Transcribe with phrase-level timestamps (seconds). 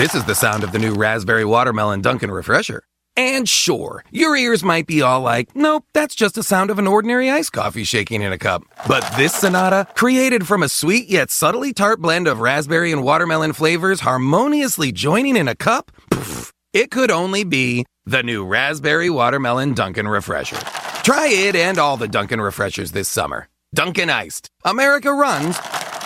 [0.00, 2.84] This is the sound of the new Raspberry Watermelon Dunkin' Refresher.
[3.18, 6.86] And sure, your ears might be all like, nope, that's just the sound of an
[6.86, 8.62] ordinary iced coffee shaking in a cup.
[8.88, 13.52] But this Sonata, created from a sweet yet subtly tart blend of raspberry and watermelon
[13.52, 19.74] flavors harmoniously joining in a cup, poof, it could only be the new Raspberry Watermelon
[19.74, 20.56] Dunkin' Refresher.
[21.02, 23.48] Try it and all the Dunkin' Refreshers this summer.
[23.74, 24.48] Dunkin' Iced.
[24.64, 25.58] America runs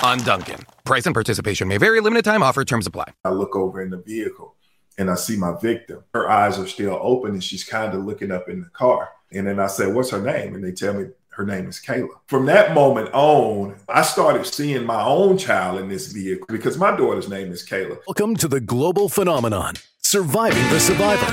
[0.05, 0.61] on Dunkin'.
[0.85, 2.01] Price and participation may vary.
[2.01, 2.65] Limited time offer.
[2.65, 3.13] Terms apply.
[3.25, 4.55] I look over in the vehicle
[4.99, 6.05] and I see my victim.
[6.13, 9.09] Her eyes are still open and she's kind of looking up in the car.
[9.33, 10.55] And then I say, What's her name?
[10.55, 12.11] And they tell me her name is Kayla.
[12.27, 16.95] From that moment on, I started seeing my own child in this vehicle because my
[16.97, 17.99] daughter's name is Kayla.
[18.07, 21.33] Welcome to the global phenomenon, Surviving the Survivor,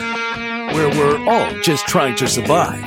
[0.73, 2.84] where we're all just trying to survive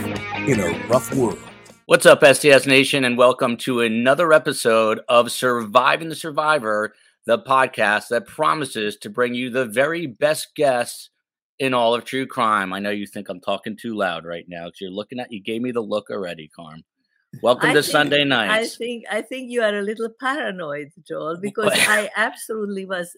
[0.48, 1.43] in a rough world.
[1.86, 6.94] What's up, STS Nation, and welcome to another episode of Surviving the Survivor,
[7.26, 11.10] the podcast that promises to bring you the very best guests
[11.58, 12.72] in all of true crime.
[12.72, 15.42] I know you think I'm talking too loud right now because you're looking at you
[15.42, 16.84] gave me the look already, Carm.
[17.42, 18.74] Welcome I to think- Sunday nights.
[18.74, 23.14] I think I think you are a little paranoid, Joel, because I absolutely was.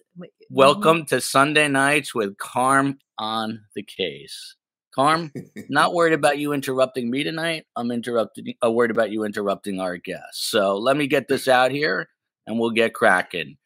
[0.49, 4.56] Welcome to Sunday nights with Carm on the case.
[4.97, 5.31] Carm,
[5.69, 7.65] not worried about you interrupting me tonight.
[7.75, 8.55] I'm interrupting.
[8.65, 10.49] Uh, worried about you interrupting our guests.
[10.49, 12.09] So let me get this out here,
[12.47, 13.57] and we'll get cracking.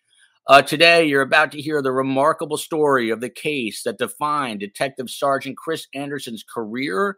[0.48, 5.10] Uh, today, you're about to hear the remarkable story of the case that defined Detective
[5.10, 7.18] Sergeant Chris Anderson's career.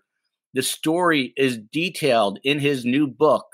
[0.54, 3.48] The story is detailed in his new book,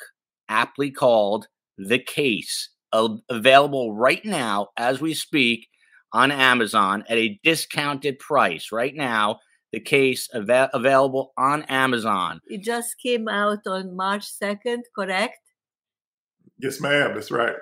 [0.50, 5.68] aptly called "The Case," available right now as we speak
[6.12, 8.74] on Amazon at a discounted price.
[8.74, 9.40] Right now,
[9.72, 12.42] the case ava- available on Amazon.
[12.48, 15.38] It just came out on March second, correct?
[16.58, 17.14] Yes, ma'am.
[17.14, 17.56] That's right.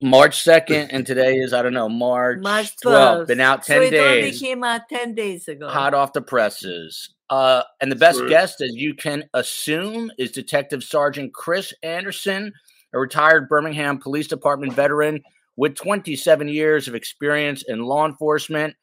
[0.00, 2.80] March 2nd, and today is, I don't know, March, March 12th.
[2.82, 3.28] twelfth.
[3.28, 5.68] Been out So 10 it only came out ten days ago.
[5.68, 7.14] hot off the presses.
[7.30, 8.28] Uh, and the best Right.
[8.28, 12.52] guest, as you can assume, is Detective Sergeant Chris Anderson,
[12.94, 15.22] a retired Birmingham Police Department veteran
[15.56, 18.76] with 27 years of experience in law enforcement.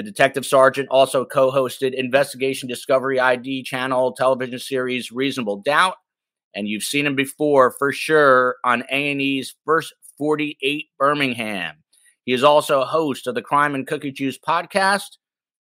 [0.00, 5.96] The detective sergeant also co-hosted Investigation Discovery ID channel television series Reasonable Doubt,
[6.54, 11.82] and you've seen him before for sure on A&E's First 48 Birmingham.
[12.24, 15.18] He is also a host of the Crime and Cookie Juice podcast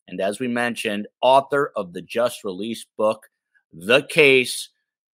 [0.06, 3.26] and as we mentioned, author of the just released book,
[3.72, 4.68] The Case.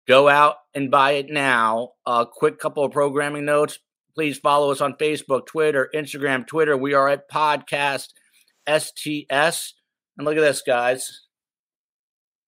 [0.07, 1.93] Go out and buy it now.
[2.05, 3.79] A quick couple of programming notes.
[4.13, 6.77] Please follow us on Facebook, Twitter, Instagram, Twitter.
[6.77, 8.09] We are at Podcast
[8.67, 9.73] STS.
[10.17, 11.21] And look at this, guys.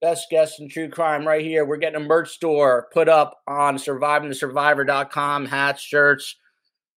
[0.01, 1.66] Best guest in true crime right here.
[1.66, 6.35] We're getting a merch store put up on survivingthesurvivor.com hats, shirts,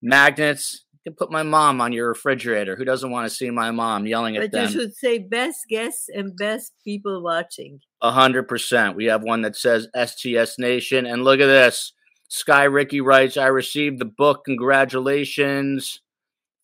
[0.03, 0.85] magnets.
[0.93, 2.77] You can put my mom on your refrigerator.
[2.77, 4.67] Who doesn't want to see my mom yelling at but them?
[4.67, 7.81] you should say best guests and best people watching.
[8.03, 8.97] A hundred percent.
[8.97, 11.95] We have one that says STS Nation, and look at this.
[12.29, 14.45] Sky Ricky writes, "I received the book.
[14.45, 16.01] Congratulations."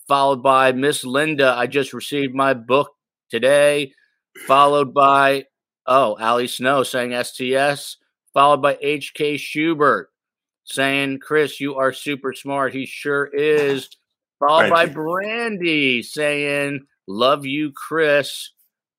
[0.08, 2.92] Followed by Miss Linda, "I just received my book
[3.30, 3.92] today."
[4.46, 5.46] Followed by
[5.86, 7.96] oh, Ali Snow saying STS.
[8.34, 10.10] Followed by HK Schubert
[10.64, 13.88] saying, "Chris, you are super smart." He sure is.
[14.38, 14.90] Followed Thank by you.
[14.90, 18.50] Brandy saying, "Love you, Chris."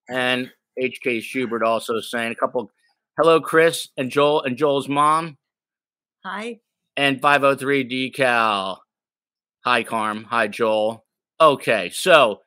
[0.09, 2.71] And HK Schubert also saying a couple
[3.17, 5.37] hello Chris and Joel and Joel's mom
[6.23, 6.59] Hi.
[6.95, 8.77] and 503 decal.
[9.67, 11.03] Hi Carm, hi Joel.
[11.41, 12.39] Okay, so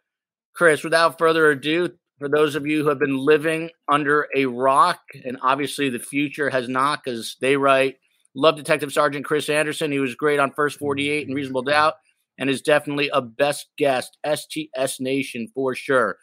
[0.55, 5.01] Chris, without further ado, for those of you who have been living under a rock,
[5.27, 7.97] and obviously the future has not, because they write,
[8.35, 9.93] love Detective Sergeant Chris Anderson.
[9.93, 11.97] He was great on First 48 and Reasonable Doubt,
[12.39, 16.17] and is definitely a best guest, STS Nation for sure.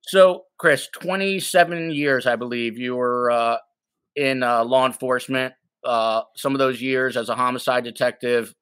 [0.00, 3.58] So, Chris, 27 years, I believe, you were uh,
[4.16, 5.52] in uh, law enforcement.
[5.84, 8.54] Uh, some of those years as a homicide detective.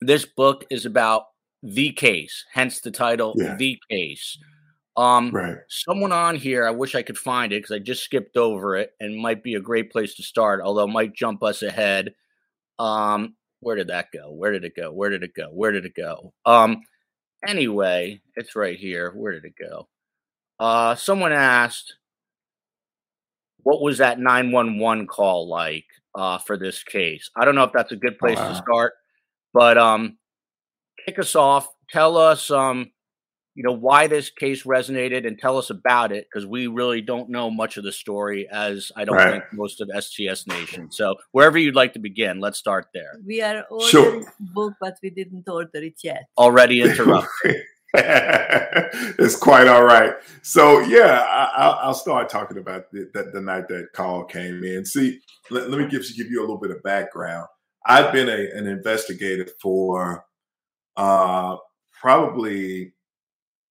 [0.00, 1.24] This book is about
[1.62, 3.56] the case, hence the title, Yeah.
[3.56, 4.38] The Case.
[4.96, 5.56] Um, Right.
[5.68, 8.94] Someone on here, I wish I could find it because I just skipped over it
[9.00, 12.14] and might be a great place to start, although it might jump us ahead.
[12.78, 14.32] Um, where did that go?
[14.32, 14.92] Where did it go?
[14.92, 15.48] Where did it go?
[15.52, 16.32] Where did it go?
[16.44, 16.82] Um,
[17.46, 19.12] anyway, it's right here.
[19.12, 19.88] Where did it go?
[20.60, 21.94] Uh, someone asked,
[23.62, 27.30] what was that 911 call like uh, for this case?
[27.36, 28.94] I don't know if that's a good place to start,
[29.52, 30.18] but um,
[31.04, 31.68] kick us off.
[31.90, 32.90] Tell us, um,
[33.54, 37.28] you know, why this case resonated and tell us about it because we really don't
[37.28, 39.32] know much of the story, as I don't Right.
[39.32, 40.92] think most of STS Nation.
[40.92, 43.18] So wherever you'd like to begin, let's start there.
[43.26, 44.04] We are Sure.
[44.04, 46.26] ordering the book, but we didn't order it yet.
[46.38, 47.62] Already interrupted.
[47.94, 50.12] it's quite all right.
[50.42, 51.22] So yeah,
[51.56, 54.84] I, will start talking about the, the, the, night that call came in.
[54.84, 57.48] See, let, let me give, give you a little bit of background.
[57.86, 60.24] I've been a, an investigator for
[60.96, 61.56] uh,
[61.92, 62.92] probably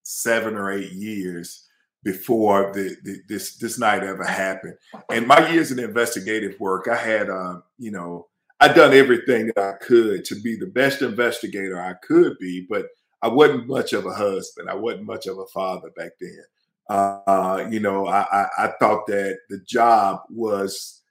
[0.04, 1.65] seven or eight years
[2.04, 4.75] before the, the, this this night ever happened.
[5.12, 8.27] And my years in investigative work, I had, uh, you know,
[8.59, 12.88] I'd done everything that I could to be the best investigator I could be, but
[13.21, 14.69] I wasn't much of a husband.
[14.69, 16.44] I wasn't much of a father back then.
[16.89, 21.01] Uh, you know, I, I, I, thought that the job was,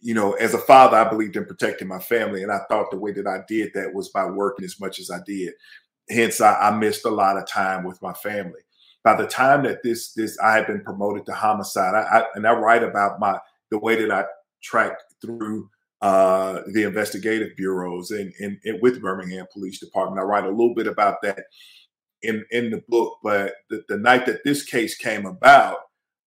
[0.00, 2.98] you know, as a father, I believed in protecting my family, and I thought the
[2.98, 5.54] way that I did that was by working as much as I did.
[6.10, 8.60] Hence, I, I missed a lot of time with my family.
[9.04, 12.46] By the time that this this I had been promoted to homicide, I, I and
[12.46, 13.38] I write about my
[13.70, 14.24] the way that I
[14.62, 15.68] tracked through
[16.02, 20.20] uh, the investigative bureaus and, and, and, with Birmingham Police Department.
[20.20, 21.44] I write a little bit about that
[22.22, 23.18] in in the book.
[23.22, 25.78] But the, the night that this case came about,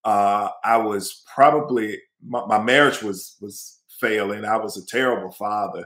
[0.03, 4.45] uh, I was probably my, my, marriage was was failing.
[4.45, 5.85] I was a terrible father,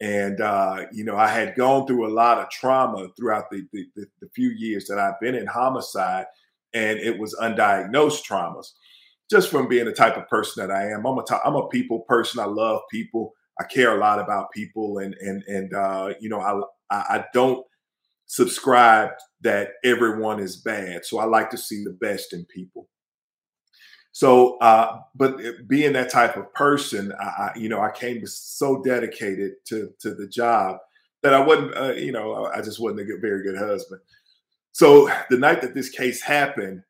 [0.00, 3.86] and uh, you know, I had gone through a lot of trauma throughout the, the,
[3.96, 6.26] the, the few years that I've been in homicide,
[6.74, 8.72] and it was undiagnosed traumas.
[9.30, 11.68] Just from being the type of person that I am, I'm a t- I'm a
[11.68, 12.40] people person.
[12.40, 13.32] I love people.
[13.60, 16.60] I care a lot about people, and and and uh, you know, I
[16.90, 17.64] I don't
[18.26, 19.10] subscribe
[19.40, 21.04] that everyone is bad.
[21.04, 22.88] So I like to see the best in people.
[24.18, 28.82] So, uh, but being that type of person, I, I, you know, I came so
[28.82, 30.78] dedicated to to the job
[31.22, 34.00] that I wasn't, uh, you know, I just wasn't a good, very good husband.
[34.72, 36.82] So the night that this case happened,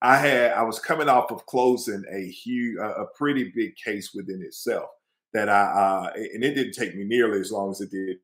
[0.00, 4.40] I had I was coming off of closing a huge, a pretty big case within
[4.42, 4.88] itself
[5.34, 8.18] that I, uh, and it didn't take me nearly as long as it did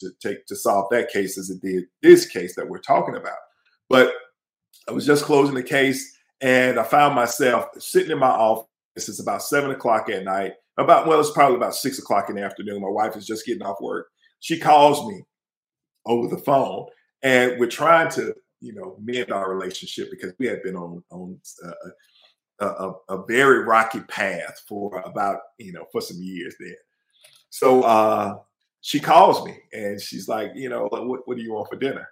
[0.00, 3.36] to take to solve that case as it did this case that we're talking about.
[3.90, 4.14] But
[4.88, 8.66] I was just closing the case and I found myself sitting in my office.
[8.96, 10.54] It's about seven o'clock at night.
[10.78, 12.82] About well, it's probably about six o'clock in the afternoon.
[12.82, 14.08] My wife is just getting off work.
[14.40, 15.22] She calls me
[16.04, 16.86] over the phone,
[17.22, 21.38] and we're trying to, you know, mend our relationship because we had been on on
[22.60, 26.76] a, a, a, very rocky path for about you know for some years there.
[27.50, 28.36] So uh,
[28.82, 32.06] she calls me and she's like, you know, what, what do you want for dinner?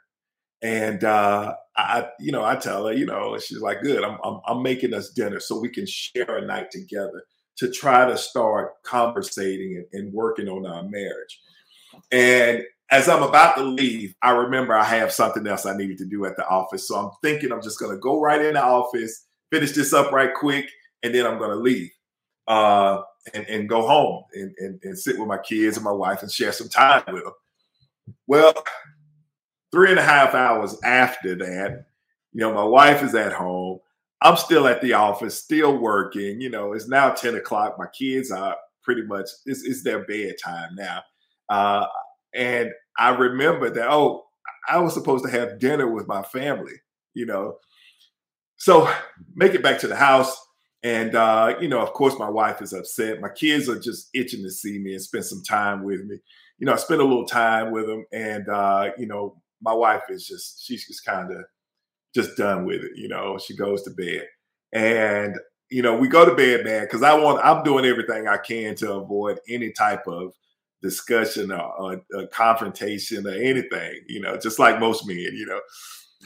[0.65, 4.03] And uh, I, you know, I tell her, you know, she's like, good.
[4.03, 7.23] I'm, I'm, I'm making us dinner so we can share a night together
[7.59, 11.41] to try to start conversating and, and working on our marriage.
[12.11, 16.07] And as I'm about to leave, I remember I have something else I needed to
[16.07, 16.89] do at the office.
[16.89, 20.13] So I'm thinking I'm just going to go right in the office, finish this up
[20.13, 20.71] right quick,
[21.03, 21.91] and then I'm going to leave
[22.49, 23.03] uh,
[23.35, 26.33] and, and go home and, and, and sit with my kids and my wife and
[26.33, 27.35] share some time with them.
[28.27, 28.55] Well,
[29.75, 31.87] three and a half hours after that,
[32.33, 33.81] you know, my wife is at home.
[34.23, 36.41] I'm still at the office, still working.
[36.41, 37.75] You know, it's now 10 o'clock.
[37.77, 41.03] My kids are pretty much, it's, it's their bedtime now.
[41.49, 41.87] Uh,
[42.33, 44.27] and I remember that, oh,
[44.69, 46.75] I was supposed to have dinner with my family,
[47.13, 47.57] you know.
[48.57, 48.89] So
[49.35, 50.41] make it back to the house.
[50.85, 53.21] And, uh, you know, of course, my wife is upset.
[53.21, 56.19] My kids are just itching to see me and spend some time with me.
[56.59, 58.05] You know, I spent a little time with them.
[58.13, 61.45] And, uh, you know, my wife is just she's just kind of
[62.15, 62.93] just done with it.
[62.95, 64.27] You know, she goes to bed,
[64.73, 65.35] and
[65.71, 68.75] you know we go to bed, man, because I want I'm doing everything I can
[68.77, 70.33] to avoid any type of
[70.83, 74.01] discussion or, or, or confrontation or anything.
[74.07, 75.17] You know, just like most men.
[75.17, 75.61] You know,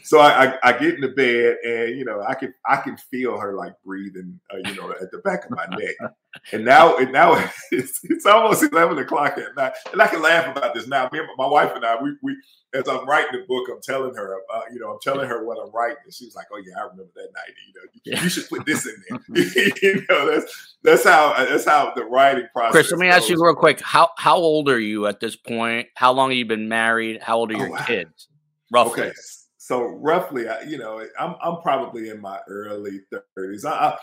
[0.02, 3.38] so I, I, I, get into bed and you know I can I can feel
[3.38, 5.94] her like breathing uh, you know at the back of my neck.
[6.52, 7.34] And now and now
[7.70, 9.72] it's, it's almost 11 o'clock at night.
[9.92, 10.86] And I can laugh about this.
[10.86, 12.36] Now me and my wife and I we, we
[12.74, 15.58] as I'm writing the book I'm telling her uh, you know I'm telling her what
[15.58, 15.96] I'm writing.
[16.04, 18.48] And she was like oh yeah I remember that night you know you, you should
[18.48, 19.18] put this in there.
[19.82, 23.16] You know that's that's how that's how the writing process Chris let me goes.
[23.16, 23.80] ask you real quick.
[23.80, 25.88] How how old are you at this point?
[25.94, 27.22] How long have you been married?
[27.22, 28.28] How old are your oh, kids
[28.70, 29.04] roughly?
[29.04, 29.12] Okay
[29.68, 33.00] so roughly, you know, I'm I'm probably in my early
[33.36, 33.66] 30s.
[33.66, 33.98] I,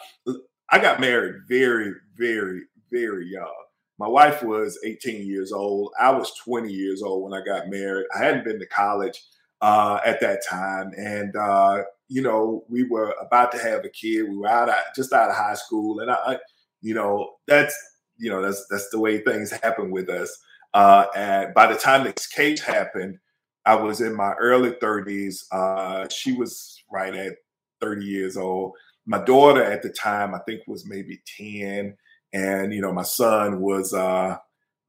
[0.70, 3.52] I, got married very, very, very young.
[3.98, 5.92] My wife was 18 years old.
[6.00, 8.06] I was 20 years old when I got married.
[8.14, 9.20] I hadn't been to college
[9.62, 14.30] uh, at that time, and uh, you know, we were about to have a kid.
[14.30, 16.38] We were out of, just out of high school, and I, I,
[16.82, 17.76] you know, that's
[18.20, 20.38] you know, that's that's the way things happen with us.
[20.76, 23.18] Uh, and by the time this case happened,
[23.66, 25.46] I was in my early 30s.
[25.52, 27.34] Uh, she was right at
[27.82, 28.74] 30 years old.
[29.06, 31.96] My daughter at the time, I think, was maybe 10.
[32.34, 34.38] And, you know, my son was uh,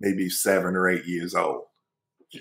[0.00, 1.64] maybe seven or eight years old.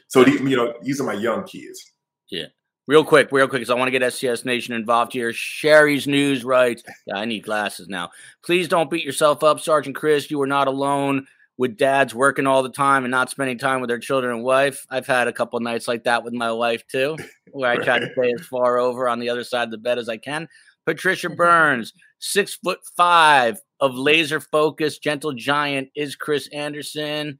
[0.07, 1.93] So, you know, these are my young kids.
[2.29, 2.47] Yeah.
[2.87, 5.33] Real quick, real quick, because I want to get STS Nation involved here.
[5.33, 8.11] Sherry's News writes, yeah, I need glasses now.
[8.43, 10.29] Please don't beat yourself up, Sergeant Chris.
[10.29, 11.25] You are not alone
[11.57, 14.85] with dads working all the time and not spending time with their children and wife.
[14.89, 17.15] I've had a couple nights like that with my wife too,
[17.51, 19.97] where I try to stay as far over on the other side of the bed
[19.97, 20.47] as I can.
[20.85, 27.39] Patricia Burns, six foot five of laser focus, gentle giant is Chris Anderson.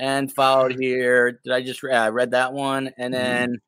[0.00, 2.90] And followed here, did I just read that one?
[2.98, 3.22] And Mm-hmm.
[3.22, 3.60] then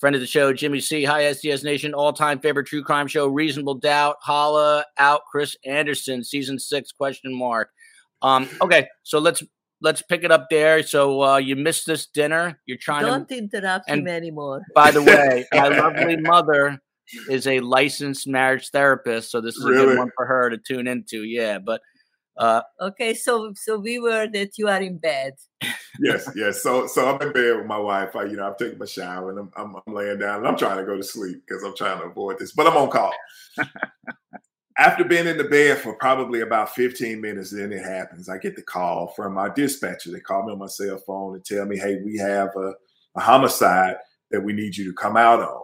[0.00, 1.04] friend of the show, Jimmy C.
[1.04, 4.16] Hi, STS Nation, all time favorite true crime show, Reasonable Doubt.
[4.20, 7.70] Holla out, Chris Anderson, season six question mark.
[8.26, 9.42] Um, okay, so let's
[9.80, 10.82] let's pick it up there.
[10.82, 12.58] So uh, you missed this dinner.
[12.66, 13.38] You're trying to Don't to.
[13.38, 14.62] interrupt and- him anymore.
[14.74, 16.78] By the way, my lovely mother
[17.30, 20.88] is a licensed marriage therapist, so this is a good one for her to tune
[20.88, 21.22] into.
[21.22, 21.80] Yeah, but
[22.36, 25.34] uh, Okay, so so we were that you are in bed.
[26.00, 26.62] yes, yes.
[26.62, 28.16] So, so I'm in bed with my wife.
[28.16, 30.56] I, you know, I'm taking my shower and I'm, I'm, I'm laying down and I'm
[30.56, 33.12] trying to go to sleep because I'm trying to avoid this, but I'm on call.
[34.78, 38.28] After being in the bed for probably about 15 minutes, then it happens.
[38.28, 40.10] I get the call from my dispatcher.
[40.10, 42.74] They call me on my cell phone and tell me, "Hey, we have a,
[43.16, 43.96] a homicide
[44.30, 45.62] that we need you to come out on."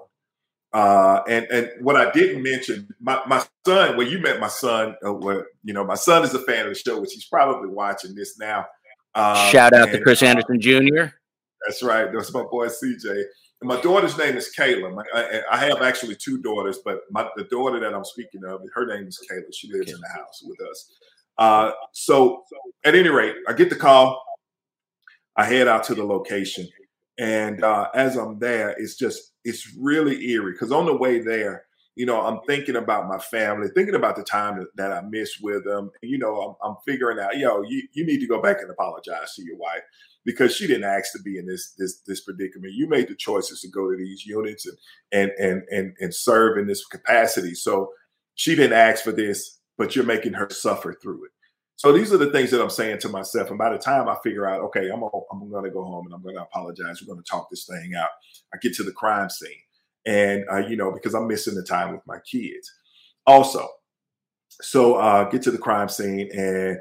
[0.73, 3.97] Uh, and and what I didn't mention, my, my son.
[3.97, 4.97] Well, you met my son.
[5.07, 7.69] Uh, well, you know, my son is a fan of the show, which he's probably
[7.69, 8.64] watching this now.
[9.14, 11.12] Uh, shout out to Chris Anderson Jr.
[11.66, 12.09] that's right.
[12.11, 13.25] That's my boy CJ.
[13.62, 14.95] My daughter's name is Kayla.
[14.95, 18.61] My, I, I have actually two daughters, but my, the daughter that I'm speaking of,
[18.75, 19.52] her name is Kayla.
[19.52, 20.92] She lives in the house with us.
[21.38, 22.45] Uh, so,
[22.85, 24.23] at any rate, I get the call.
[25.37, 26.69] I head out to the location,
[27.19, 31.64] and uh, as I'm there, it's just it's really eerie because on the way there,
[31.95, 35.42] you know, I'm thinking about my family, thinking about the time that, that I missed
[35.42, 35.90] with them.
[36.02, 39.35] You know, I'm, I'm figuring out, yo, you, you need to go back and apologize
[39.35, 39.83] to your wife
[40.25, 42.75] because she didn't ask to be in this this this predicament.
[42.75, 44.76] You made the choices to go to these units and
[45.12, 47.55] and and and, and serve in this capacity.
[47.55, 47.91] So
[48.35, 51.33] she didn't ask for this, but you're making her suffer through it.
[51.76, 53.49] So these are the things that I'm saying to myself.
[53.50, 56.07] And by the time I figure out, okay, I'm gonna, I'm going to go home
[56.07, 57.02] and I'm going to apologize.
[57.02, 58.11] We're going to talk this thing out.
[58.55, 59.50] I get to the crime scene,
[60.07, 62.71] and uh, you know because I'm missing the time with my kids.
[63.26, 63.69] Also,
[64.61, 66.79] so uh, get to the crime scene, and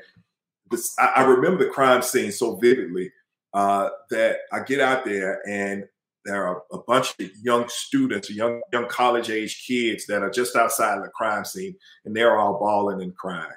[0.69, 3.11] this, I, I remember the crime scene so vividly
[3.53, 5.85] uh, that I get out there and
[6.25, 10.55] there are a bunch of young students, young young college age kids that are just
[10.55, 13.49] outside of the crime scene, and they're all bawling and crying.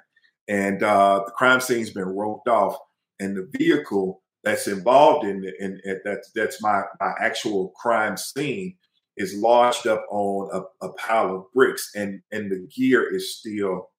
[0.49, 2.77] And uh, the crime scene's been roped off,
[3.21, 8.77] and the vehicle that's involved in it, and that's that's my my actual crime scene
[9.17, 13.91] is lodged up on a, a pile of bricks, and and the gear is still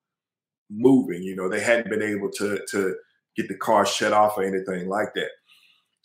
[0.69, 1.21] moving.
[1.21, 2.95] You know, they hadn't been able to to
[3.35, 5.29] get the car shut off or anything like that.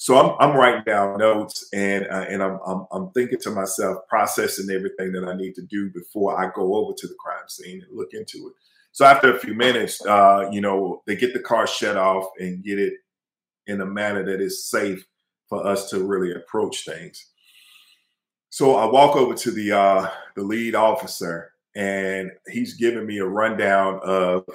[0.00, 3.98] So I'm, I'm writing down notes and uh, and I'm, I'm I'm thinking to myself,
[4.08, 7.82] processing everything that I need to do before I go over to the crime scene
[7.86, 8.54] and look into it.
[8.92, 12.64] So after a few minutes, uh, you know, they get the car shut off and
[12.64, 12.94] get it
[13.66, 15.06] in a manner that is safe
[15.50, 17.26] for us to really approach things.
[18.48, 23.26] So I walk over to the uh, the lead officer, and he's giving me a
[23.26, 24.46] rundown of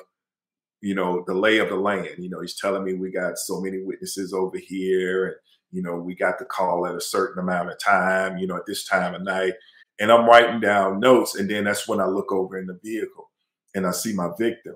[0.85, 2.15] you know the lay of the land.
[2.19, 5.35] You know he's telling me we got so many witnesses over here and
[5.71, 8.67] you know we got the call at a certain amount of time you know at
[8.67, 9.53] this time of night.
[9.99, 13.31] And i'm writing down notes and then that's when i look over in the vehicle
[13.73, 14.75] and i see my victim.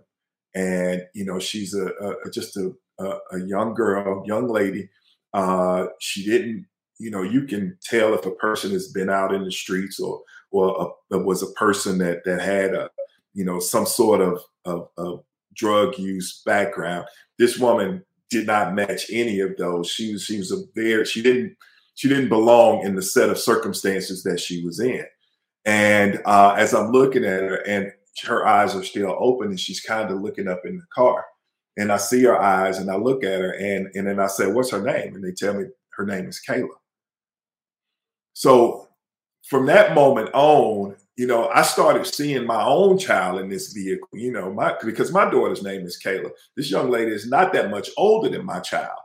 [0.55, 1.87] And you know she's a,
[2.25, 2.71] a just a,
[3.31, 4.89] a, young girl young lady.
[5.31, 6.65] Uh she didn't
[6.97, 10.23] you know you can tell if a person has been out in the streets or
[10.49, 12.89] or a, was a person that that had a
[13.35, 15.23] you know some sort of of, of
[15.59, 17.05] drug use background.
[17.37, 19.89] This woman did not match any of those.
[19.89, 21.55] She was she was a very she didn't
[21.95, 25.05] she didn't belong in the set of circumstances that she was in.
[25.65, 27.91] And uh, as I'm looking at her, and
[28.25, 31.25] her eyes are still open, and she's kind of looking up in the car,
[31.77, 34.47] and I see her eyes, and I look at her, and and then I say,
[34.47, 36.69] "What's her name?" And they tell me her name is Kayla.
[38.33, 38.87] So
[39.49, 44.07] from that moment on, you know, I started seeing my own child in this vehicle,
[44.13, 46.29] you know, my because my daughter's name is Kayla.
[46.55, 48.97] This young lady is not that much older than my child.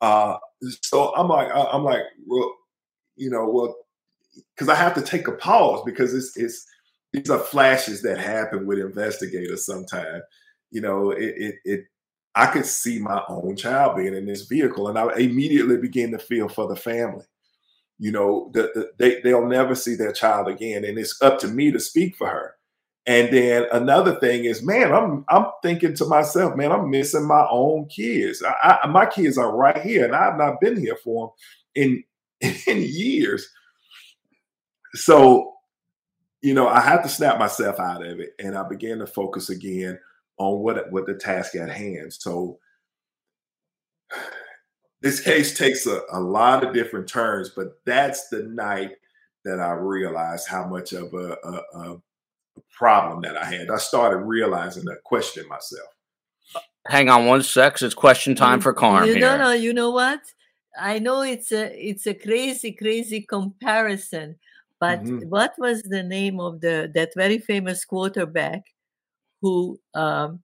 [0.00, 0.38] Uh,
[0.80, 2.54] so I'm like, I'm like, well,
[3.16, 3.76] you know, well,
[4.54, 6.64] because I have to take a pause because it's it's
[7.12, 10.22] these are flashes that happen with investigators sometimes.
[10.70, 11.80] You know, it it, it
[12.34, 16.18] I could see my own child being in this vehicle, and I immediately began to
[16.18, 17.26] feel for the family
[17.98, 20.84] you know the, the, they, they'll never see their child again.
[20.84, 22.54] And it's up to me to speak for her.
[23.06, 27.46] And then another thing is man i'm i'm thinking to myself man i'm missing my
[27.50, 28.42] own kids.
[28.42, 31.32] I, I, my kids are right here and i've not been here for
[31.74, 32.04] them in
[32.66, 33.48] in years.
[34.94, 35.54] So
[36.40, 39.50] you know, I had to snap myself out of it, and I began to focus
[39.50, 39.98] again
[40.38, 42.12] on what what the task at hand.
[42.12, 42.58] So
[45.00, 48.92] this case takes a, a lot of different turns, but that's the night
[49.44, 52.02] that I realized how much of a, a, a
[52.76, 53.70] problem that I had.
[53.70, 55.88] I started realizing that, questioning myself.
[56.86, 57.80] Hang on one sec.
[57.82, 59.20] It's question time for Carm you here.
[59.20, 60.20] No, no, you know what?
[60.78, 64.36] I know it's a it's a crazy, crazy comparison,
[64.80, 65.26] but Mhm.
[65.26, 68.62] what was the name of the that very famous quarterback
[69.42, 70.42] who um,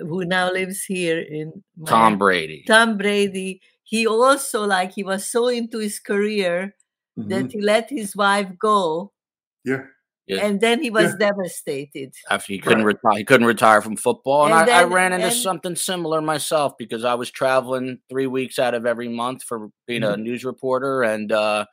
[0.00, 2.64] who now lives here in Tom Brady.
[2.66, 3.60] Tom Brady.
[3.84, 6.74] He also like he was so into his career
[7.18, 7.28] Mhm.
[7.30, 9.12] that he let his wife go,
[9.64, 9.84] Yeah.
[10.26, 10.44] Yeah.
[10.44, 11.30] and then he was Yeah.
[11.30, 12.12] devastated.
[12.30, 15.26] after he couldn't retire, he couldn't retire from football, and, And I, I ran into
[15.26, 19.70] and- something similar myself because I was traveling three weeks out of every month for
[19.86, 20.14] being Mm-hmm.
[20.14, 21.66] a news reporter and uh,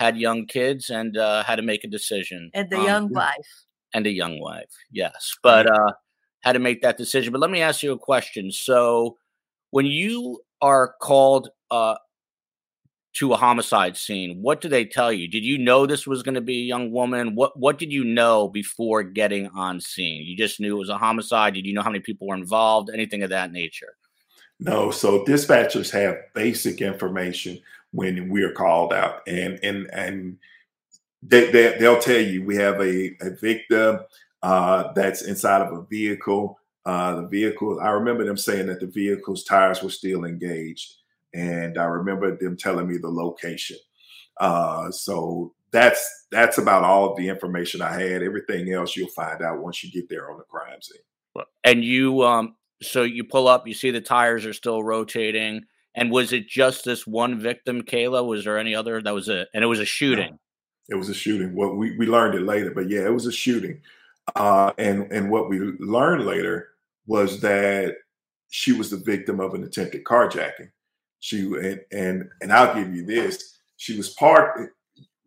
[0.00, 2.50] had young kids and uh, had to make a decision.
[2.54, 3.50] And the Um, young wife.
[3.94, 5.92] and a young wife, yes, but uh,
[6.42, 7.32] had to make that decision.
[7.32, 9.16] But let me ask you a question: So,
[9.70, 11.96] when you are called uh,
[13.14, 15.28] to a homicide scene, what do they tell you?
[15.28, 17.34] Did you know this was going to be a young woman?
[17.34, 20.22] What What did you know before getting on scene?
[20.26, 21.54] You just knew it was a homicide.
[21.54, 22.90] Did you know how many people were involved?
[22.92, 23.94] Anything of that nature?
[24.60, 27.58] No, so dispatchers have basic information
[27.90, 30.38] when we are called out, and and and
[31.22, 34.00] they, they they'll tell you we have a, a victim
[34.42, 36.58] uh, that's inside of a vehicle.
[36.84, 40.94] Uh, the vehicle, I remember them saying that the vehicle's tires were still engaged,
[41.32, 43.78] and I remember them telling me the location.
[44.38, 48.22] Uh, so that's that's about all of the information I had.
[48.22, 51.02] Everything else you'll find out once you get there on the crime scene.
[51.64, 55.62] And you, um, so you pull up, you see the tires are still rotating.
[55.94, 58.26] And was it just this one victim, Kayla?
[58.26, 59.00] Was there any other?
[59.02, 60.38] That was it, and it was a shooting.
[60.88, 61.54] It was a shooting.
[61.54, 63.80] Well, we, we learned it later, but yeah, it was a shooting.
[64.36, 66.68] Uh, and and what we learned later
[67.06, 67.96] was that
[68.48, 70.70] she was the victim of an attempted carjacking.
[71.20, 74.70] She and and and I'll give you this: she was part.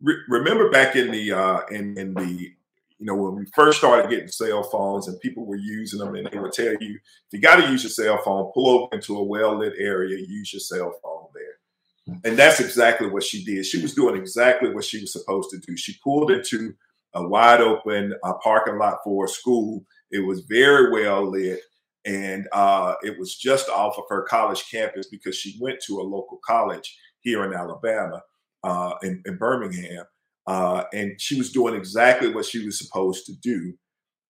[0.00, 2.52] Re, remember back in the uh, in in the
[2.98, 6.28] you know when we first started getting cell phones and people were using them, and
[6.30, 9.16] they would tell you if you got to use your cell phone, pull over into
[9.16, 12.20] a well lit area, use your cell phone there.
[12.24, 13.66] And that's exactly what she did.
[13.66, 15.76] She was doing exactly what she was supposed to do.
[15.76, 16.74] She pulled into
[17.16, 19.84] a wide open uh, parking lot for a school.
[20.10, 21.60] It was very well lit,
[22.04, 26.02] and uh, it was just off of her college campus because she went to a
[26.02, 28.22] local college here in Alabama,
[28.62, 30.04] uh, in, in Birmingham.
[30.46, 33.74] Uh, and she was doing exactly what she was supposed to do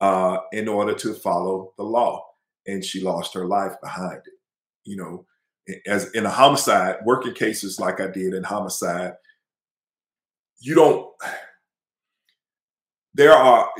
[0.01, 2.25] uh, in order to follow the law.
[2.67, 4.33] And she lost her life behind it.
[4.85, 5.27] You know,
[5.87, 9.15] as in a homicide, working cases like I did in homicide,
[10.61, 11.13] you don't.
[13.17, 13.71] There are,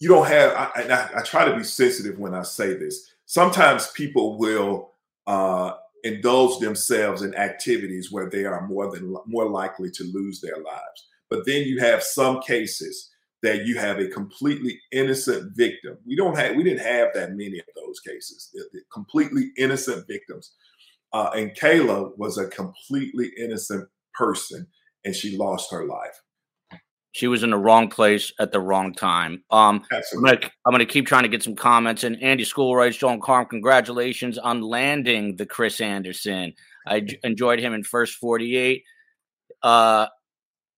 [0.00, 0.52] you don't have.
[0.54, 3.10] I, I, I try to be sensitive when I say this.
[3.26, 4.92] Sometimes people will
[5.26, 5.74] uh,
[6.04, 11.08] indulge themselves in activities where they are more than more likely to lose their lives.
[11.30, 13.10] But then you have some cases
[13.42, 15.98] that you have a completely innocent victim.
[16.06, 16.56] We don't have.
[16.56, 18.50] We didn't have that many of those cases.
[18.54, 20.52] The- the completely innocent victims
[21.12, 24.66] uh, and Kayla was a completely innocent person,
[25.04, 26.22] and she lost her life.
[27.12, 29.42] She was in the wrong place at the wrong time.
[29.50, 32.04] Um, I'm gonna I'm gonna keep trying to get some comments.
[32.04, 36.54] And Andy School writes, John Carm, congratulations on landing the Chris Anderson.
[36.86, 38.84] I j- enjoyed him in first 48.
[39.62, 40.06] Uh,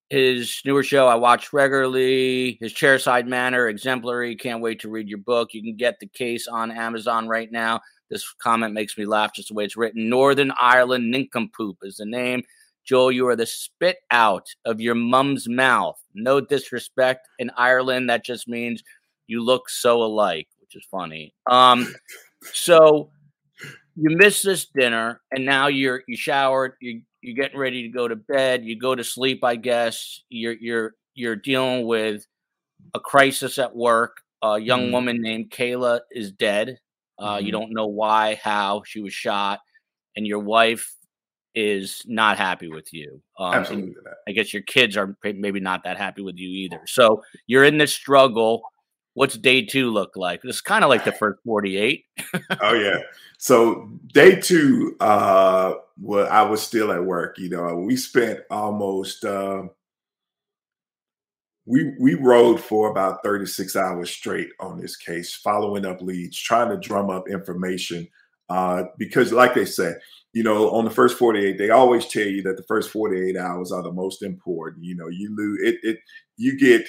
[0.08, 2.58] his newer show I watched regularly.
[2.60, 4.36] His chairside manner, exemplary.
[4.36, 5.54] Can't wait to read your book.
[5.54, 7.80] You can get the case on Amazon right now.
[8.10, 10.10] This comment makes me laugh just the way it's written.
[10.10, 12.42] Northern Ireland Nincompoop is the name.
[12.84, 15.98] Joel, you are the spit out of your mum's mouth.
[16.14, 17.28] No disrespect.
[17.38, 18.82] In Ireland, that just means
[19.28, 21.34] you look so alike, which is funny.
[21.48, 21.94] Um,
[22.52, 23.10] so
[23.96, 28.08] you missed this dinner, and now you're you showered, you you're getting ready to go
[28.08, 30.20] to bed, you go to sleep, I guess.
[30.28, 32.26] You're you're you're dealing with
[32.94, 34.22] a crisis at work.
[34.42, 34.92] A young Mhm.
[34.92, 36.80] woman named Kayla is dead.
[37.18, 37.52] Uh, You Mhm.
[37.52, 39.60] don't know why, how she was shot,
[40.16, 40.92] and your wife
[41.54, 43.20] is not happy with you.
[43.38, 43.94] Um, Absolutely.
[44.26, 46.80] I guess your kids are maybe not that happy with you either.
[46.86, 48.62] So you're in this struggle.
[49.14, 50.40] What's day two look like?
[50.44, 52.04] It's kind of like the first 48.
[52.60, 52.98] oh yeah.
[53.38, 57.38] So day two, uh, well, I was still at work.
[57.38, 59.64] You know, we spent almost uh,
[61.66, 66.68] we we rode for about 36 hours straight on this case, following up leads, trying
[66.70, 68.06] to drum up information.
[68.48, 69.98] Uh, because, like they said,
[70.32, 73.70] you know, on the first 48, they always tell you that the first 48 hours
[73.70, 74.84] are the most important.
[74.84, 75.98] You know, you lose it, it
[76.36, 76.88] you get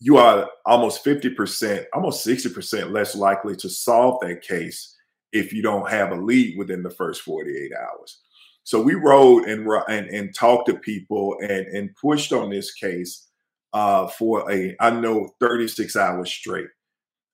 [0.00, 4.96] you are almost 50%, almost 60% less likely to solve that case
[5.32, 8.20] if you don't have a lead within the first 48 hours.
[8.64, 13.28] So we rode and and, and talked to people and, and pushed on this case
[13.72, 16.68] uh, for a I know 36 hours straight,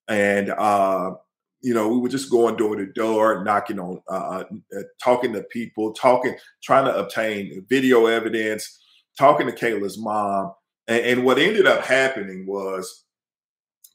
[0.07, 1.11] and uh,
[1.61, 4.43] you know we were just going door to door, knocking on, uh,
[4.77, 8.79] uh, talking to people, talking, trying to obtain video evidence,
[9.17, 10.53] talking to Kayla's mom,
[10.87, 13.05] and, and what ended up happening was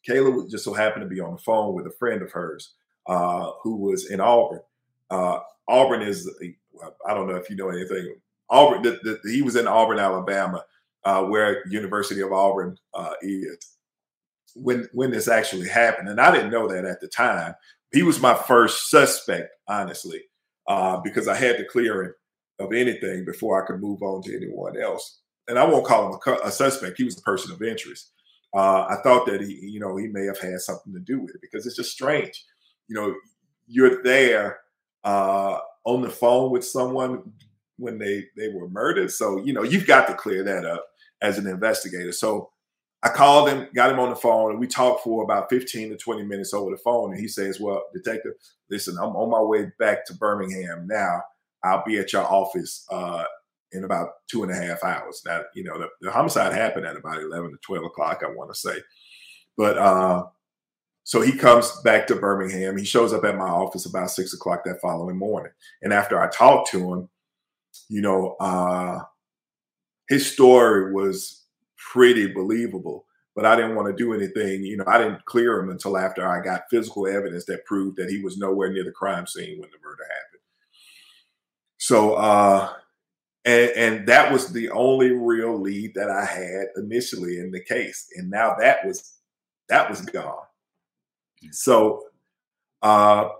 [0.09, 2.75] Kayla just so happened to be on the phone with a friend of hers
[3.07, 4.61] uh, who was in Auburn.
[5.11, 6.29] Uh, Auburn is,
[7.07, 8.15] I don't know if you know anything.
[8.51, 10.65] Auburn, the, the, he was in Auburn, Alabama,
[11.05, 13.77] uh, where University of Auburn uh, is.
[14.55, 17.55] When when this actually happened, and I didn't know that at the time.
[17.93, 20.23] He was my first suspect, honestly,
[20.67, 22.15] uh, because I had to clear him
[22.59, 26.21] of anything before I could move on to anyone else and I won't call him
[26.27, 26.99] a, a suspect.
[26.99, 28.11] He was a person of interest.
[28.55, 31.35] Uh, I thought that he, you know, he may have had something to do with
[31.35, 32.45] it because it's just strange.
[32.89, 33.15] You know,
[33.67, 34.61] you're there
[35.05, 37.33] uh, on the phone with someone
[37.79, 40.87] when they they were murdered, so you know you've got to clear that up
[41.23, 42.13] as an investigator.
[42.13, 42.51] So
[43.05, 45.97] I called him, got him on the phone, and we talked for about 15 to
[45.97, 47.11] 20 minutes over the phone.
[47.13, 48.33] And he says, Well, detective,
[48.71, 51.23] listen, I'm on my way back to Birmingham now.
[51.65, 53.25] I'll be at your office uh,
[53.73, 55.23] in about two and a half hours.
[55.27, 58.53] Now, you know, the, the homicide happened at about eleven to twelve o'clock, I want
[58.53, 58.79] to say.
[59.57, 60.25] But uh,
[61.05, 62.77] so he comes back to Birmingham.
[62.77, 65.53] He shows up at my office about six o'clock that following morning.
[65.83, 67.09] And after I talked to him,
[67.89, 69.01] you know, uh,
[70.09, 71.42] his story was
[71.91, 73.07] pretty believable.
[73.35, 74.63] But I didn't want to do anything.
[74.63, 78.11] You know, I didn't clear him until after I got physical evidence that proved that
[78.11, 80.43] he was nowhere near the crime scene when the murder happened.
[81.79, 82.73] So uh,
[83.45, 88.07] and, and that was the only real lead that I had initially in the case.
[88.17, 89.15] And now that was
[89.69, 90.45] that was gone.
[91.51, 92.05] So
[92.83, 93.31] uh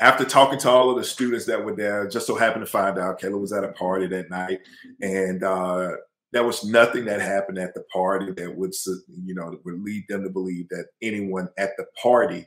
[0.00, 2.98] after talking to all of the students that were there, just so happened to find
[2.98, 4.60] out Kayla was at a party that night,
[5.00, 5.92] and uh,
[6.34, 8.74] there was nothing that happened at the party that would,
[9.24, 12.46] you know, would lead them to believe that anyone at the party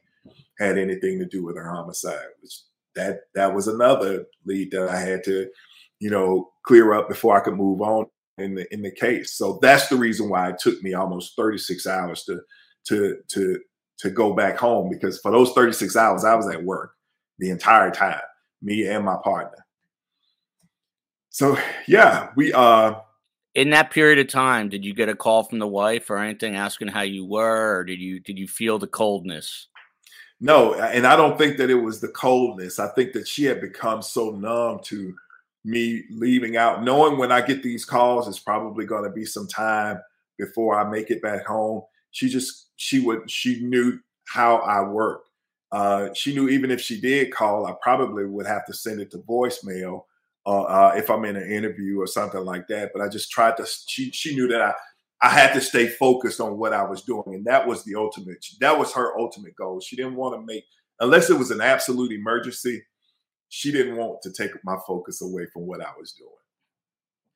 [0.60, 2.28] had anything to do with her homicide.
[2.41, 2.60] Which
[2.93, 5.50] that that was another lead that I had to
[6.00, 8.06] you know, clear up before I could move on
[8.38, 9.34] in the in the case.
[9.34, 12.41] So that's the reason why it took me almost 36 hours to
[12.86, 13.60] to to
[14.00, 16.91] to go back home because for those 36 hours I was at work
[17.39, 18.21] the entire time,
[18.62, 19.65] me and my partner.
[21.30, 22.95] So yeah, we uh
[23.58, 26.56] in that period of time, did you get a call from the wife or anything
[26.56, 29.67] asking how you were, or did you did you feel the coldness?
[30.39, 32.78] No, and I don't think that it was the coldness.
[32.78, 35.15] I think that she had become so numb to
[35.65, 39.48] me leaving out, knowing when I get these calls, it's probably going to be some
[39.48, 40.02] time
[40.38, 41.82] before I make it back home.
[42.12, 45.24] She just she would she knew how I work.
[45.72, 49.10] Uh, she knew even if she did call, I probably would have to send it
[49.12, 50.04] to voicemail
[50.48, 52.92] uh, uh, if I'm in an interview or something like that.
[52.94, 53.68] But I just tried to.
[53.88, 54.74] She she knew that I
[55.22, 58.44] I had to stay focused on what I was doing, and that was the ultimate.
[58.62, 59.80] That was her ultimate goal.
[59.82, 60.64] She didn't want to make
[61.00, 62.82] unless it was an absolute emergency
[63.50, 66.30] she didn't want to take my focus away from what I was doing.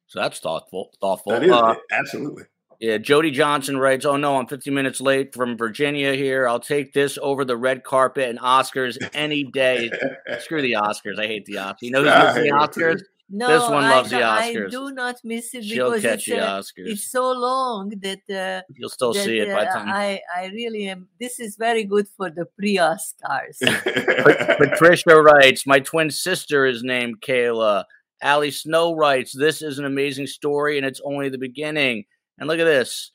[0.07, 0.91] So that's thoughtful.
[0.99, 1.31] Thoughtful.
[1.31, 2.43] That is uh, absolutely.
[2.81, 6.15] Yeah, Jody Johnson writes, "Oh no, I'm 50 minutes late from Virginia.
[6.15, 9.91] Here, I'll take this over the red carpet and Oscars any day.
[10.39, 11.19] Screw the Oscars.
[11.19, 11.75] I hate the Oscars.
[11.81, 13.01] You know who's the Oscars?
[13.29, 14.67] No, this one loves I, the Oscars.
[14.67, 16.87] I do not miss it She'll because catch it's, the uh, Oscars.
[16.87, 19.87] it's so long that uh, you'll still that, see it by uh, time.
[19.87, 21.07] I, I really am.
[21.19, 23.59] This is very good for the pre-Oscars.
[24.57, 27.83] Patricia writes, "My twin sister is named Kayla."
[28.23, 32.05] Allie Snow writes, "This is an amazing story, and it's only the beginning."
[32.41, 33.11] And look at this.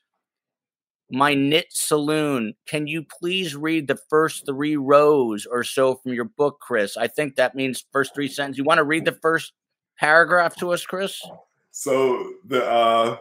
[1.10, 2.54] My knit saloon.
[2.66, 6.96] Can you please read the first three rows or so from your book, Chris?
[6.96, 8.58] I think that means first three sentences.
[8.58, 9.52] You want to read the first
[9.98, 11.20] paragraph to us, Chris?
[11.72, 13.16] So the uh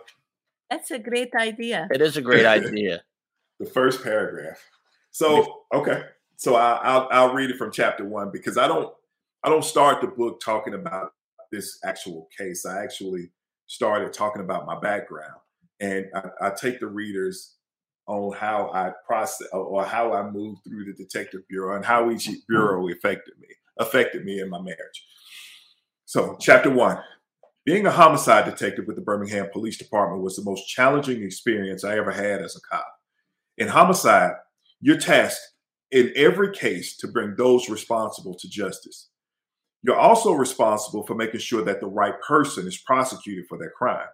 [0.70, 1.88] That's a great idea.
[1.92, 3.02] It is a great idea.
[3.60, 4.60] the first paragraph.
[5.10, 6.04] So okay,
[6.38, 8.94] so I, I'll I'll read it from chapter one because I don't
[9.44, 11.14] I don't start the book talking about
[11.52, 12.64] this actual case.
[12.66, 13.32] I actually
[13.68, 15.40] started talking about my background,
[15.80, 17.56] and I, I take the readers
[18.08, 22.28] on how I process or how I moved through the detective bureau and how each
[22.28, 22.40] mm-hmm.
[22.48, 25.06] bureau affected me affected me in my marriage.
[26.06, 27.00] So, chapter one
[27.66, 31.98] being a homicide detective with the Birmingham Police Department was the most challenging experience I
[31.98, 32.88] ever had as a cop.
[33.58, 34.34] In homicide,
[34.82, 35.42] you're tasked
[35.92, 39.10] in every case to bring those responsible to justice.
[39.82, 44.08] You're also responsible for making sure that the right person is prosecuted for their crime.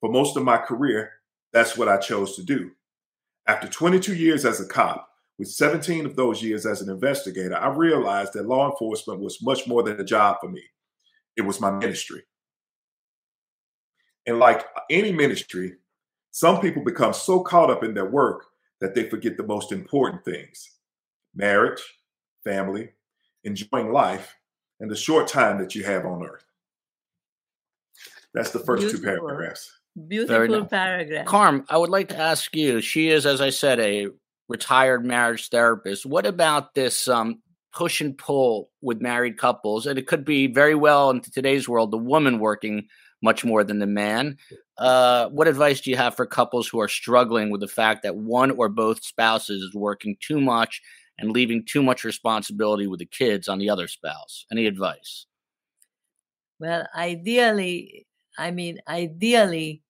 [0.00, 1.12] For most of my career,
[1.52, 2.70] that's what I chose to do.
[3.46, 5.08] After 22 years as a cop,
[5.38, 9.66] with 17 of those years as an investigator, I realized that law enforcement was much
[9.66, 10.62] more than a job for me.
[11.36, 12.22] It was my ministry.
[14.26, 15.76] And like any ministry,
[16.30, 18.44] some people become so caught up in their work
[18.80, 20.76] that they forget the most important things
[21.34, 21.80] marriage,
[22.44, 22.90] family,
[23.44, 24.36] enjoying life,
[24.80, 26.44] and the short time that you have on earth.
[28.34, 29.00] That's the first Beautiful.
[29.00, 29.79] two paragraphs.
[30.08, 31.26] Beautiful paragraph.
[31.26, 32.80] Carm, I would like to ask you.
[32.80, 34.08] She is, as I said, a
[34.48, 36.06] retired marriage therapist.
[36.06, 39.86] What about this um, push and pull with married couples?
[39.86, 42.86] And it could be very well in today's world the woman working
[43.22, 44.38] much more than the man.
[44.78, 48.16] Uh, what advice do you have for couples who are struggling with the fact that
[48.16, 50.80] one or both spouses is working too much
[51.18, 54.46] and leaving too much responsibility with the kids on the other spouse?
[54.50, 55.26] Any advice?
[56.58, 58.06] Well, ideally,
[58.38, 59.82] I mean, ideally,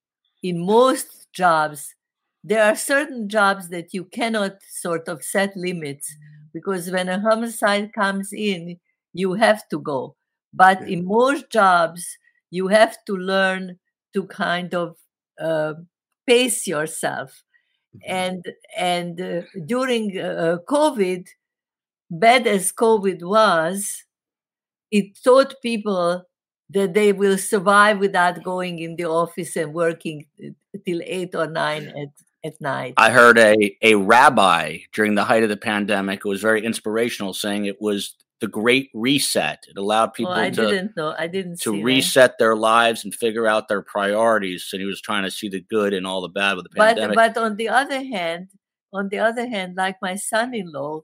[0.42, 1.94] in most jobs,
[2.42, 6.14] there are certain jobs that you cannot sort of set limits
[6.52, 8.78] because when a homicide comes in,
[9.12, 10.16] you have to go.
[10.52, 12.16] But in most jobs,
[12.50, 13.78] you have to learn
[14.14, 14.96] to kind of
[15.40, 15.74] uh,
[16.26, 17.42] pace yourself.
[17.94, 18.12] Mm-hmm.
[18.12, 18.44] And
[18.76, 21.28] and uh, during uh, COVID,
[22.10, 24.04] bad as COVID was,
[24.90, 26.24] it taught people
[26.70, 30.50] that they will survive without going in the office and working uh,
[30.86, 32.08] till eight or nine at,
[32.44, 32.94] at night.
[32.96, 37.34] I heard a, a rabbi during the height of the pandemic, it was very inspirational,
[37.34, 39.64] saying it was the great reset.
[39.68, 41.14] It allowed oh, people I to, didn't know.
[41.18, 42.36] I didn't to reset that.
[42.38, 44.68] their lives and figure out their priorities.
[44.72, 47.16] And he was trying to see the good and all the bad with the pandemic.
[47.16, 48.48] But, but on the other hand,
[48.92, 51.02] on the other hand, like my son-in-law,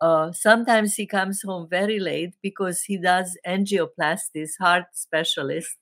[0.00, 5.76] uh, sometimes he comes home very late because he does angioplasties, heart specialist.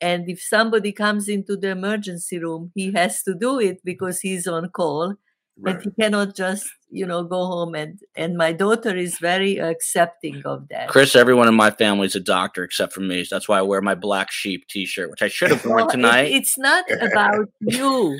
[0.00, 4.46] And if somebody comes into the emergency room, he has to do it because he's
[4.46, 5.14] on call.
[5.58, 5.74] Right.
[5.74, 10.42] And he cannot just, you know, go home and and my daughter is very accepting
[10.44, 10.90] of that.
[10.90, 13.24] Chris, everyone in my family is a doctor except for me.
[13.24, 16.24] So that's why I wear my black sheep t-shirt, which I should have worn tonight.
[16.24, 18.18] It, it's not about you.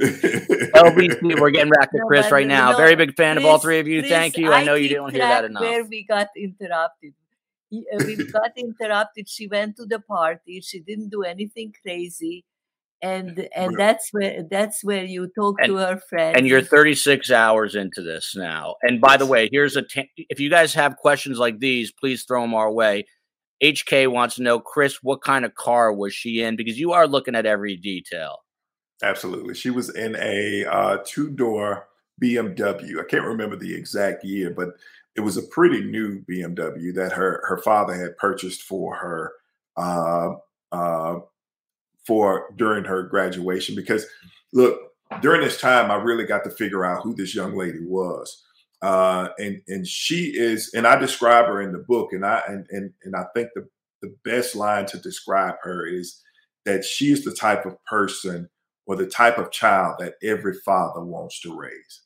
[0.00, 2.76] LBC, we're getting back to Chris no, right now.
[2.76, 4.00] Very big fan Chris, of all three of you.
[4.00, 4.52] Chris, Thank you.
[4.52, 5.62] I know I you didn't hear that enough.
[5.62, 7.14] Where we got interrupted.
[7.72, 9.28] Uh, we got interrupted.
[9.28, 10.60] She went to the party.
[10.60, 12.44] She didn't do anything crazy.
[13.02, 16.36] And and that's where that's where you talk and, to her friend.
[16.36, 18.74] And you're 36 hours into this now.
[18.82, 22.24] And by the way, here's a t- if you guys have questions like these, please
[22.24, 23.06] throw them our way.
[23.62, 26.56] HK wants to know, Chris, what kind of car was she in?
[26.56, 28.38] Because you are looking at every detail.
[29.02, 29.54] Absolutely.
[29.54, 31.88] She was in a uh, two door
[32.22, 33.00] BMW.
[33.00, 34.70] I can't remember the exact year, but
[35.16, 39.32] it was a pretty new BMW that her, her father had purchased for her
[39.76, 40.34] uh,
[40.72, 41.20] uh,
[42.06, 43.74] for during her graduation.
[43.74, 44.06] Because
[44.52, 44.78] look,
[45.22, 48.42] during this time, I really got to figure out who this young lady was.
[48.82, 52.66] Uh, and and she is, and I describe her in the book, and I and
[52.70, 53.68] and, and I think the
[54.00, 56.22] the best line to describe her is
[56.64, 58.48] that she is the type of person
[58.90, 62.00] or the type of child that every father wants to raise.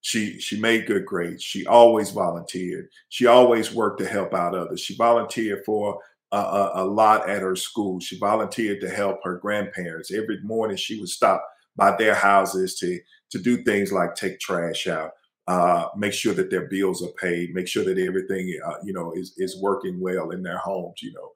[0.00, 1.42] She she made good grades.
[1.42, 2.88] She always volunteered.
[3.10, 4.80] She always worked to help out others.
[4.80, 6.00] She volunteered for
[6.32, 8.00] a, a, a lot at her school.
[8.00, 10.10] She volunteered to help her grandparents.
[10.10, 11.46] Every morning she would stop
[11.76, 12.98] by their houses to
[13.32, 15.10] to do things like take trash out,
[15.46, 19.12] uh, make sure that their bills are paid, make sure that everything uh, you know
[19.12, 21.02] is is working well in their homes.
[21.02, 21.32] You know,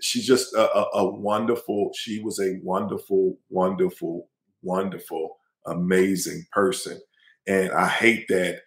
[0.00, 1.90] she's just a, a, a wonderful.
[1.96, 4.28] She was a wonderful, wonderful,
[4.62, 7.00] wonderful, amazing person,
[7.46, 8.60] and I hate that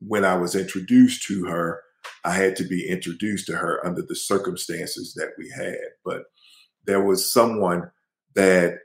[0.00, 1.82] when I was introduced to her,
[2.24, 5.78] I had to be introduced to her under the circumstances that we had.
[6.04, 6.24] But
[6.86, 7.90] there was someone
[8.34, 8.78] that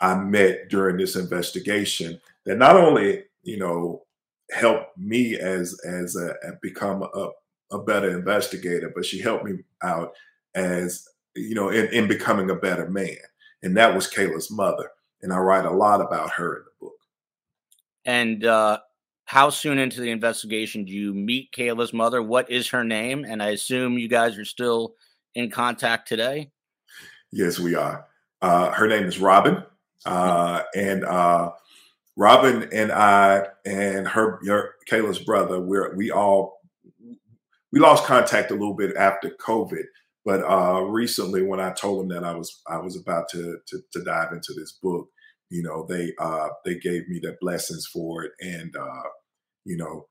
[0.00, 4.02] I met during this investigation that not only, you know,
[4.50, 7.28] helped me as as a become a,
[7.72, 10.12] a better investigator, but she helped me out
[10.54, 13.16] as you know in, in becoming a better man.
[13.62, 14.90] And that was kayla's mother.
[15.22, 16.98] And i write a lot about her in the book.
[18.04, 18.78] And uh
[19.26, 22.22] how soon into the investigation do you meet kayla's mother?
[22.22, 23.24] What is her name?
[23.24, 24.94] And i assume you guys are still
[25.34, 26.50] in contact today?
[27.32, 28.06] Yes we are.
[28.42, 29.62] Uh her name is robin.
[30.04, 31.50] Uh and uh
[32.16, 36.60] robin and i and her your kayla's brother we're we all
[37.72, 39.84] we lost contact a little bit after covid
[40.24, 43.80] but uh, recently, when I told them that I was I was about to, to,
[43.92, 45.08] to dive into this book,
[45.50, 49.08] you know, they uh, they gave me their blessings for it, and uh,
[49.64, 50.06] you know,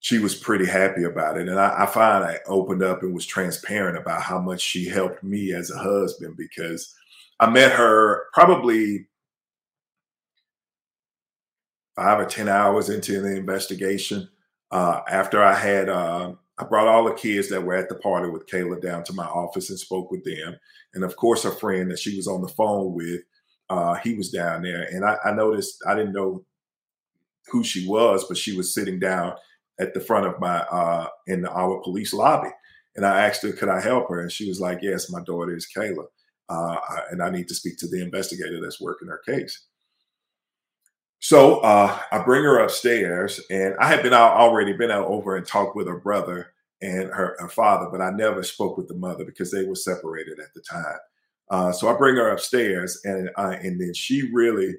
[0.00, 1.48] she was pretty happy about it.
[1.48, 5.24] And I, I find I opened up and was transparent about how much she helped
[5.24, 6.94] me as a husband because
[7.40, 9.08] I met her probably
[11.96, 14.28] five or 10 hours into the investigation.
[14.70, 18.30] Uh, after I had, uh, I brought all the kids that were at the party
[18.30, 20.56] with Kayla down to my office and spoke with them.
[20.94, 23.22] And of course, her friend that she was on the phone with,
[23.70, 24.82] uh, he was down there.
[24.82, 26.44] And I, I noticed, I didn't know
[27.48, 29.34] who she was, but she was sitting down
[29.80, 32.50] at the front of my, uh, in our police lobby.
[32.94, 34.20] And I asked her, could I help her?
[34.20, 36.04] And she was like, yes, my daughter is Kayla.
[36.48, 36.76] Uh,
[37.10, 39.66] and I need to speak to the investigator that's working her case.
[41.24, 45.36] So uh, I bring her upstairs, and I had been out already been out over
[45.36, 48.94] and talked with her brother and her, her father, but I never spoke with the
[48.94, 50.98] mother because they were separated at the time.
[51.50, 54.74] Uh, so I bring her upstairs, and and then she really,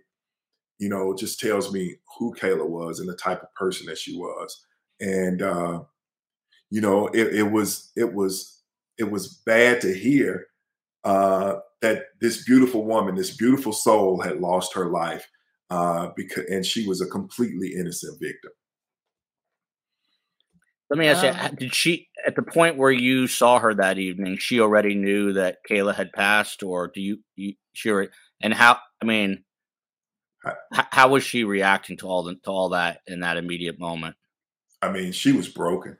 [0.78, 4.16] you know, just tells me who Kayla was and the type of person that she
[4.16, 4.68] was,
[5.00, 5.82] and uh,
[6.70, 8.62] you know, it, it was it was
[9.00, 10.46] it was bad to hear
[11.06, 15.28] uh, that this beautiful woman, this beautiful soul, had lost her life
[15.70, 18.52] uh, because and she was a completely innocent victim.
[20.90, 23.98] Let me ask um, you: Did she, at the point where you saw her that
[23.98, 28.10] evening, she already knew that Kayla had passed, or do you, you sure?
[28.42, 28.78] And how?
[29.02, 29.44] I mean,
[30.72, 34.16] how, how was she reacting to all the, to all that in that immediate moment?
[34.82, 35.98] I mean, she was broken.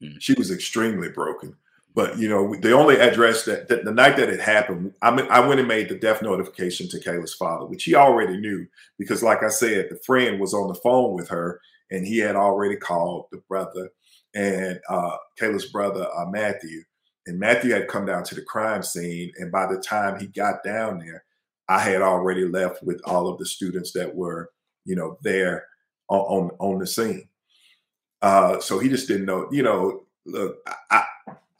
[0.00, 0.18] Hmm.
[0.20, 1.56] She was extremely broken.
[1.98, 5.26] But you know, the only address that, that the night that it happened, I mean,
[5.30, 8.68] I went and made the death notification to Kayla's father, which he already knew
[9.00, 12.36] because, like I said, the friend was on the phone with her, and he had
[12.36, 13.90] already called the brother
[14.32, 16.84] and uh, Kayla's brother uh, Matthew,
[17.26, 20.62] and Matthew had come down to the crime scene, and by the time he got
[20.62, 21.24] down there,
[21.68, 24.52] I had already left with all of the students that were,
[24.84, 25.66] you know, there
[26.08, 27.28] on on, on the scene.
[28.22, 30.04] Uh, so he just didn't know, you know.
[30.26, 30.58] Look,
[30.90, 31.04] I,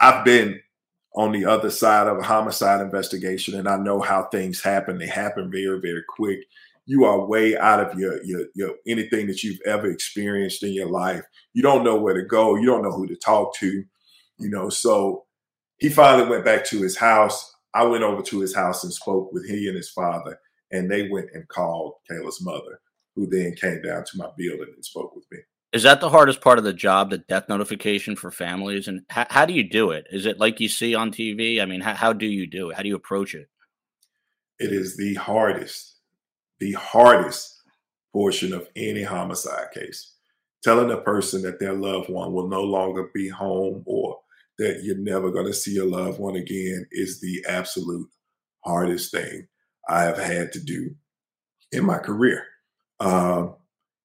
[0.01, 0.61] I've been
[1.15, 4.99] on the other side of a homicide investigation and I know how things happen.
[4.99, 6.41] They happen very, very quick.
[6.87, 10.89] You are way out of your, your, your anything that you've ever experienced in your
[10.89, 11.25] life.
[11.53, 12.57] You don't know where to go.
[12.57, 13.85] You don't know who to talk to,
[14.39, 14.71] you know.
[14.71, 15.27] So
[15.79, 17.55] he finally went back to his house.
[17.75, 20.39] I went over to his house and spoke with he and his father,
[20.71, 22.81] and they went and called Kayla's mother,
[23.15, 25.39] who then came down to my building and spoke with me.
[25.73, 28.89] Is that the hardest part of the job, the death notification for families?
[28.89, 30.07] And how, how do you do it?
[30.11, 31.61] Is it like you see on TV?
[31.61, 32.77] I mean, how, how do you do it?
[32.77, 33.49] How do you approach it?
[34.59, 35.97] It is the hardest,
[36.59, 37.63] the hardest
[38.13, 40.15] portion of any homicide case.
[40.65, 44.19] Telling a person that their loved one will no longer be home or
[44.59, 48.09] that you're never going to see your loved one again is the absolute
[48.65, 49.47] hardest thing
[49.89, 50.97] I have had to do
[51.71, 52.45] in my career.
[52.99, 53.55] Um,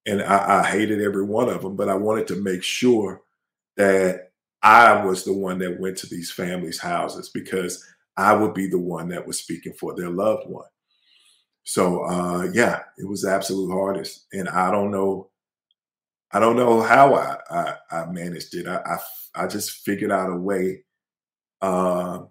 [0.05, 3.21] and I, I hated every one of them, but I wanted to make sure
[3.77, 7.85] that I was the one that went to these families' houses because
[8.15, 10.67] I would be the one that was speaking for their loved one.
[11.63, 15.29] So uh, yeah, it was absolute hardest, and I don't know,
[16.31, 18.67] I don't know how I I, I managed it.
[18.67, 20.83] I, I, I just figured out a way
[21.61, 22.23] uh,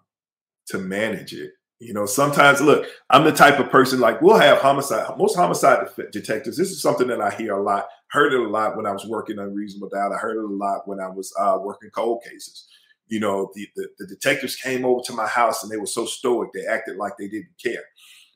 [0.67, 4.59] to manage it, you know, sometimes look, I'm the type of person like we'll have
[4.59, 5.19] homicide.
[5.19, 6.57] Most homicide detectives.
[6.57, 7.89] This is something that I hear a lot.
[8.11, 10.13] Heard it a lot when I was working on Reasonable Doubt.
[10.13, 12.67] I heard it a lot when I was uh, working cold cases.
[13.09, 16.07] You know, the, the the detectives came over to my house and they were so
[16.07, 16.51] stoic.
[16.53, 17.83] They acted like they didn't care.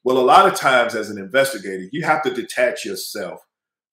[0.02, 3.40] Well, a lot of times as an investigator, you have to detach yourself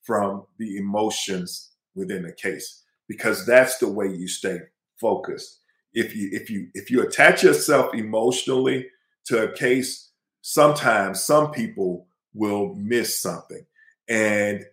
[0.02, 4.60] from the emotions within the case because that's the way you stay
[5.00, 5.60] focused.
[5.94, 8.88] If you if you if you attach yourself emotionally
[9.26, 13.66] to a case, sometimes some people will miss something.
[14.10, 14.66] And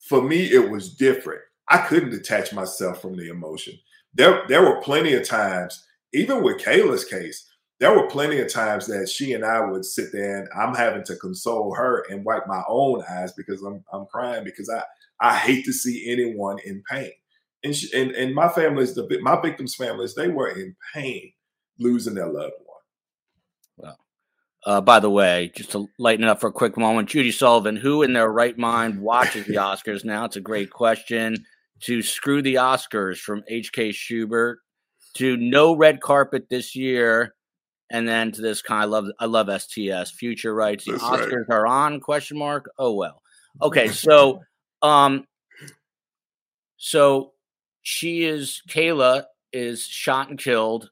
[0.00, 1.42] for me, it was different.
[1.68, 3.78] I couldn't detach myself from the emotion.
[4.14, 7.48] There, there were plenty of times, even with Kayla's case,
[7.82, 11.02] there were plenty of times that she and I would sit there and I'm having
[11.04, 14.82] to console her and wipe my own eyes because I'm I'm crying because I
[15.18, 17.10] I hate to see anyone in pain.
[17.64, 21.32] And she, and, and my families, the my victims' families, they were in pain
[21.80, 22.71] losing their loved one.
[24.64, 27.76] Uh, by the way, just to lighten it up for a quick moment, Judy Sullivan,
[27.76, 30.24] who in their right mind watches the Oscars now?
[30.24, 31.44] It's a great question.
[31.82, 33.90] To screw the Oscars from H.K.
[33.90, 34.60] Schubert
[35.14, 37.34] to no red carpet this year,
[37.90, 38.82] and then to this kind.
[38.82, 40.12] I love I love STS.
[40.12, 40.84] Future rights.
[40.84, 41.56] The That's Oscars right.
[41.56, 41.98] are on?
[41.98, 42.70] Question mark.
[42.78, 43.20] Oh well.
[43.60, 44.42] Okay, so
[44.80, 45.26] um,
[46.76, 47.32] so
[47.82, 50.88] she is Kayla is shot and killed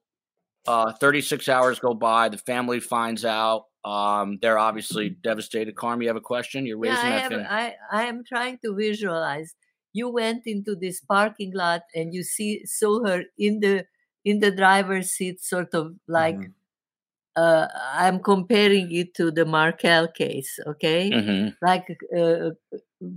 [0.70, 2.28] uh, 36 hours go by.
[2.28, 3.64] The family finds out.
[3.84, 5.74] Um, they're obviously devastated.
[5.74, 6.64] Carm, you have a question?
[6.66, 7.32] You're raising yeah, I that.
[7.32, 9.54] Have, I, I am trying to visualize.
[9.92, 13.86] You went into this parking lot and you see saw her in the
[14.24, 17.42] in the driver's seat, sort of like mm-hmm.
[17.42, 21.10] uh, I'm comparing it to the Markel case, okay?
[21.10, 21.66] Mm-hmm.
[21.66, 22.50] Like uh,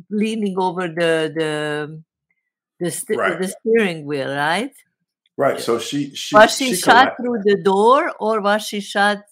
[0.10, 2.04] leaning over the the
[2.80, 3.40] the, st- Right.
[3.40, 4.74] the steering wheel, right?
[5.38, 5.60] Right.
[5.60, 7.22] So she she was she, shot collapsed.
[7.22, 9.24] through the door or was she shot?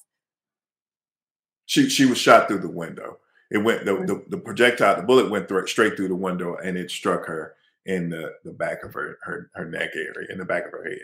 [1.65, 3.19] She she was shot through the window.
[3.51, 4.07] It went the, mm.
[4.07, 7.55] the, the projectile, the bullet went through, straight through the window, and it struck her
[7.85, 10.85] in the, the back of her, her her neck area, in the back of her
[10.85, 10.99] head.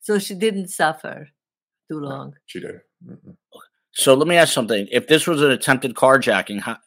[0.00, 1.28] So she didn't suffer
[1.90, 2.34] too long.
[2.46, 2.80] She did.
[3.92, 4.88] So let me ask something.
[4.90, 6.78] If this was an attempted carjacking, how,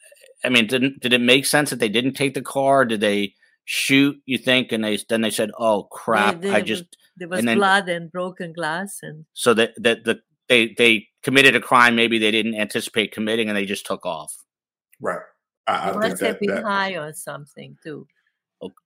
[0.43, 2.83] I mean, didn't did it make sense that they didn't take the car?
[2.83, 4.17] Did they shoot?
[4.25, 4.71] You think?
[4.71, 6.41] And they then they said, "Oh crap!
[6.41, 9.73] There I was- just there was and then- blood and broken glass, and so that
[9.77, 13.85] that the they they committed a crime maybe they didn't anticipate committing and they just
[13.85, 14.35] took off."
[14.99, 15.21] Right.
[15.67, 18.07] I, I they think must have that, been that high or something too.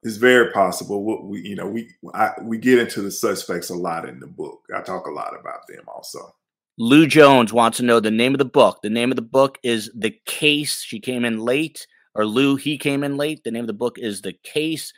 [0.03, 1.03] It's very possible.
[1.03, 4.28] We, we you know we I, we get into the suspects a lot in the
[4.28, 4.61] book.
[4.73, 6.34] I talk a lot about them also.
[6.78, 8.82] Lou Jones wants to know the name of the book.
[8.82, 10.82] The name of the book is The Case.
[10.82, 13.43] She came in late, or Lou, he came in late.
[13.45, 14.91] The name of the book is The Case.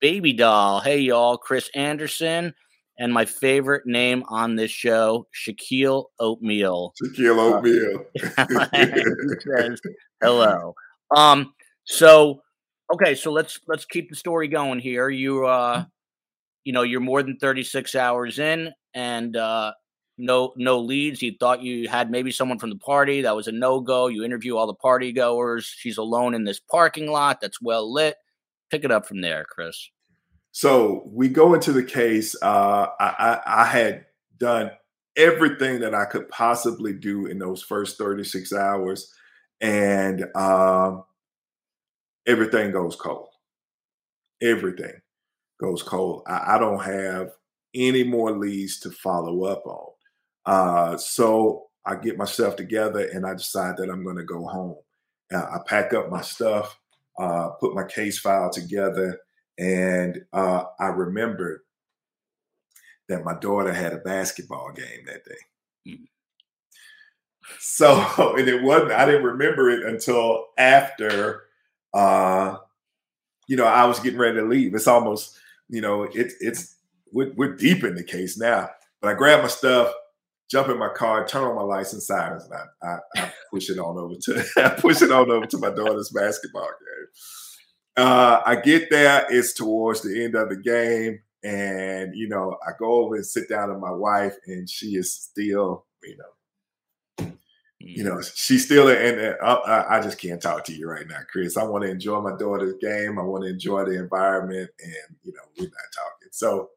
[0.00, 0.80] Baby Doll.
[0.80, 1.38] Hey, y'all.
[1.38, 2.54] Chris Anderson.
[3.02, 6.94] And my favorite name on this show, Shaquille Oatmeal.
[7.02, 8.04] Shaquille O'Neal.
[8.14, 9.80] He says,
[10.22, 10.76] Hello.
[11.10, 12.42] Um, so
[12.94, 15.08] okay, so let's let's keep the story going here.
[15.10, 15.84] You uh
[16.62, 19.72] you know, you're more than 36 hours in and uh
[20.16, 21.22] no no leads.
[21.22, 23.22] You thought you had maybe someone from the party.
[23.22, 24.06] That was a no-go.
[24.06, 25.66] You interview all the party goers.
[25.66, 28.14] She's alone in this parking lot that's well lit.
[28.70, 29.90] Pick it up from there, Chris.
[30.52, 32.36] So we go into the case.
[32.40, 33.06] Uh, I,
[33.46, 34.04] I, I had
[34.38, 34.70] done
[35.16, 39.12] everything that I could possibly do in those first 36 hours,
[39.60, 41.04] and um,
[42.26, 43.28] everything goes cold.
[44.42, 44.94] Everything
[45.60, 46.22] goes cold.
[46.26, 47.30] I, I don't have
[47.74, 49.92] any more leads to follow up on.
[50.44, 54.76] Uh, so I get myself together and I decide that I'm going to go home.
[55.32, 56.78] Uh, I pack up my stuff,
[57.18, 59.18] uh, put my case file together,
[59.58, 61.60] and uh, I remembered
[63.08, 65.92] that my daughter had a basketball game that day.
[65.92, 66.04] Mm.
[67.58, 71.44] So, and it wasn't, I didn't remember it until after,
[71.94, 72.56] uh,
[73.48, 74.74] you know, I was getting ready to leave.
[74.74, 75.38] It's almost,
[75.68, 76.76] you know, it, it's,
[77.12, 78.70] we're, we're deep in the case now.
[79.00, 79.92] But I grab my stuff,
[80.50, 83.78] jump in my car, turn on my license sirens, and I, I, I push it
[83.78, 87.08] on over to I push it on over to my daughter's basketball game.
[87.96, 92.70] Uh, I get there, it's towards the end of the game, and you know, I
[92.78, 97.32] go over and sit down with my wife, and she is still, you know,
[97.78, 98.32] you know, mm.
[98.34, 101.56] she's still and I, I- I just can't talk to you right now, Chris.
[101.56, 103.18] I want to enjoy my daughter's game.
[103.18, 106.28] I want to enjoy the environment, and you know, we're not talking.
[106.30, 106.70] So,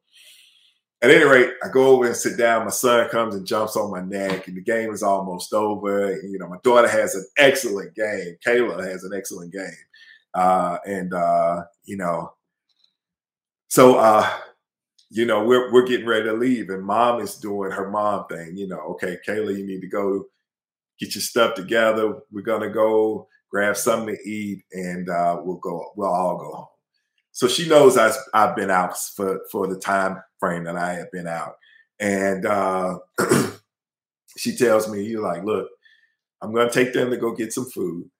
[1.02, 2.64] at any rate, I go over and sit down.
[2.64, 6.12] My son comes and jumps on my neck, and the game is almost over.
[6.12, 8.36] And, you know, my daughter has an excellent game.
[8.44, 9.70] Kayla has an excellent game,
[10.36, 12.32] uh, and uh, you know,
[13.68, 14.30] so uh,
[15.10, 18.56] you know, we're we're getting ready to leave, and mom is doing her mom thing.
[18.56, 20.26] You know, okay, Kayla, you need to go
[21.00, 22.18] get your stuff together.
[22.30, 25.92] We're gonna go grab something to eat, and uh, we'll go.
[25.96, 26.66] We'll all go home.
[27.32, 31.10] So she knows I, I've been out for for the time frame that I have
[31.12, 31.54] been out,
[31.98, 32.98] and uh,
[34.36, 35.68] she tells me, "You like, look,
[36.42, 38.10] I'm gonna take them to go get some food.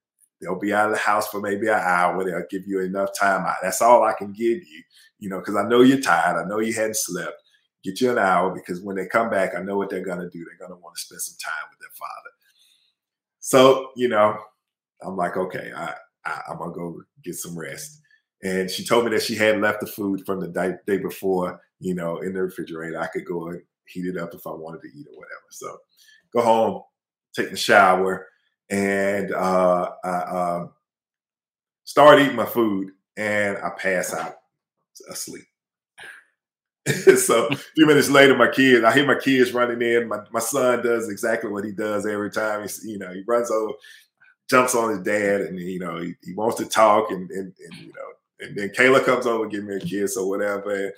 [0.40, 2.22] They'll be out of the house for maybe an hour.
[2.24, 3.56] They'll give you enough time out.
[3.62, 4.82] That's all I can give you,
[5.18, 6.36] you know, because I know you're tired.
[6.36, 7.42] I know you hadn't slept.
[7.82, 10.44] Get you an hour because when they come back, I know what they're gonna do.
[10.44, 12.30] They're gonna want to spend some time with their father.
[13.38, 14.36] So, you know,
[15.02, 18.00] I'm like, okay, I, I I'm gonna go get some rest.
[18.42, 21.60] And she told me that she had left the food from the day, day before,
[21.78, 23.00] you know, in the refrigerator.
[23.00, 25.46] I could go and heat it up if I wanted to eat or whatever.
[25.50, 25.78] So,
[26.32, 26.82] go home,
[27.34, 28.26] take a shower,
[28.70, 30.70] and uh, I um,
[31.84, 34.36] start eating my food, and I pass out
[35.10, 35.44] asleep.
[37.16, 40.08] so a few minutes later, my kids, I hear my kids running in.
[40.08, 42.62] My, my son does exactly what he does every time.
[42.62, 43.72] He's, you know, he runs over,
[44.48, 47.80] jumps on his dad, and you know, he, he wants to talk, and, and and
[47.80, 50.92] you know, and then Kayla comes over, give me a kiss or whatever,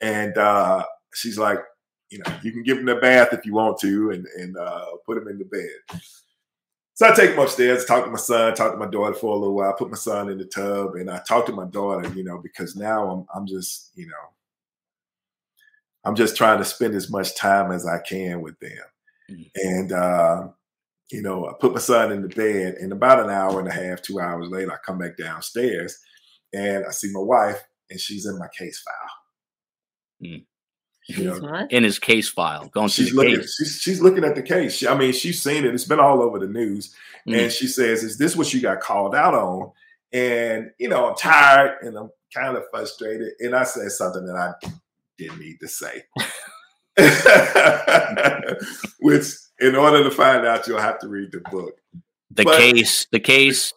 [0.00, 1.58] and uh, she's like,
[2.10, 4.86] you know, you can give him a bath if you want to, and and uh,
[5.04, 6.00] put him in the bed.
[6.94, 9.38] So I take him upstairs, talk to my son, talk to my daughter for a
[9.38, 12.22] little while, put my son in the tub, and I talk to my daughter, you
[12.24, 14.32] know, because now I'm I'm just, you know,
[16.04, 18.78] I'm just trying to spend as much time as I can with them.
[19.30, 19.50] Mhm.
[19.56, 20.48] And uh,
[21.12, 23.72] you know, I put my son in the bed, and about an hour and a
[23.72, 25.98] half, two hours later, I come back downstairs
[26.54, 29.10] and I see my wife, and she's in my case file.
[30.30, 30.44] Mm.
[31.08, 31.72] You know, what?
[31.72, 33.36] in his case file, going she's looking.
[33.36, 33.56] case.
[33.56, 34.76] She's, she's looking at the case.
[34.76, 35.74] She- I mean, she's seen it.
[35.74, 36.94] It's been all over the news.
[37.28, 37.42] Mm.
[37.44, 39.72] And she says, "Is this what you got called out on?"
[40.12, 43.32] And you know, I'm tired and I'm kind of frustrated.
[43.40, 44.52] And I said something that I
[45.18, 46.04] didn't need to say.
[49.00, 49.26] Which,
[49.60, 51.74] in order to find out, you'll have to read the book.
[52.30, 53.72] The but- case, the case.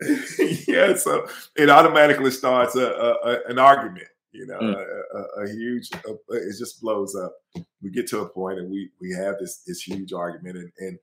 [0.68, 1.26] yeah, so
[1.56, 4.06] it automatically starts a, a, a- an argument.
[4.38, 4.74] You know, Mm.
[4.76, 5.90] a, a, a huge.
[6.08, 7.34] A, it just blows up.
[7.82, 10.98] We get to a point, and we we have this this huge argument, and and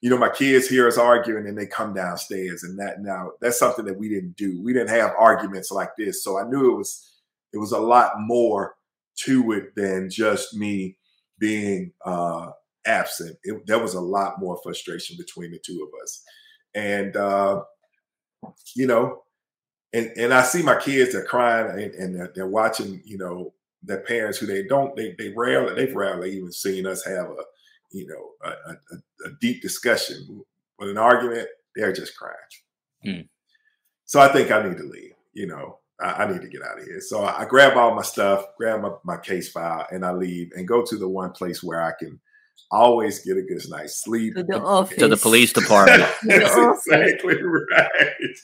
[0.00, 3.58] you know, my kids hear us arguing, and they come downstairs, and that now that's
[3.58, 4.60] something that we didn't do.
[4.62, 6.90] We didn't have arguments like this, so I knew it was
[7.52, 8.76] it was a lot more
[9.24, 10.96] to it than just me
[11.38, 12.50] being uh,
[12.86, 13.36] absent.
[13.44, 16.22] It, there was a lot more frustration between the two of us,
[16.74, 17.16] and.
[17.16, 17.62] uh
[18.74, 19.21] you know,
[19.92, 23.52] and and I see my kids they're crying and, and they're, they're watching, you know,
[23.82, 27.42] their parents who they don't they they rarely they've rarely even seen us have a
[27.90, 30.42] you know a, a, a deep discussion
[30.78, 31.48] with an argument.
[31.74, 32.36] They're just crying.
[33.04, 33.26] Hmm.
[34.04, 35.12] So I think I need to leave.
[35.32, 37.00] You know, I, I need to get out of here.
[37.00, 40.52] So I, I grab all my stuff, grab my, my case file, and I leave
[40.54, 42.20] and go to the one place where I can
[42.70, 44.34] always get a good night's sleep.
[44.36, 44.96] To the office.
[44.98, 46.02] To the police department.
[46.24, 46.82] That's office.
[46.86, 47.88] exactly right.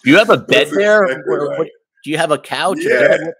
[0.05, 1.05] Do you have a bed That's there?
[1.05, 1.59] exactly What- right.
[1.61, 1.69] what-
[2.05, 2.79] do you have a couch?
[2.81, 3.09] Yeah.
[3.09, 3.33] bed?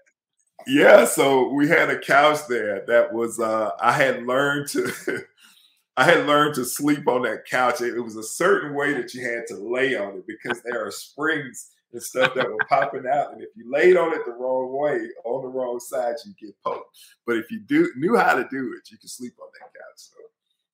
[0.67, 4.91] Yeah, so we had a couch there that was uh I had learned to
[5.97, 7.81] I had learned to sleep on that couch.
[7.81, 10.85] It, it was a certain way that you had to lay on it because there
[10.85, 13.33] are springs and stuff that were popping out.
[13.33, 16.55] And if you laid on it the wrong way, on the wrong side, you get
[16.63, 16.97] poked.
[17.25, 19.95] But if you do knew how to do it, you could sleep on that couch.
[19.95, 20.15] So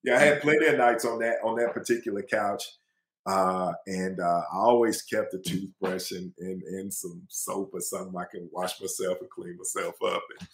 [0.06, 2.62] yeah, I had plenty of nights on that on that particular couch.
[3.26, 8.16] Uh, and uh, I always kept a toothbrush and, and and some soap or something
[8.16, 10.22] I can wash myself and clean myself up.
[10.38, 10.48] And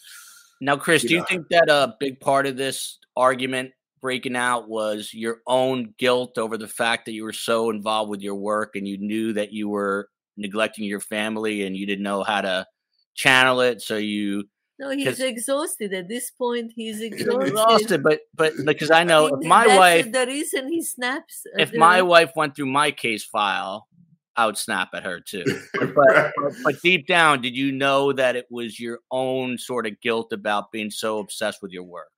[0.62, 1.26] Now, Chris, You do you know.
[1.28, 6.56] think that a big part of this argument breaking out was your own guilt over
[6.56, 9.68] the fact that you were so involved with your work and you knew that you
[9.68, 12.66] were neglecting your family and you didn't know how to
[13.14, 13.82] channel it?
[13.82, 14.44] So you
[14.78, 15.92] No, he's exhausted.
[15.92, 17.48] At this point, he's exhausted.
[17.48, 21.42] exhausted, but but because I know mean, if my wife the reason he snaps.
[21.58, 23.86] if the- my wife went through my case file,
[24.34, 25.44] I would snap at her too.
[25.78, 26.32] But, but,
[26.64, 30.72] but deep down, did you know that it was your own sort of guilt about
[30.72, 32.08] being so obsessed with your work?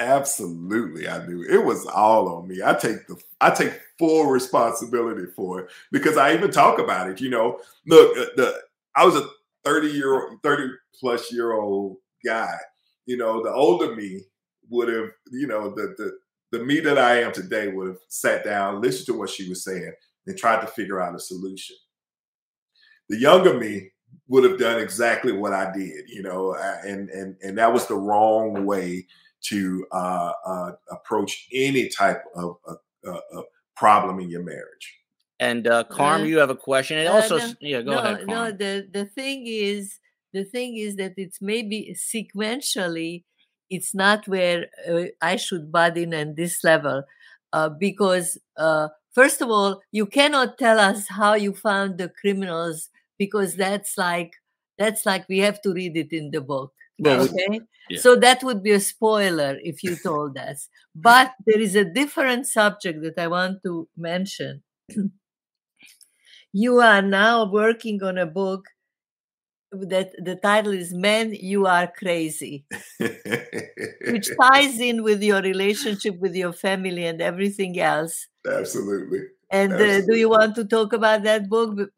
[0.00, 2.60] Absolutely, I knew it was all on me.
[2.64, 7.20] I take the I take full responsibility for it because I even talk about it.
[7.20, 8.60] You know, look, uh, the
[8.96, 9.26] I was a
[9.64, 12.54] thirty year old, thirty plus year old guy.
[13.06, 14.22] You know, the older me
[14.70, 16.18] would have, you know, the the
[16.58, 19.64] the me that I am today would have sat down, listened to what she was
[19.64, 19.92] saying,
[20.26, 21.76] and tried to figure out a solution.
[23.08, 23.90] The younger me
[24.28, 27.86] would have done exactly what I did, you know, uh, and and and that was
[27.86, 29.06] the wrong way
[29.48, 32.74] to uh, uh, approach any type of, uh
[33.06, 33.42] uh uh
[33.76, 35.00] problem in your marriage.
[35.40, 36.98] And uh, Carm, Uh, you have a question.
[36.98, 38.26] And uh, also, no, yeah, go no, ahead.
[38.26, 38.52] no.
[38.52, 39.98] The the thing is,
[40.34, 43.24] the thing is that it's maybe sequentially,
[43.70, 47.04] it's not where uh, I should butt in at this level,
[47.52, 52.90] uh, because uh, first of all, you cannot tell us how you found the criminals
[53.18, 54.32] because that's like
[54.76, 56.72] that's like we have to read it in the book.
[56.98, 57.60] Well, Okay.
[57.90, 58.00] Yeah.
[58.00, 60.68] So that would be a spoiler if you told us.
[60.94, 64.62] But there is a different subject that I want to mention.
[66.52, 68.64] you are now working on a book
[69.90, 72.64] that the title is Men, You Are Crazy,
[72.98, 78.28] which ties in with your relationship with your family and everything else.
[78.48, 79.20] Absolutely.
[79.50, 81.90] And uh, do you want to talk about that book?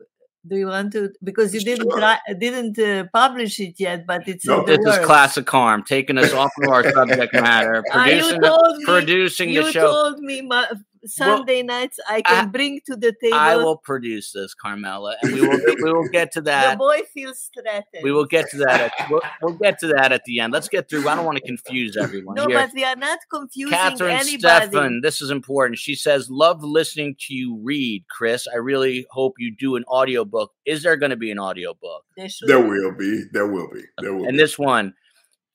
[0.46, 1.10] Do you want to?
[1.24, 1.98] Because you didn't Sure.
[1.98, 5.82] try, didn't uh, publish it yet, but it's No, in the This is classic harm,
[5.82, 9.72] taking us off of our subject matter, you producing, the, told me- producing you the
[9.72, 9.86] show.
[9.90, 10.68] told me my,
[11.09, 13.36] Sunday nights I can bring to the table.
[13.36, 16.72] I will produce this, Carmela, and we will we will get to that.
[16.72, 18.02] the boy feels threatened.
[18.02, 18.92] We will get to that.
[18.98, 20.52] At, we'll, we'll get to that at the end.
[20.52, 21.09] Let's get through.
[21.09, 22.59] I don't want to confuse everyone No, here.
[22.59, 24.66] but we are not confusing Catherine anybody.
[24.76, 25.78] Steffen, this is important.
[25.78, 28.46] She says, Love listening to you read, Chris.
[28.52, 30.52] I really hope you do an audiobook.
[30.64, 32.04] Is there going to be an audiobook?
[32.16, 32.68] There There be.
[32.68, 33.22] will be.
[33.32, 33.82] There will be.
[34.00, 34.38] There will And be.
[34.38, 34.94] this one,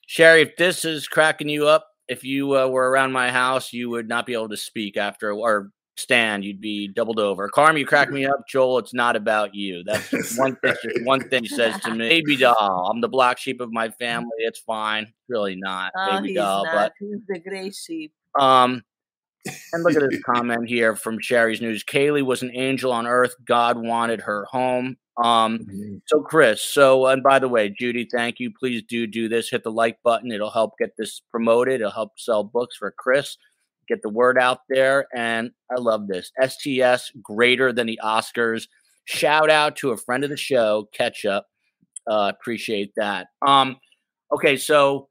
[0.07, 3.89] Sherry, if this is cracking you up, if you uh, were around my house, you
[3.89, 6.43] would not be able to speak after or stand.
[6.43, 7.47] You'd be doubled over.
[7.49, 8.47] Carm, you crack me up.
[8.49, 9.83] Joel, it's not about you.
[9.85, 10.57] That's just one.
[10.61, 12.09] That's just one thing he says to me.
[12.09, 14.29] Baby doll, I'm the black sheep of my family.
[14.39, 15.03] It's fine.
[15.03, 16.73] It's really not Oh, baby doll, not.
[16.73, 18.11] but He's the gray sheep.
[18.39, 18.83] um,
[19.73, 21.83] and look at this comment here from Sherry's News.
[21.83, 23.33] Kaylee was an angel on earth.
[23.45, 24.97] God wanted her home.
[25.21, 25.97] Um, mm-hmm.
[26.07, 28.51] so Chris, so and by the way, Judy, thank you.
[28.51, 29.49] Please do do this.
[29.49, 30.31] Hit the like button.
[30.31, 31.75] It'll help get this promoted.
[31.75, 33.37] It'll help sell books for Chris.
[33.87, 35.05] Get the word out there.
[35.13, 36.31] And I love this.
[36.41, 38.67] STS greater than the Oscars.
[39.05, 41.45] Shout out to a friend of the show, Ketchup.
[42.09, 43.27] Uh, appreciate that.
[43.45, 43.77] Um,
[44.33, 45.09] okay, so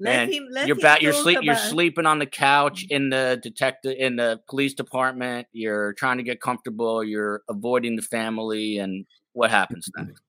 [0.00, 1.02] let him, let you're back.
[1.02, 1.40] You're sleep.
[1.42, 2.96] You're sleeping on the couch mm.
[2.96, 5.46] in the detective in the police department.
[5.52, 7.04] You're trying to get comfortable.
[7.04, 10.22] You're avoiding the family, and what happens next?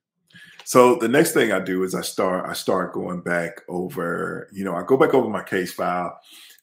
[0.64, 2.50] So the next thing I do is I start.
[2.50, 4.50] I start going back over.
[4.52, 6.20] You know, I go back over my case file,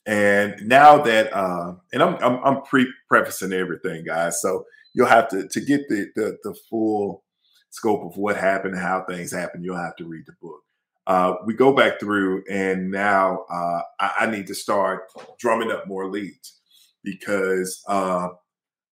[0.07, 4.41] and now that, uh, and I'm I'm, I'm pre prefacing everything, guys.
[4.43, 7.25] So you'll have to to get the, the the full
[7.71, 9.63] scope of what happened and how things happen.
[9.63, 10.63] You'll have to read the book
[11.09, 15.89] uh, we go back through and now uh, I, I, need to start drumming up
[15.89, 16.61] more leads
[17.03, 18.29] because uh,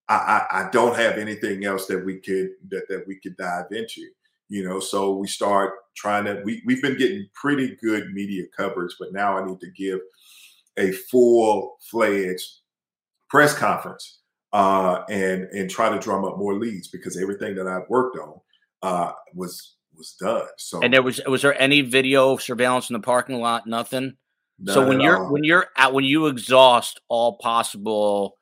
[0.09, 4.01] I, I, don't have anything else that we could that, that we could dive into.
[4.49, 6.41] You know, so we start trying to.
[6.45, 10.01] We we've been getting pretty good media coverage, but now I need to give
[10.79, 12.47] a full fledged
[13.29, 14.21] press conference
[14.53, 18.41] uh, and and try to drum up more leads because everything that I've worked on
[18.83, 20.47] uh, was was done.
[20.59, 23.66] So and there was was there any video surveillance in the parking lot?
[23.66, 24.16] Nothing.
[24.66, 25.32] so when you're all.
[25.32, 28.36] when you're at when you exhaust all possible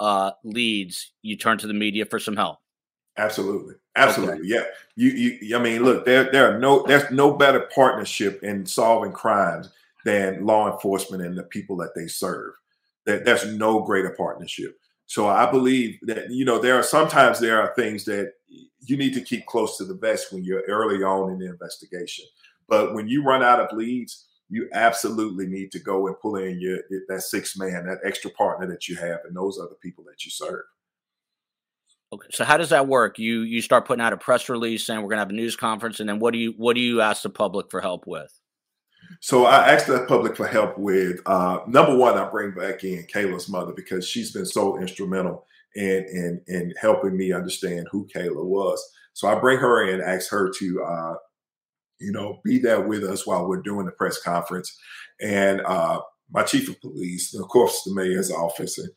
[0.00, 2.58] uh, leads, you turn to the media for some help.
[3.18, 4.46] Absolutely, absolutely, okay.
[4.46, 4.64] yeah.
[4.96, 9.12] You, you, I mean, look, there, there are no, there's no better partnership in solving
[9.12, 9.68] crimes
[10.04, 12.54] than law enforcement and the people that they serve.
[13.04, 14.78] That there's no greater partnership.
[15.06, 18.32] So I believe that you know there are sometimes there are things that
[18.84, 22.24] you need to keep close to the vest when you're early on in the investigation.
[22.68, 26.60] But when you run out of leads, you absolutely need to go and pull in
[26.60, 26.78] your
[27.08, 30.24] that six man, that extra partner that you have, and those are the people that
[30.24, 30.64] you serve.
[32.12, 33.18] Okay, so how does that work?
[33.18, 35.56] You you start putting out a press release saying we're going to have a news
[35.56, 38.38] conference, and then what do you what do you ask the public for help with?
[39.20, 42.18] So I asked the public for help with uh, number one.
[42.18, 47.16] I bring back in Kayla's mother because she's been so instrumental in in in helping
[47.16, 48.82] me understand who Kayla was.
[49.14, 51.14] So I bring her in, ask her to uh,
[51.98, 54.76] you know be there with us while we're doing the press conference,
[55.20, 56.00] and uh,
[56.30, 58.90] my chief of police, and of course, the mayor's office, and,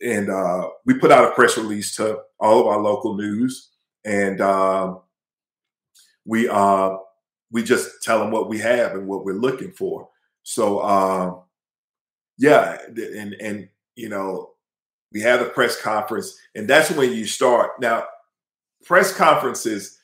[0.00, 3.70] and uh, we put out a press release to all of our local news,
[4.04, 5.00] and um,
[6.24, 6.96] we uh,
[7.50, 10.08] we just tell them what we have and what we're looking for.
[10.42, 11.42] So um,
[12.38, 14.53] yeah, and and you know
[15.14, 17.80] we have a press conference, and that's when you start.
[17.80, 18.04] Now,
[18.84, 20.00] press conferences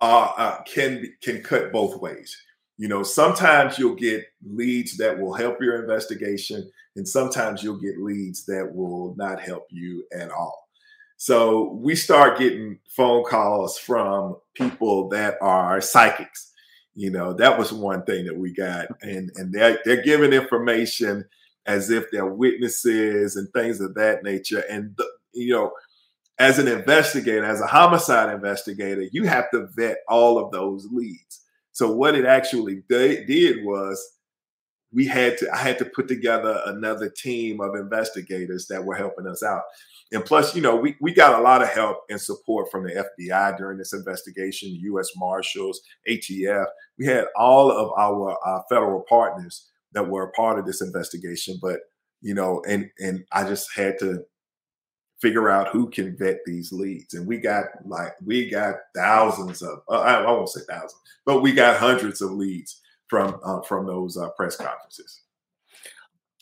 [0.00, 2.36] uh, uh, can can cut both ways.
[2.76, 7.98] You know, sometimes you'll get leads that will help your investigation, and sometimes you'll get
[7.98, 10.68] leads that will not help you at all.
[11.16, 16.52] So we start getting phone calls from people that are psychics.
[16.94, 21.24] You know, that was one thing that we got, and and they're they're giving information
[21.68, 24.64] as if they're witnesses and things of that nature.
[24.70, 25.70] And, the, you know,
[26.38, 31.44] as an investigator, as a homicide investigator, you have to vet all of those leads.
[31.72, 34.02] So what it actually did was
[34.92, 39.26] we had to I had to put together another team of investigators that were helping
[39.26, 39.62] us out.
[40.10, 43.06] And plus, you know, we, we got a lot of help and support from the
[43.20, 45.10] FBI during this investigation, U.S.
[45.16, 46.64] Marshals, ATF.
[46.98, 51.58] We had all of our uh, federal partners that were a part of this investigation.
[51.60, 51.80] But
[52.20, 54.24] you know, and and I just had to
[55.20, 59.80] figure out who can vet these leads, and we got like we got thousands of
[59.88, 63.86] uh, I, I, won't say thousands, but we got hundreds of leads from uh, from
[63.86, 65.22] those uh, press conferences.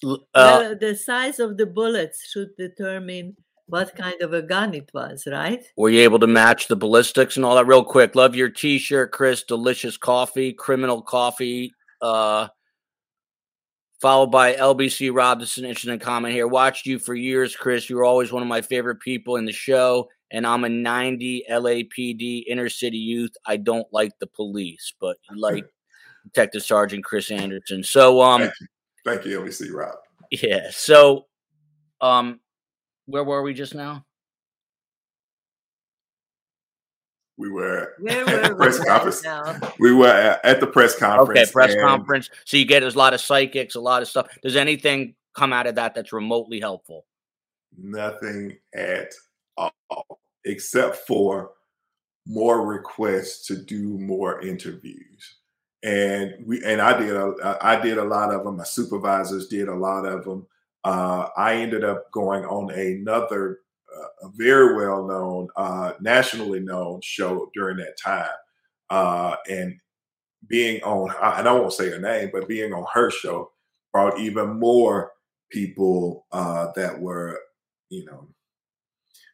[0.05, 3.35] Uh, well, the size of the bullets should determine
[3.67, 5.65] what kind of a gun it was, right?
[5.77, 8.15] Were you able to match the ballistics and all that real quick?
[8.15, 9.43] Love your t-shirt, Chris.
[9.43, 11.73] Delicious coffee, criminal coffee.
[12.01, 12.49] Uh
[14.01, 15.65] followed by LBC Robinson.
[15.65, 16.47] Interesting comment here.
[16.47, 17.89] Watched you for years, Chris.
[17.89, 20.09] You were always one of my favorite people in the show.
[20.31, 23.33] And I'm a 90 LAPD inner city youth.
[23.47, 25.65] I don't like the police, but like
[26.25, 27.85] Detective Sergeant Chris Anderson.
[27.85, 28.67] So, um, thank you,
[29.05, 29.95] thank you LBC Rob.
[30.31, 30.71] Yeah.
[30.73, 31.27] So,
[32.01, 32.41] um,
[33.07, 34.05] where were we just now?
[37.39, 39.23] We were at the press conference.
[39.23, 39.59] Now?
[39.79, 40.07] We were
[40.43, 41.41] at, the press conference.
[41.41, 42.31] Okay, press conference.
[42.45, 44.29] So you get a lot of psychics, a lot of stuff.
[44.43, 47.05] Does anything come out of that that's remotely helpful?
[47.77, 49.13] Nothing at
[49.57, 51.51] all, except for
[52.27, 55.37] more requests to do more interviews.
[55.83, 58.57] And we and I did a I did a lot of them.
[58.57, 60.47] My supervisors did a lot of them.
[60.83, 63.61] Uh, I ended up going on another
[63.97, 68.29] uh, a very well known, uh, nationally known show during that time.
[68.91, 69.75] Uh, and
[70.49, 73.51] being on, I don't want to say her name, but being on her show
[73.93, 75.13] brought even more
[75.51, 77.41] people uh, that were,
[77.89, 78.29] you know,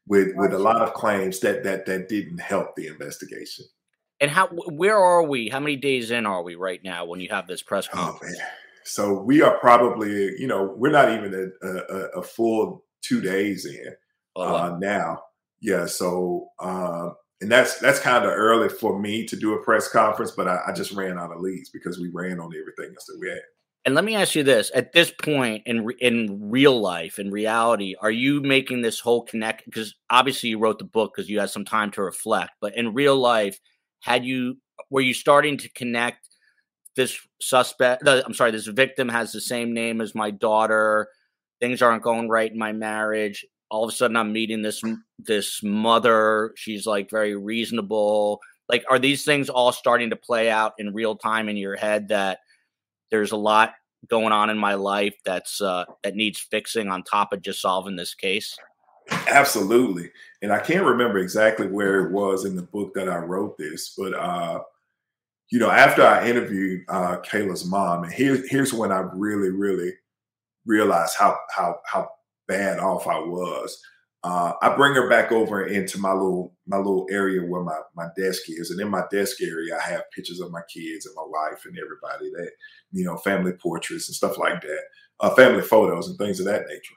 [0.06, 3.64] with with a lot of claims that that that didn't help the investigation.
[4.20, 4.48] And how?
[4.48, 5.48] Where are we?
[5.48, 8.38] How many days in are we right now when you have this press oh, conference?
[8.40, 8.46] Oh,
[8.84, 13.66] so we are probably, you know, we're not even a, a, a full two days
[13.66, 13.94] in
[14.37, 15.22] uh, now.
[15.61, 15.87] Yeah.
[15.87, 17.11] So, uh,
[17.41, 20.61] and that's that's kind of early for me to do a press conference, but I,
[20.68, 23.41] I just ran out of leads because we ran on everything else that we had.
[23.85, 27.97] And let me ask you this: At this point in in real life, in reality,
[28.01, 29.64] are you making this whole connect?
[29.64, 32.53] Because obviously, you wrote the book because you had some time to reflect.
[32.61, 33.59] But in real life,
[34.01, 34.59] had you
[34.89, 36.28] were you starting to connect
[36.95, 38.07] this suspect?
[38.07, 41.09] I'm sorry, this victim has the same name as my daughter.
[41.61, 43.45] Things aren't going right in my marriage.
[43.72, 44.80] All of a sudden, I'm meeting this
[45.18, 46.52] this mother.
[46.54, 48.40] She's like very reasonable.
[48.68, 52.08] Like, are these things all starting to play out in real time in your head
[52.08, 52.38] that?
[53.12, 53.74] there's a lot
[54.08, 57.94] going on in my life that's uh, that needs fixing on top of just solving
[57.94, 58.56] this case?
[59.28, 60.10] Absolutely.
[60.40, 63.94] And I can't remember exactly where it was in the book that I wrote this,
[63.96, 64.62] but uh,
[65.50, 69.92] you know, after I interviewed uh, Kayla's mom, and here's here's when I really, really
[70.64, 72.08] realized how how how
[72.53, 73.82] bad off I was
[74.24, 78.07] uh, I bring her back over into my little my little area where my my
[78.16, 81.24] desk is, and in my desk area, I have pictures of my kids and my
[81.26, 82.50] wife and everybody that
[82.92, 84.82] you know, family portraits and stuff like that,
[85.20, 86.94] uh, family photos and things of that nature.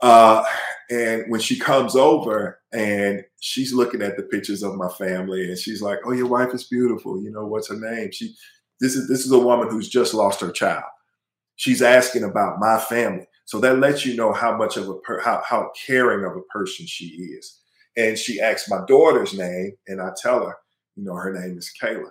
[0.00, 0.44] Uh,
[0.90, 5.58] and when she comes over and she's looking at the pictures of my family, and
[5.58, 7.22] she's like, "Oh, your wife is beautiful.
[7.22, 8.34] You know, what's her name?" She
[8.80, 10.82] this is this is a woman who's just lost her child.
[11.54, 13.28] She's asking about my family.
[13.46, 16.42] So that lets you know how much of a per, how how caring of a
[16.52, 17.60] person she is.
[17.96, 20.56] And she asks my daughter's name, and I tell her,
[20.96, 22.10] you know, her name is Kayla.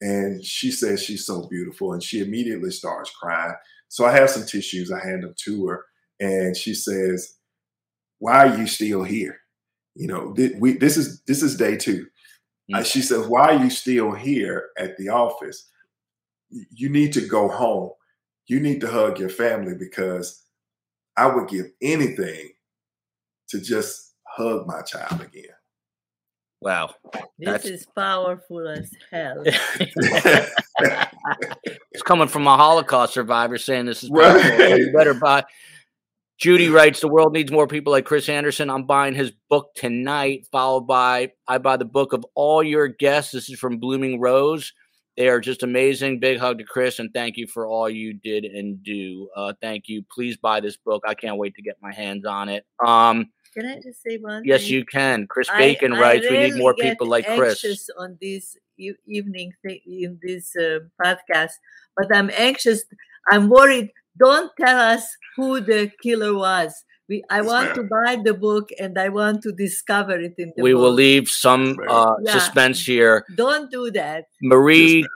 [0.00, 3.54] And she says she's so beautiful, and she immediately starts crying.
[3.88, 5.84] So I have some tissues, I hand them to her,
[6.20, 7.36] and she says,
[8.18, 9.38] "Why are you still here?
[9.94, 12.06] You know, th- we, this is this is day 2
[12.70, 12.82] mm-hmm.
[12.82, 15.68] she says, "Why are you still here at the office?
[16.50, 17.90] You need to go home.
[18.46, 20.45] You need to hug your family because
[21.16, 22.50] I would give anything
[23.48, 25.44] to just hug my child again.
[26.60, 26.94] Wow.
[27.38, 27.64] This That's...
[27.66, 29.42] is powerful as hell.
[31.92, 34.78] it's coming from a Holocaust survivor saying this is right.
[34.78, 35.44] You better buy.
[36.38, 38.68] Judy writes, The world needs more people like Chris Anderson.
[38.68, 43.32] I'm buying his book tonight, followed by I buy the book of all your guests.
[43.32, 44.72] This is from Blooming Rose.
[45.16, 46.20] They are just amazing.
[46.20, 49.28] Big hug to Chris and thank you for all you did and do.
[49.34, 50.04] Uh, thank you.
[50.12, 51.02] Please buy this book.
[51.06, 52.64] I can't wait to get my hands on it.
[52.84, 54.42] Um, can I just say one?
[54.44, 54.72] Yes, thing?
[54.72, 55.26] you can.
[55.26, 57.64] Chris Bacon I, writes, I "We need more people like Chris."
[57.98, 61.52] On this evening thing, in this uh, podcast,
[61.96, 62.84] but I'm anxious.
[63.30, 63.92] I'm worried.
[64.18, 65.06] Don't tell us
[65.36, 66.84] who the killer was.
[67.08, 70.62] We, I want to buy the book and I want to discover it in the
[70.62, 70.82] We book.
[70.82, 72.32] will leave some uh, yeah.
[72.32, 73.24] suspense here.
[73.36, 74.24] Don't do that.
[74.42, 75.06] Marie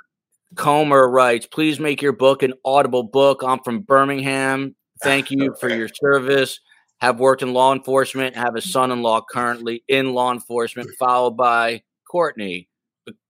[0.54, 3.42] Comer writes, please make your book an audible book.
[3.44, 4.76] I'm from Birmingham.
[5.02, 6.60] Thank you for your service.
[7.00, 11.36] Have worked in law enforcement, have a son in law currently in law enforcement, followed
[11.36, 12.68] by Courtney.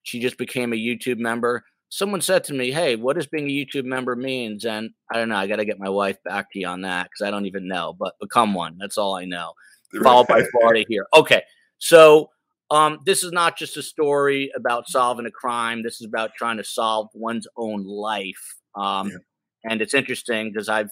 [0.02, 3.52] She just became a YouTube member someone said to me, "Hey, what does being a
[3.52, 5.36] YouTube member means?" And I don't know.
[5.36, 7.68] I got to get my wife back to you on that because I don't even
[7.68, 7.94] know.
[7.98, 8.78] But become one.
[8.78, 9.52] That's all I know.
[10.02, 11.06] Followed by Florida here.
[11.14, 11.42] Okay,
[11.78, 12.30] so
[12.70, 15.82] um, this is not just a story about solving a crime.
[15.82, 18.56] This is about trying to solve one's own life.
[18.74, 19.16] Um, yeah.
[19.70, 20.90] And it's interesting because I've.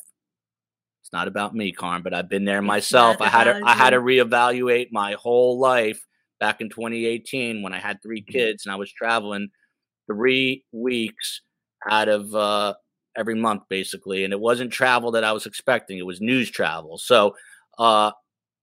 [1.01, 3.21] It's not about me, Carm, but I've been there myself.
[3.21, 3.63] I had to.
[3.65, 6.05] I had to reevaluate my whole life
[6.41, 8.33] back in 2018 when I had three mm-hmm.
[8.33, 9.49] kids and I was traveling
[10.09, 11.43] three weeks
[11.89, 12.75] out of uh,
[13.17, 14.25] every month, basically.
[14.25, 16.99] And it wasn't travel that I was expecting, it was news travel.
[16.99, 17.37] So,
[17.79, 18.13] uh,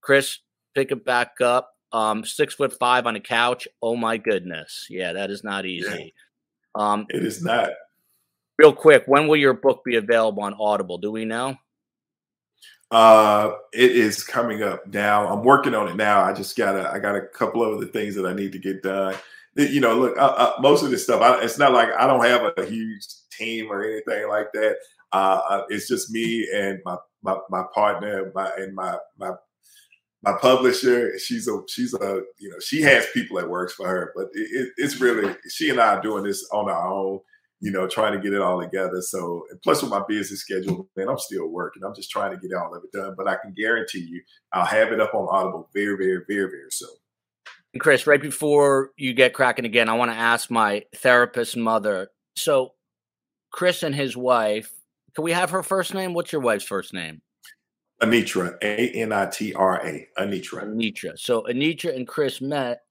[0.01, 0.39] Chris,
[0.73, 1.71] pick it back up.
[1.91, 3.67] Um, six foot five on a couch.
[3.81, 4.87] Oh my goodness.
[4.89, 6.13] Yeah, that is not easy.
[6.75, 6.91] Yeah.
[6.91, 7.69] Um, it is not.
[8.57, 10.97] Real quick, when will your book be available on Audible?
[10.97, 11.55] Do we know?
[12.91, 15.27] Uh, it is coming up now.
[15.27, 16.21] I'm working on it now.
[16.21, 18.59] I just got a, I got a couple of other things that I need to
[18.59, 19.15] get done
[19.55, 20.15] you know, look,
[20.59, 23.83] most of this stuff, I, it's not like I don't have a huge team or
[23.83, 24.77] anything like that.
[25.13, 29.31] Uh, uh, it's just me and my my, my partner, my and my my
[30.23, 31.17] my publisher.
[31.19, 34.69] She's a she's a you know she has people that works for her, but it,
[34.77, 37.19] it's really she and I are doing this on our own.
[37.61, 39.01] you know, trying to get it all together.
[39.01, 41.83] So, plus with my busy schedule, man, I'm still working.
[41.83, 43.15] I'm just trying to get all of it done.
[43.17, 46.69] But I can guarantee you, I'll have it up on Audible very, very, very, very
[46.71, 46.89] soon.
[47.79, 52.09] Chris, right before you get cracking again, I want to ask my therapist mother.
[52.35, 52.73] So,
[53.51, 54.71] Chris and his wife,
[55.13, 56.13] can we have her first name?
[56.13, 57.21] What's your wife's first name?
[58.01, 60.65] Anitra, A N I T R A, Anitra.
[60.65, 61.17] Anitra.
[61.17, 62.81] So Anitra and Chris met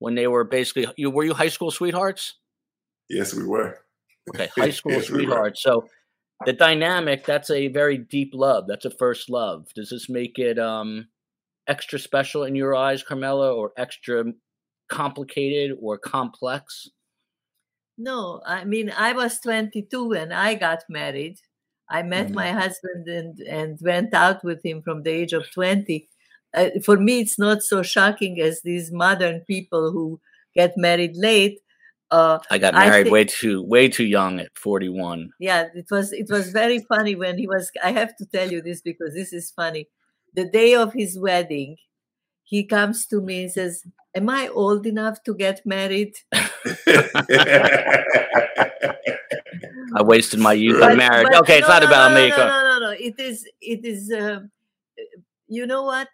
[0.00, 2.34] when they were basically you were you high school sweethearts?
[3.08, 3.78] Yes, we were.
[4.30, 5.64] Okay, high school yes, sweethearts.
[5.64, 5.88] We so
[6.44, 8.66] the dynamic that's a very deep love.
[8.66, 9.68] That's a first love.
[9.74, 11.06] Does this make it um
[11.68, 14.24] extra special in your eyes, Carmela, or extra
[14.88, 16.88] complicated or complex?
[17.96, 21.38] No, I mean I was 22 when I got married
[21.90, 22.34] I met mm-hmm.
[22.34, 26.08] my husband and, and went out with him from the age of 20.
[26.54, 30.20] Uh, for me, it's not so shocking as these modern people who
[30.54, 31.60] get married late.
[32.10, 35.30] Uh, I got married I think, way too way too young at 41.
[35.40, 37.70] Yeah, it was it was very funny when he was.
[37.84, 39.88] I have to tell you this because this is funny.
[40.38, 41.78] The day of his wedding,
[42.44, 43.82] he comes to me and says,
[44.14, 46.14] "Am I old enough to get married?"
[49.96, 51.26] I wasted my youth on marriage.
[51.28, 52.28] But, okay, no, it's not no, about no, me.
[52.28, 52.90] No, no, no, no.
[52.92, 53.44] It is.
[53.60, 54.12] It is.
[54.12, 54.42] Uh,
[55.48, 56.06] you know what?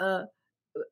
[0.00, 0.24] Uh,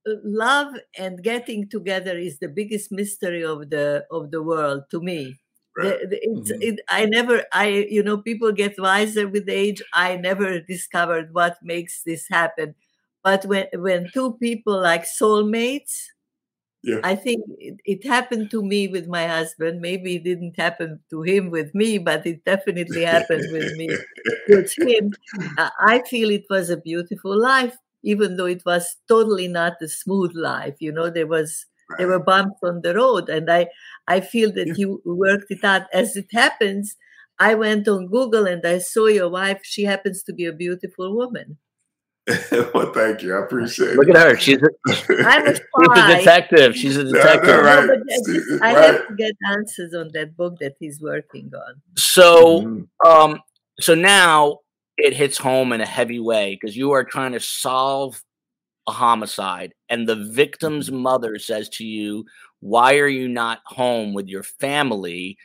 [0.07, 5.01] uh, love and getting together is the biggest mystery of the of the world to
[5.01, 5.39] me.
[5.79, 6.01] Right.
[6.11, 6.61] Mm-hmm.
[6.61, 9.81] it, I never, I you know, people get wiser with age.
[9.93, 12.75] I never discovered what makes this happen.
[13.23, 16.07] But when when two people like soulmates,
[16.83, 17.01] yeah.
[17.05, 19.81] I think it, it, happened to me with my husband.
[19.81, 23.89] Maybe it didn't happen to him with me, but it definitely happened with me
[24.49, 25.13] with him.
[25.59, 30.33] I feel it was a beautiful life, even though it was totally not a smooth
[30.35, 30.77] life.
[30.81, 31.99] You know, there was right.
[31.99, 33.69] there were bumps on the road, and I
[34.07, 34.75] I feel that yeah.
[34.77, 35.83] you worked it out.
[35.93, 36.97] As it happens,
[37.39, 39.61] I went on Google and I saw your wife.
[39.63, 41.59] She happens to be a beautiful woman.
[42.75, 43.35] well, thank you.
[43.35, 44.13] I appreciate Look it.
[44.13, 44.37] Look at her.
[44.37, 44.69] She's a,
[45.27, 45.63] I'm a, she's
[46.05, 46.77] a detective.
[46.77, 47.49] She's a detective.
[47.49, 48.01] No, no, right.
[48.07, 48.85] no, I right.
[48.85, 51.81] have to get answers on that book that he's working on.
[51.97, 53.09] So, mm-hmm.
[53.09, 53.41] um,
[53.81, 54.59] so now
[54.97, 58.23] it hits home in a heavy way because you are trying to solve
[58.89, 60.99] a homicide, and the victim's mm-hmm.
[60.99, 62.25] mother says to you,
[62.61, 65.39] "Why are you not home with your family?"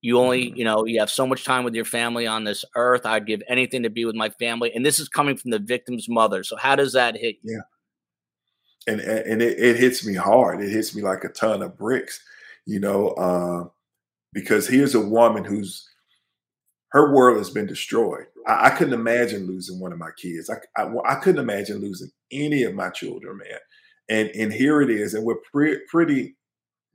[0.00, 0.56] you only mm-hmm.
[0.58, 3.42] you know you have so much time with your family on this earth i'd give
[3.48, 6.56] anything to be with my family and this is coming from the victim's mother so
[6.56, 7.62] how does that hit you yeah
[8.86, 12.20] and and it, it hits me hard it hits me like a ton of bricks
[12.66, 13.64] you know uh,
[14.32, 15.88] because here's a woman who's
[16.90, 20.82] her world has been destroyed I, I couldn't imagine losing one of my kids I,
[20.82, 23.58] I, I couldn't imagine losing any of my children man
[24.08, 26.36] and and here it is and we're pre- pretty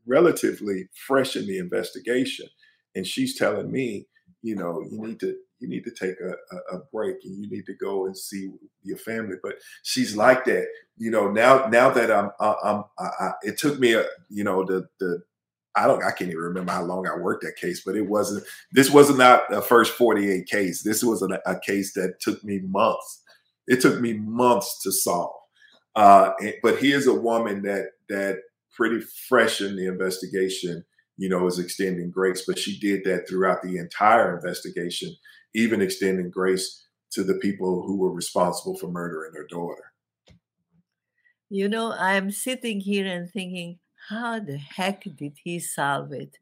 [0.05, 2.47] relatively fresh in the investigation
[2.95, 4.07] and she's telling me,
[4.41, 7.65] you know, you need to you need to take a, a, break and you need
[7.65, 8.49] to go and see
[8.81, 9.35] your family.
[9.43, 11.29] But she's like that, you know.
[11.29, 15.21] Now now that I'm I'm I, I, it took me a you know the the
[15.75, 18.43] I don't I can't even remember how long I worked that case, but it wasn't
[18.71, 20.83] this wasn't not a first 48 case.
[20.83, 23.23] This was a, a case that took me months.
[23.67, 25.35] It took me months to solve.
[25.95, 26.31] Uh,
[26.63, 28.39] but here's a woman that that
[28.75, 30.85] pretty fresh in the investigation
[31.19, 32.45] you know, is extending grace.
[32.47, 35.13] But she did that throughout the entire investigation,
[35.53, 39.91] even extending grace to the people who were responsible for murdering her daughter.
[41.49, 43.79] You know, I'm sitting here and thinking,
[44.09, 46.37] how the heck did he solve it?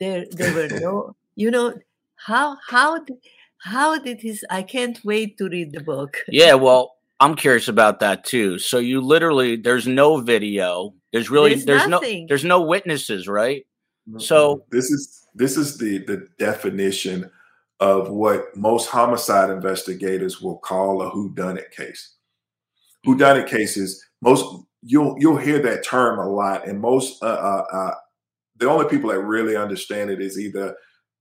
[0.00, 1.74] There, there were no, you know,
[2.16, 3.16] how how did,
[3.58, 4.44] how did his?
[4.50, 6.18] I can't wait to read the book.
[6.28, 8.58] Yeah, well, I'm curious about that too.
[8.58, 10.94] So you literally, there's no video.
[11.12, 13.64] There's really, there's, there's no, there's no witnesses, right?
[14.18, 17.30] So this is this is the the definition
[17.78, 22.14] of what most homicide investigators will call a whodunit case.
[23.06, 27.94] Whodunit cases, most you'll you'll hear that term a lot, and most uh, uh, uh,
[28.56, 30.76] the only people that really understand it is either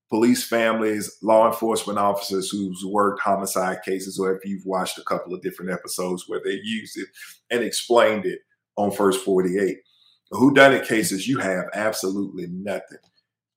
[0.10, 5.34] police families, law enforcement officers who's worked homicide cases, or if you've watched a couple
[5.34, 7.08] of different episodes where they used it
[7.50, 8.40] and explained it
[8.76, 9.78] on First 48
[10.32, 12.98] who done it cases you have absolutely nothing.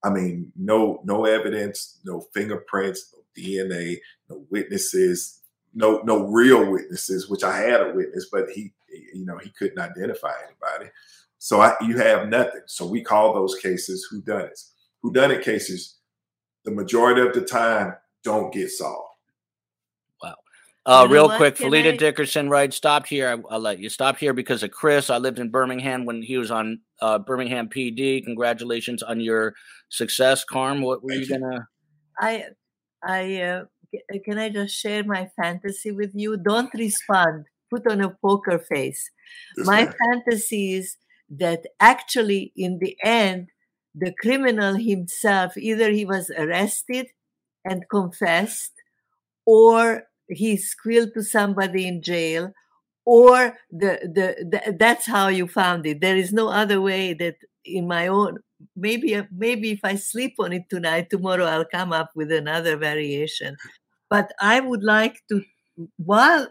[0.03, 3.97] I mean no no evidence no fingerprints no dna
[4.29, 5.41] no witnesses
[5.73, 8.71] no no real witnesses which i had a witness but he
[9.13, 10.91] you know he couldn't identify anybody
[11.37, 14.59] so I, you have nothing so we call those cases who done it
[15.01, 15.97] who done it cases
[16.63, 19.15] the majority of the time don't get solved
[20.87, 21.97] uh, real quick, Felita I...
[21.97, 22.71] Dickerson, right?
[22.71, 23.27] Stopped here.
[23.27, 25.09] I, will let you stop here because of Chris.
[25.09, 28.23] I lived in Birmingham when he was on uh, Birmingham PD.
[28.23, 29.55] Congratulations on your
[29.89, 30.81] success, Carm.
[30.81, 31.67] What were Thank you, gonna?
[32.19, 32.45] I,
[33.03, 33.63] I, uh,
[34.23, 36.37] can I just share my fantasy with you?
[36.37, 37.45] Don't respond.
[37.69, 39.09] Put on a poker face.
[39.57, 40.97] My fantasy is
[41.29, 43.49] that actually, in the end,
[43.93, 47.07] the criminal himself either he was arrested
[47.63, 48.73] and confessed,
[49.45, 52.51] or he squealed to somebody in jail,
[53.05, 56.01] or the, the, the that's how you found it.
[56.01, 58.39] There is no other way that in my own
[58.75, 63.57] maybe maybe if I sleep on it tonight, tomorrow I'll come up with another variation.
[64.09, 65.41] But I would like to
[65.97, 66.47] while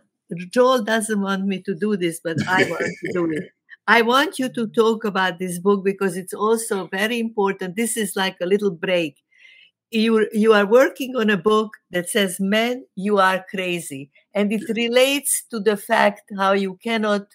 [0.51, 3.45] Joel doesn't want me to do this, but I want to do it.
[3.87, 7.77] I want you to talk about this book because it's also very important.
[7.77, 9.19] This is like a little break.
[9.91, 14.11] You, you are working on a book that says, Men, you are crazy.
[14.33, 17.27] And it relates to the fact how you cannot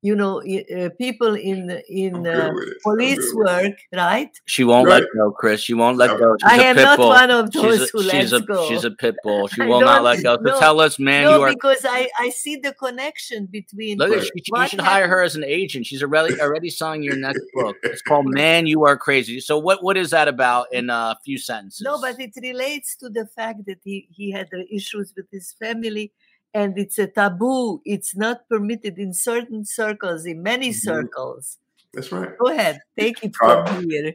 [0.00, 2.52] you know, uh, people in in uh,
[2.84, 4.30] police work, right?
[4.44, 5.02] She won't right.
[5.02, 5.60] let go, Chris.
[5.60, 6.36] She won't let go.
[6.40, 7.08] She's I am not bull.
[7.08, 8.68] one of those she's who a, lets she's a, go.
[8.68, 9.48] She's a pit bull.
[9.58, 10.36] She will not let go.
[10.36, 11.50] So no, tell us, man, no, you are.
[11.50, 13.98] because I I see the connection between.
[13.98, 15.86] Look, she, you should hire her as an agent.
[15.86, 17.76] She's already already selling your next book.
[17.82, 21.38] It's called "Man, You Are Crazy." So what what is that about in a few
[21.38, 21.80] sentences?
[21.80, 26.12] No, but it relates to the fact that he he had issues with his family
[26.54, 27.80] and it's a taboo.
[27.84, 30.78] It's not permitted in certain circles, in many mm-hmm.
[30.78, 31.58] circles.
[31.94, 32.36] That's right.
[32.38, 34.14] Go ahead, take it from here.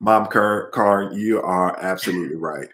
[0.00, 2.68] Mom Car, Car, you are absolutely right.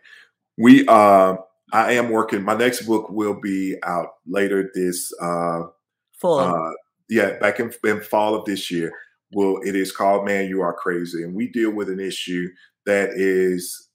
[0.57, 1.37] We, uh,
[1.73, 2.43] I am working.
[2.43, 5.63] My next book will be out later this uh,
[6.13, 6.39] fall.
[6.41, 6.73] Uh,
[7.09, 8.93] yeah, back in, in fall of this year.
[9.33, 12.49] Well, it is called "Man, You Are Crazy," and we deal with an issue
[12.87, 13.86] that is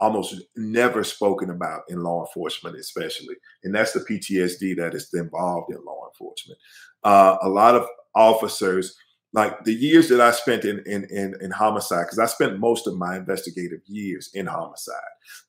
[0.00, 3.34] almost never spoken about in law enforcement, especially.
[3.64, 6.58] And that's the PTSD that is involved in law enforcement.
[7.04, 8.96] Uh, a lot of officers,
[9.32, 12.86] like the years that I spent in in in, in homicide, because I spent most
[12.86, 14.96] of my investigative years in homicide,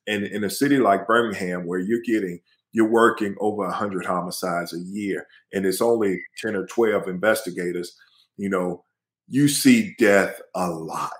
[0.06, 2.40] and in a city like Birmingham, where you're getting
[2.72, 7.96] you're working over 100 homicides a year and it's only 10 or 12 investigators
[8.36, 8.84] you know
[9.28, 11.10] you see death a lot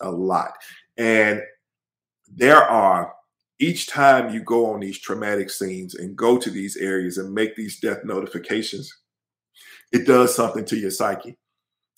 [0.00, 0.52] a lot
[0.96, 1.40] and
[2.34, 3.14] there are
[3.58, 7.54] each time you go on these traumatic scenes and go to these areas and make
[7.54, 8.92] these death notifications,
[9.92, 11.36] it does something to your psyche.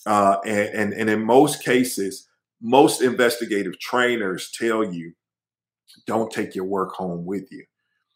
[0.04, 2.28] Uh, and, and, and in most cases,
[2.60, 5.12] most investigative trainers tell you,
[6.06, 7.64] don't take your work home with you.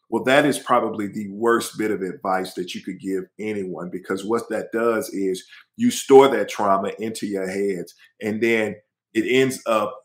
[0.09, 4.25] Well, that is probably the worst bit of advice that you could give anyone because
[4.25, 5.45] what that does is
[5.77, 8.75] you store that trauma into your heads and then
[9.13, 9.95] it ends up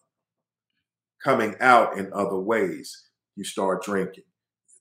[1.25, 3.09] coming out in other ways.
[3.37, 4.25] You start drinking.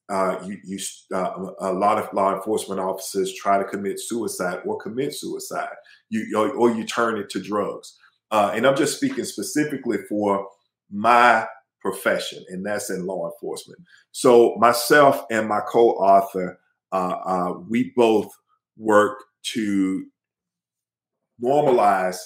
[0.10, 0.80] Uh, you, you
[1.16, 5.74] uh, a lot of law enforcement officers try to commit suicide or commit suicide.
[6.10, 7.98] You or, or you turn it to drugs.
[8.30, 10.48] Uh, and I'm just speaking specifically for
[10.92, 11.48] my
[11.82, 13.80] profession, and that's in law enforcement.
[14.12, 16.60] So myself and my co-author,
[16.92, 18.32] uh, uh, we both
[18.78, 19.24] work
[19.54, 20.06] to
[21.42, 22.18] normalize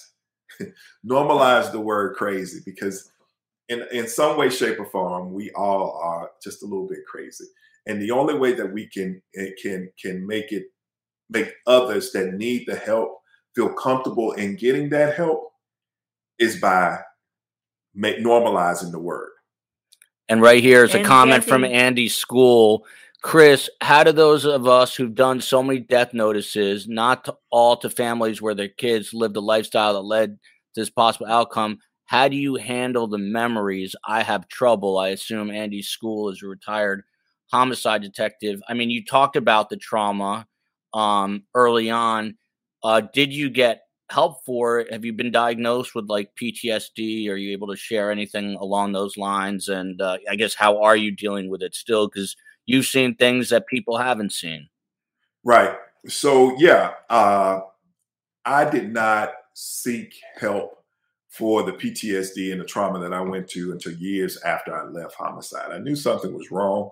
[1.06, 3.12] normalize the word crazy because
[3.70, 7.46] in in some way, shape, or form, we all are just a little bit crazy.
[7.86, 10.66] And the only way that we can eh, can can make it
[11.30, 13.20] make others that need the help
[13.56, 15.52] feel comfortable in getting that help
[16.40, 17.00] is by
[17.96, 19.32] make, normalizing the word.
[20.30, 22.86] And right here is a and comment from Andy School.
[23.24, 27.76] Chris, how do those of us who've done so many death notices, not to all
[27.78, 30.38] to families where their kids lived a lifestyle that led
[30.76, 33.96] to this possible outcome, how do you handle the memories?
[34.06, 34.98] I have trouble.
[34.98, 37.04] I assume Andy School is a retired
[37.52, 38.62] homicide detective.
[38.68, 40.48] I mean, you talked about the trauma
[40.94, 42.38] um, early on.
[42.82, 44.92] Uh, did you get help for it?
[44.92, 47.30] Have you been diagnosed with like PTSD?
[47.30, 49.68] Are you able to share anything along those lines?
[49.68, 52.08] And uh, I guess how are you dealing with it still?
[52.08, 54.70] Because you've seen things that people haven't seen.
[55.44, 55.76] Right.
[56.08, 57.60] So yeah, uh,
[58.46, 60.78] I did not seek help
[61.38, 65.14] for the PTSD and the trauma that I went to until years after I left
[65.14, 65.72] homicide.
[65.72, 66.90] I knew something was wrong.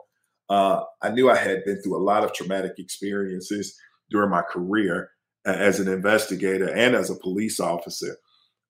[0.49, 3.75] Uh, I knew I had been through a lot of traumatic experiences
[4.11, 5.09] during my career
[5.45, 8.17] as an investigator and as a police officer.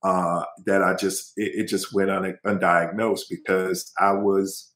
[0.01, 4.71] Uh, that I just it, it just went un- undiagnosed because I was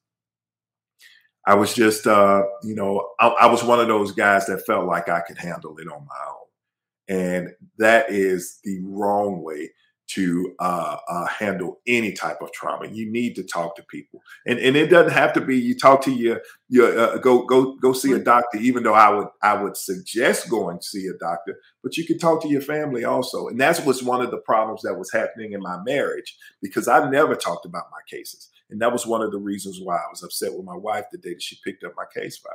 [1.46, 4.86] I was just uh, you know I, I was one of those guys that felt
[4.86, 7.48] like I could handle it on my own, and
[7.78, 9.70] that is the wrong way
[10.14, 12.88] to uh, uh, handle any type of trauma.
[12.88, 16.02] You need to talk to people, and and it doesn't have to be you talk
[16.04, 18.58] to your your uh, go go go see a doctor.
[18.58, 22.18] Even though I would I would suggest going to see a doctor, but you can
[22.18, 25.52] talk to your family also, and that's was one of the problems that was happening
[25.52, 28.50] in my marriage because I never talked about my cases.
[28.70, 31.18] And that was one of the reasons why I was upset with my wife the
[31.18, 32.52] day that she picked up my case file.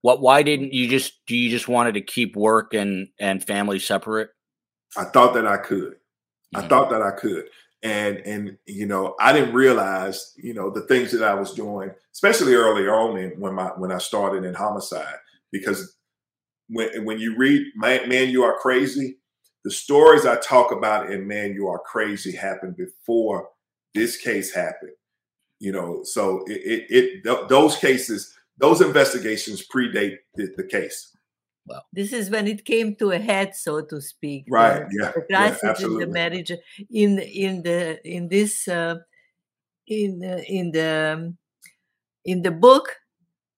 [0.00, 0.20] What?
[0.20, 1.24] Why didn't you just?
[1.26, 4.30] Do you just wanted to keep work and and family separate?
[4.96, 5.96] I thought that I could.
[6.54, 6.64] Mm-hmm.
[6.64, 7.46] I thought that I could.
[7.82, 11.90] And and you know, I didn't realize, you know, the things that I was doing,
[12.12, 15.16] especially early on in, when my when I started in homicide,
[15.50, 15.96] because
[16.68, 19.18] when when you read Man, Man You Are Crazy,
[19.64, 23.48] the stories I talk about in Man You Are Crazy happened before
[23.94, 24.92] this case happened.
[25.58, 31.16] You know, so it, it, it th- those cases, those investigations predate the, the case.
[31.66, 34.46] Well, this is when it came to a head, so to speak.
[34.48, 34.88] Right.
[34.88, 35.12] The, yeah.
[35.14, 36.52] The crisis yeah, in the marriage,
[36.90, 38.96] in in the in this uh,
[39.86, 41.34] in uh, in the
[42.24, 42.96] in the book,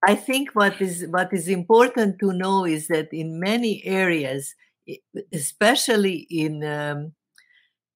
[0.07, 4.55] I think what is what is important to know is that in many areas,
[5.33, 7.13] especially in um,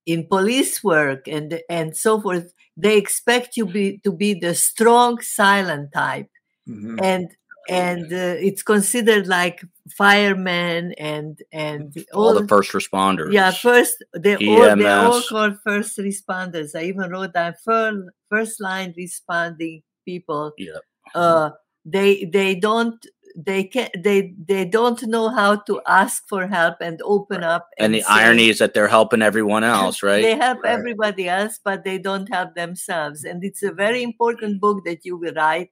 [0.07, 5.21] in police work and and so forth, they expect you be, to be the strong,
[5.21, 6.31] silent type,
[6.67, 6.99] mm-hmm.
[7.03, 7.29] and
[7.69, 13.33] and uh, it's considered like firemen and and all, all, the first responders.
[13.33, 16.75] Yeah, first they all they all called first responders.
[16.75, 17.99] I even wrote that first
[18.31, 20.53] first line responding people.
[20.59, 20.79] Yeah.
[21.14, 21.51] Uh,
[21.85, 23.05] they they don't
[23.37, 27.87] they can they they don't know how to ask for help and open up and,
[27.87, 30.73] and the say, irony is that they're helping everyone else right they help right.
[30.73, 35.16] everybody else but they don't help themselves and it's a very important book that you
[35.16, 35.71] will write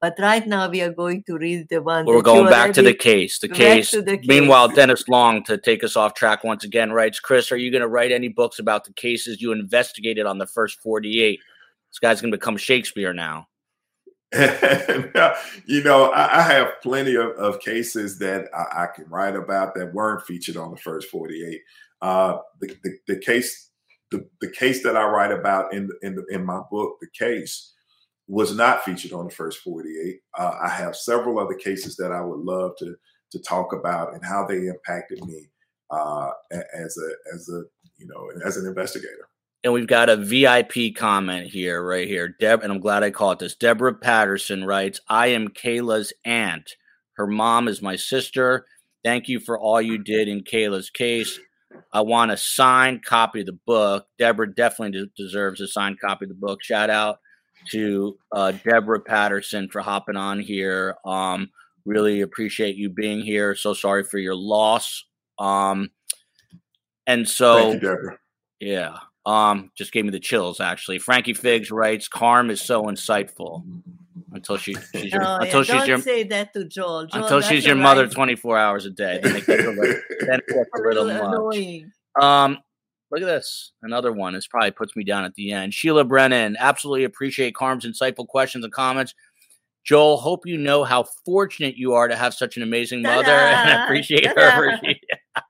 [0.00, 2.06] but right now we are going to read the one.
[2.06, 3.38] We're going back to the case.
[3.38, 3.90] The case.
[3.90, 4.26] the case.
[4.26, 7.82] Meanwhile, Dennis Long, to take us off track once again, writes, Chris, are you going
[7.82, 11.38] to write any books about the cases you investigated on the first 48?
[11.90, 13.48] This guy's going to become Shakespeare now.
[15.66, 19.74] you know, I, I, have plenty of, of cases that I, I, can write about
[19.74, 21.60] that weren't featured on the first 48.
[22.00, 23.70] Uh, the, the, the, case,
[24.12, 27.72] the, the case that I write about in in, the, in my book, the case,
[28.30, 30.20] was not featured on the first 48.
[30.38, 32.94] Uh, I have several other cases that I would love to
[33.32, 35.48] to talk about and how they impacted me
[35.90, 37.62] uh, as a as a
[37.98, 39.28] you know as an investigator.
[39.62, 42.34] And we've got a VIP comment here, right here.
[42.40, 43.54] Deb, and I'm glad I caught this.
[43.54, 46.76] Deborah Patterson writes, I am Kayla's aunt.
[47.16, 48.64] Her mom is my sister.
[49.04, 51.38] Thank you for all you did in Kayla's case.
[51.92, 54.06] I want a signed copy of the book.
[54.18, 56.62] Deborah definitely deserves a signed copy of the book.
[56.62, 57.18] Shout out
[57.70, 60.96] to uh, Deborah Patterson for hopping on here.
[61.04, 61.50] Um,
[61.84, 63.54] really appreciate you being here.
[63.54, 65.04] So sorry for your loss.
[65.38, 65.90] Um,
[67.06, 68.16] and so, you,
[68.60, 70.60] yeah, um, just gave me the chills.
[70.60, 73.64] Actually, Frankie Figs writes, "Carm is so insightful."
[74.32, 75.78] Until she, she's your, oh, until yeah.
[75.78, 77.06] she's your, say that to Joel.
[77.06, 77.82] Joel until she's your right.
[77.82, 79.18] mother twenty four hours a day.
[79.22, 79.82] Then it gets a little,
[80.20, 82.22] then it gets a little much.
[82.22, 82.58] Um,
[83.10, 83.72] Look at this.
[83.82, 84.34] Another one.
[84.34, 85.74] This probably puts me down at the end.
[85.74, 86.56] Sheila Brennan.
[86.58, 89.14] Absolutely appreciate Carm's insightful questions and comments.
[89.84, 93.32] Joel, hope you know how fortunate you are to have such an amazing mother Ta-da!
[93.32, 94.50] and I appreciate Ta-da!
[94.50, 94.78] her.
[94.78, 94.86] For,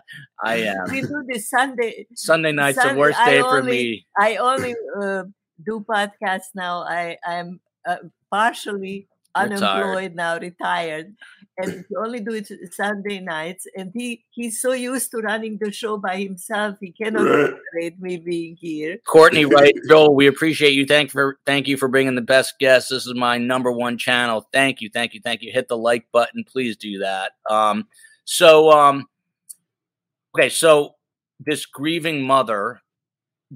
[0.44, 0.90] I am.
[0.90, 2.06] We do this Sunday.
[2.14, 4.06] Sunday night's Sunday, the worst day I for only, me.
[4.18, 5.24] I only uh,
[5.64, 6.82] do podcasts now.
[6.82, 7.96] I am uh,
[8.30, 10.16] partially unemployed retired.
[10.16, 11.14] now, retired,
[11.58, 13.66] and he only do it Sunday nights.
[13.76, 18.16] And he he's so used to running the show by himself, he cannot tolerate me
[18.18, 18.98] being here.
[19.06, 20.14] Courtney, right, Joel?
[20.14, 20.86] We appreciate you.
[20.86, 22.90] Thank for thank you for bringing the best guests.
[22.90, 24.48] This is my number one channel.
[24.52, 25.52] Thank you, thank you, thank you.
[25.52, 27.32] Hit the like button, please do that.
[27.50, 27.86] Um,
[28.24, 29.06] so um,
[30.36, 30.94] okay, so
[31.40, 32.80] this grieving mother,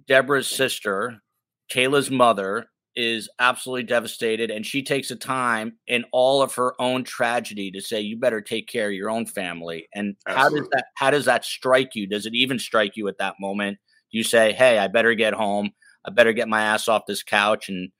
[0.07, 1.23] Deborah's sister,
[1.71, 7.05] Kayla's mother, is absolutely devastated and she takes the time in all of her own
[7.05, 9.87] tragedy to say you better take care of your own family.
[9.95, 10.59] And absolutely.
[10.59, 12.07] how does that how does that strike you?
[12.07, 13.79] Does it even strike you at that moment?
[14.11, 15.71] Do you say hey i better get home.
[16.05, 17.91] I better get my ass off this couch and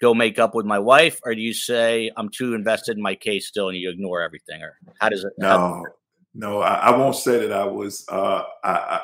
[0.00, 3.14] go make up with my wife or do you say i'm too invested in my
[3.14, 5.84] case still and you ignore everything or how does it no.
[6.32, 9.00] No I, I, won't say that i was uh I, I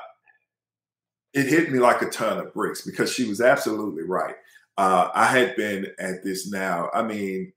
[1.34, 4.36] it hit me like a ton of bricks because she was absolutely right
[4.78, 6.90] uh, I had been at this now.
[6.92, 7.52] I mean,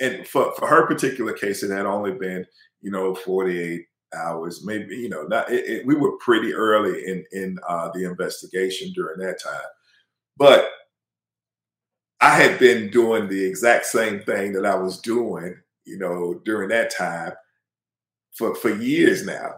[0.00, 2.46] and for, for her particular case, it had only been,
[2.80, 3.84] you know, 48
[4.14, 8.04] hours, maybe, you know, not, it, it, we were pretty early in, in uh, the
[8.04, 9.68] investigation during that time.
[10.36, 10.70] But
[12.20, 16.68] I had been doing the exact same thing that I was doing, you know, during
[16.70, 17.32] that time
[18.36, 19.54] for, for years now.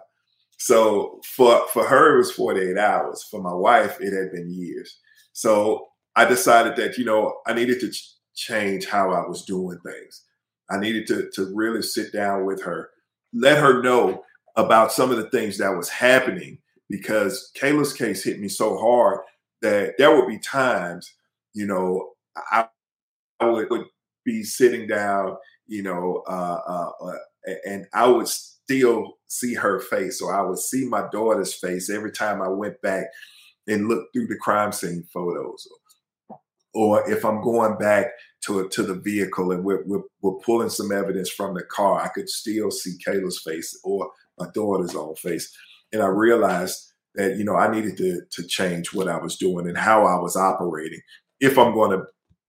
[0.59, 3.27] So for, for her, it was 48 hours.
[3.31, 4.99] For my wife, it had been years.
[5.33, 9.79] So I decided that, you know, I needed to ch- change how I was doing
[9.85, 10.25] things.
[10.71, 12.91] I needed to, to really sit down with her,
[13.33, 14.25] let her know
[14.57, 16.59] about some of the things that was happening
[16.91, 19.21] because Kayla's case hit me so hard
[19.63, 21.11] that there would be times,
[21.55, 22.11] you know,
[22.51, 22.67] I,
[23.41, 23.87] I would, would,
[24.25, 25.37] be sitting down,
[25.67, 30.59] you know, uh, uh, uh, and I would still see her face, or I would
[30.59, 33.07] see my daughter's face every time I went back
[33.67, 35.67] and looked through the crime scene photos.
[36.75, 38.07] Or if I'm going back
[38.47, 42.09] to to the vehicle and we're, we're, we're pulling some evidence from the car, I
[42.09, 45.55] could still see Kayla's face or my daughter's own face,
[45.93, 49.69] and I realized that you know I needed to to change what I was doing
[49.69, 51.01] and how I was operating.
[51.41, 52.05] If I'm going to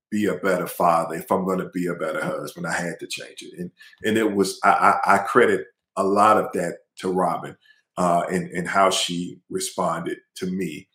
[0.09, 3.07] be a better father, if I'm going to be a better husband, I had to
[3.07, 3.59] change it.
[3.59, 3.71] And
[4.03, 5.65] and it was I, I, I credit
[5.97, 7.57] a lot of that to Robin
[7.97, 10.87] uh, and and how she responded to me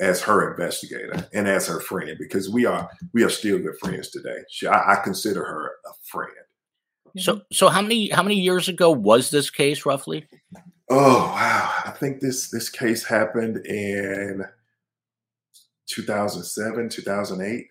[0.00, 4.10] as her investigator and as her friend because we are we are still good friends
[4.10, 4.38] today.
[4.48, 6.32] She, I, I consider her a friend.
[7.18, 10.26] So so how many how many years ago was this case roughly?
[10.88, 11.72] Oh wow!
[11.84, 14.44] I think this this case happened in
[15.86, 17.66] 2007, 2008.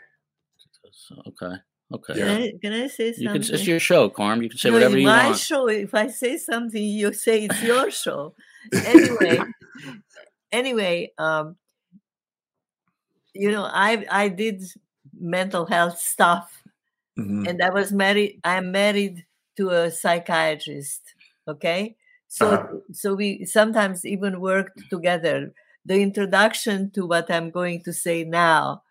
[1.28, 1.56] Okay.
[1.92, 2.14] Okay.
[2.14, 3.24] Can, I, can I say something?
[3.24, 4.44] You can, it's your show, Carm.
[4.44, 5.30] You can say no, whatever you my want.
[5.32, 5.68] My show.
[5.68, 8.36] If I say something, you say it's your show.
[8.86, 9.40] Anyway,
[10.52, 11.56] anyway, um,
[13.40, 14.64] you know, I I did
[15.20, 16.64] mental health stuff,
[17.18, 17.48] mm-hmm.
[17.48, 18.40] and I was married.
[18.44, 19.26] I'm married
[19.58, 21.02] to a psychiatrist.
[21.48, 21.96] Okay,
[22.28, 22.78] so uh-huh.
[22.92, 25.54] so we sometimes even worked together.
[25.86, 28.84] The introduction to what I'm going to say now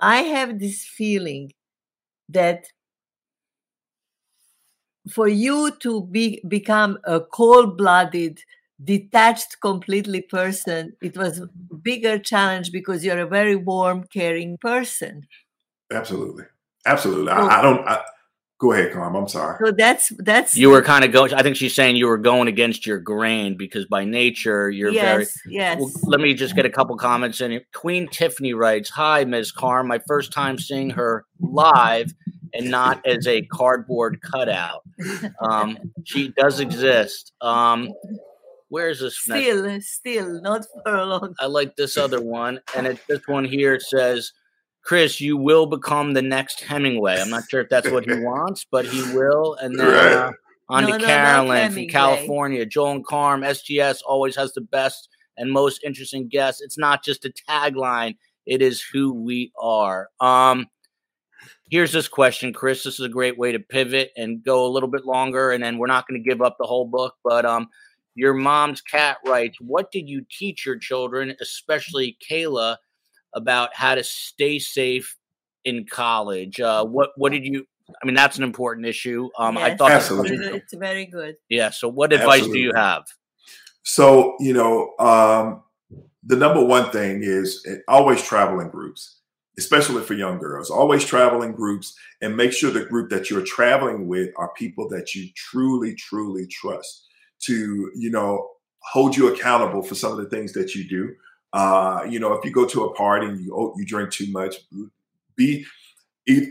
[0.00, 1.52] I have this feeling
[2.28, 2.66] that
[5.08, 8.40] for you to be become a cold-blooded
[8.82, 11.48] detached completely person it was a
[11.82, 15.26] bigger challenge because you're a very warm caring person
[15.92, 16.44] absolutely
[16.84, 18.04] absolutely so, I, I, don't I,
[18.58, 19.14] Go ahead, Carm.
[19.14, 19.58] I'm sorry.
[19.62, 21.34] So that's that's you were kind of going.
[21.34, 25.04] I think she's saying you were going against your grain because by nature you're yes,
[25.04, 25.54] very.
[25.54, 25.78] Yes.
[25.78, 27.60] Well, let me just get a couple comments in.
[27.74, 29.52] Queen Tiffany writes, "Hi, Ms.
[29.52, 29.86] Carm.
[29.88, 32.14] My first time seeing her live
[32.54, 34.82] and not as a cardboard cutout.
[35.42, 37.32] Um, she does exist.
[37.42, 37.92] Um,
[38.76, 39.18] where is this?
[39.18, 39.94] Still, next?
[39.94, 41.34] still not for long.
[41.40, 44.32] I like this other one, and it's this one here says."
[44.82, 47.18] Chris, you will become the next Hemingway.
[47.20, 49.54] I'm not sure if that's what he wants, but he will.
[49.54, 50.32] And then uh,
[50.68, 52.64] on no, to no, Carolyn from California.
[52.64, 56.60] Joel and Carm, STS always has the best and most interesting guests.
[56.60, 58.14] It's not just a tagline,
[58.46, 60.08] it is who we are.
[60.20, 60.66] Um,
[61.68, 62.84] here's this question, Chris.
[62.84, 65.78] This is a great way to pivot and go a little bit longer, and then
[65.78, 67.14] we're not going to give up the whole book.
[67.24, 67.66] But um,
[68.16, 72.76] your mom's cat writes, What did you teach your children, especially Kayla?
[73.36, 75.16] about how to stay safe
[75.64, 76.58] in college.
[76.60, 77.64] Uh, what what did you?
[78.02, 79.28] I mean, that's an important issue.
[79.38, 80.38] Um, yes, I thought absolutely.
[80.48, 81.36] it's very good.
[81.48, 81.70] Yeah.
[81.70, 82.58] So, what advice absolutely.
[82.58, 83.04] do you have?
[83.82, 85.62] So, you know, um,
[86.24, 89.20] the number one thing is eh, always travel in groups,
[89.58, 90.70] especially for young girls.
[90.70, 94.88] Always travel in groups and make sure the group that you're traveling with are people
[94.88, 97.05] that you truly, truly trust
[97.40, 98.48] to, you know,
[98.80, 101.14] hold you accountable for some of the things that you do.
[101.52, 104.30] Uh, you know, if you go to a party and you oh, you drink too
[104.30, 104.56] much,
[105.36, 105.64] be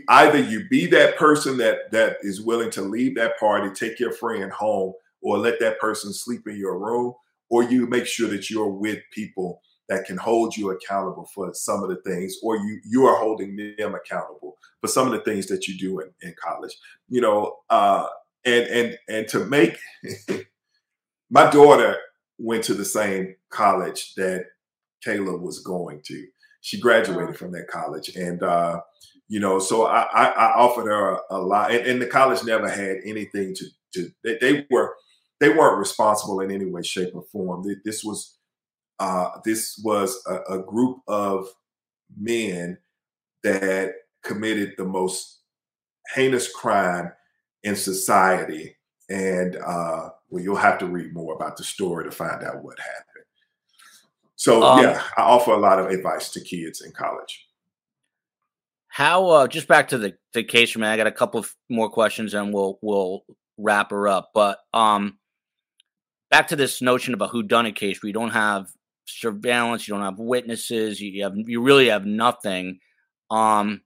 [0.08, 4.12] either you be that person that that is willing to leave that party, take your
[4.12, 7.14] friend home, or let that person sleep in your room,
[7.50, 11.82] or you make sure that you're with people that can hold you accountable for some
[11.82, 15.46] of the things, or you you are holding them accountable for some of the things
[15.46, 16.76] that you do in, in college.
[17.08, 18.06] You know, uh,
[18.44, 19.78] and and and to make
[21.30, 21.96] my daughter
[22.38, 24.46] went to the same college that
[25.04, 26.26] Kayla was going to.
[26.60, 28.80] She graduated from that college, and uh,
[29.28, 32.44] you know, so I, I, I offered her a, a lot, and, and, the college
[32.44, 34.10] never had anything to to.
[34.24, 34.94] They, they, were
[35.40, 37.64] they weren't responsible in any way, shape, or form.
[37.84, 38.36] This was
[38.98, 41.48] uh, this was a, a group of
[42.16, 42.78] men
[43.44, 43.92] that
[44.24, 45.40] committed the most
[46.14, 47.12] heinous crime
[47.62, 48.76] in society,
[49.08, 52.78] and uh, well, you'll have to read more about the story to find out what
[52.78, 53.24] happened.
[54.36, 57.46] So um, yeah, I offer a lot of advice to kids in college.
[58.88, 61.54] How uh, just back to the the case for me, I got a couple of
[61.68, 63.24] more questions and we'll we'll
[63.56, 64.30] wrap her up.
[64.34, 65.18] But um,
[66.30, 68.68] back to this notion of a who done it case where you don't have
[69.06, 72.78] surveillance, you don't have witnesses, you have you really have nothing.
[73.30, 73.82] Um,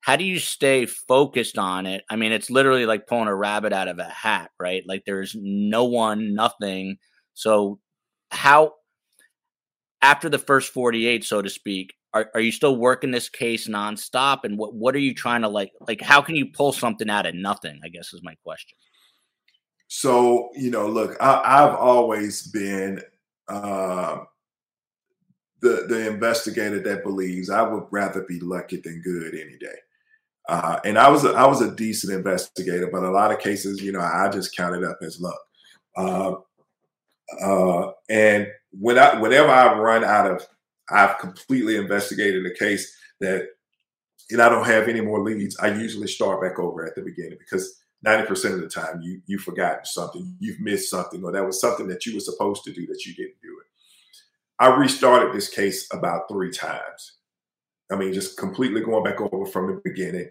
[0.00, 2.04] how do you stay focused on it?
[2.08, 4.82] I mean, it's literally like pulling a rabbit out of a hat, right?
[4.86, 6.96] Like there's no one, nothing.
[7.34, 7.78] So
[8.30, 8.74] how
[10.02, 14.40] after the first 48, so to speak, are, are you still working this case nonstop?
[14.44, 17.26] And what, what are you trying to like, like, how can you pull something out
[17.26, 17.78] of nothing?
[17.84, 18.76] I guess is my question.
[19.88, 23.02] So, you know, look, I, have always been
[23.48, 24.18] uh,
[25.60, 29.76] the, the investigator that believes I would rather be lucky than good any day.
[30.48, 33.82] Uh, and I was a, I was a decent investigator, but a lot of cases,
[33.82, 35.40] you know, I just counted up as luck.
[35.96, 36.34] Uh,
[37.40, 40.46] uh, and when I, whenever I've run out of,
[40.90, 43.46] I've completely investigated a case that,
[44.30, 45.58] and I don't have any more leads.
[45.58, 49.42] I usually start back over at the beginning because 90% of the time you you've
[49.42, 52.86] forgotten something, you've missed something, or that was something that you were supposed to do
[52.86, 53.66] that you didn't do it.
[54.58, 57.18] I restarted this case about three times.
[57.90, 60.28] I mean, just completely going back over from the beginning,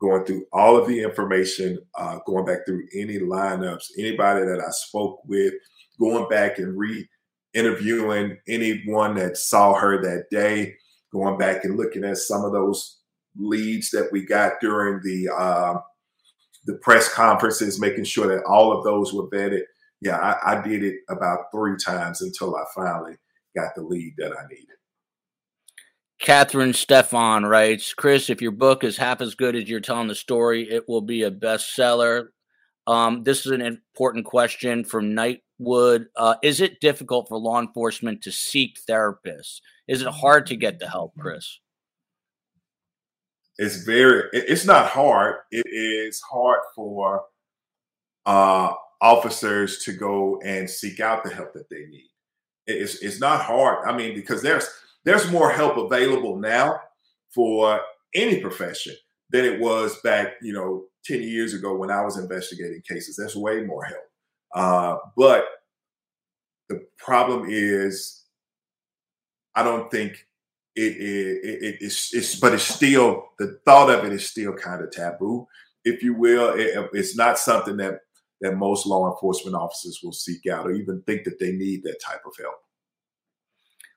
[0.00, 4.70] going through all of the information, uh, going back through any lineups, anybody that I
[4.70, 5.54] spoke with,
[6.00, 7.08] going back and re
[7.54, 10.74] interviewing anyone that saw her that day,
[11.12, 13.00] going back and looking at some of those
[13.36, 15.78] leads that we got during the uh,
[16.64, 19.62] the press conferences, making sure that all of those were vetted.
[20.00, 23.16] Yeah, I, I did it about three times until I finally
[23.56, 24.76] got the lead that I needed.
[26.22, 30.14] Catherine Stefan writes, Chris, if your book is half as good as you're telling the
[30.14, 32.28] story, it will be a bestseller.
[32.86, 36.06] Um, this is an important question from Nightwood.
[36.16, 39.60] Uh, is it difficult for law enforcement to seek therapists?
[39.88, 41.58] Is it hard to get the help, Chris?
[43.58, 44.28] It's very.
[44.32, 45.36] It's not hard.
[45.50, 47.22] It is hard for
[48.26, 52.10] uh, officers to go and seek out the help that they need.
[52.68, 53.86] It's it's not hard.
[53.86, 54.68] I mean, because there's
[55.04, 56.80] there's more help available now
[57.34, 57.80] for
[58.14, 58.94] any profession
[59.30, 63.16] than it was back, you know, 10 years ago when I was investigating cases.
[63.16, 64.04] That's way more help.
[64.54, 65.46] Uh, but
[66.68, 68.24] the problem is,
[69.54, 70.26] I don't think
[70.76, 74.54] it is, it, it, it's, it's, but it's still, the thought of it is still
[74.54, 75.46] kind of taboo,
[75.84, 76.54] if you will.
[76.54, 78.00] It, it's not something that,
[78.40, 82.00] that most law enforcement officers will seek out or even think that they need that
[82.00, 82.54] type of help.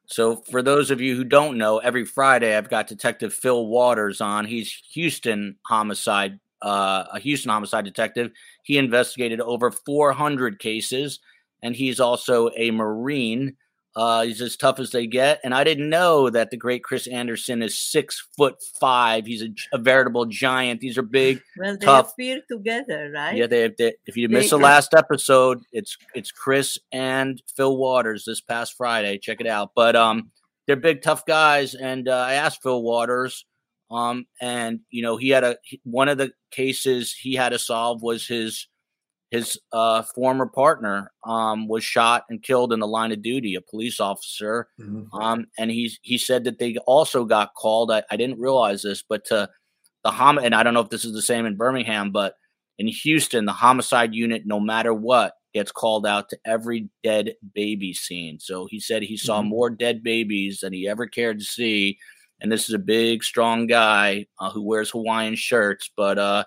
[0.07, 4.21] So, for those of you who don't know, every Friday I've got Detective Phil Waters
[4.21, 4.45] on.
[4.45, 8.31] He's Houston homicide, uh, a Houston homicide detective.
[8.63, 11.19] He investigated over 400 cases,
[11.63, 13.55] and he's also a Marine.
[13.95, 15.39] Uh, he's as tough as they get.
[15.43, 19.25] And I didn't know that the great Chris Anderson is six foot five.
[19.25, 20.81] He's a, a veritable giant.
[20.81, 22.11] These are big, well, they tough.
[22.11, 23.37] appear together, right?
[23.37, 23.77] Yeah, they have.
[23.77, 28.75] They, if you missed the last episode, it's it's Chris and Phil Waters this past
[28.75, 29.17] Friday.
[29.17, 29.71] Check it out.
[29.75, 30.31] But um,
[30.67, 31.73] they're big, tough guys.
[31.73, 33.45] And uh, I asked Phil Waters,
[33.89, 37.59] um, and you know, he had a he- one of the cases he had to
[37.59, 38.67] solve was his
[39.31, 43.61] his uh former partner um was shot and killed in the line of duty, a
[43.61, 44.67] police officer.
[45.13, 47.91] Um, and he's he said that they also got called.
[47.91, 49.49] I, I didn't realize this, but to
[50.03, 52.35] the hom and I don't know if this is the same in Birmingham, but
[52.77, 57.93] in Houston, the homicide unit, no matter what, gets called out to every dead baby
[57.93, 58.39] scene.
[58.39, 59.47] So he said he saw Mhm.
[59.47, 61.97] more dead babies than he ever cared to see.
[62.41, 66.43] And this is a big, strong guy uh, who wears Hawaiian shirts, but uh,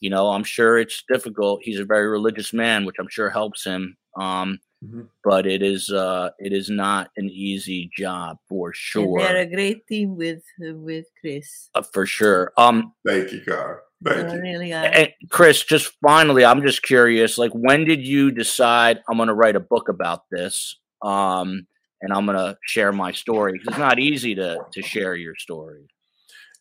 [0.00, 1.60] you know, I'm sure it's difficult.
[1.62, 3.96] He's a very religious man, which I'm sure helps him.
[4.18, 5.08] Um, Mhm.
[5.22, 9.18] but it is uh, it is not an easy job for And sure.
[9.20, 11.68] they're a great team with uh, with Chris.
[11.74, 12.52] Uh, for sure.
[12.56, 13.80] Um, Thank you, Carl.
[14.02, 14.40] Thank you.
[14.40, 14.86] really are.
[14.86, 17.36] and Chris, just finally, I'm just curious.
[17.36, 20.78] Like, when did you decide I'm going to write a book about this?
[21.02, 21.66] Um,
[22.00, 25.34] and I'm going to share my story 'Cause it's not easy to to share your
[25.36, 25.86] story.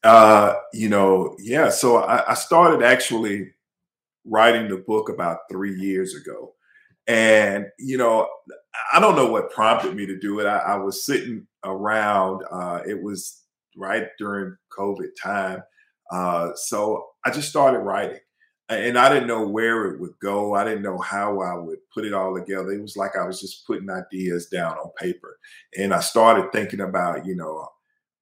[0.03, 1.69] Uh, you know, yeah.
[1.69, 3.51] So I, I started actually
[4.25, 6.53] writing the book about three years ago.
[7.07, 8.29] And, you know,
[8.93, 10.45] I don't know what prompted me to do it.
[10.45, 13.43] I, I was sitting around, uh, it was
[13.75, 15.63] right during COVID time.
[16.11, 18.19] Uh, so I just started writing.
[18.69, 20.53] And I didn't know where it would go.
[20.53, 22.71] I didn't know how I would put it all together.
[22.71, 25.39] It was like I was just putting ideas down on paper.
[25.75, 27.67] And I started thinking about, you know,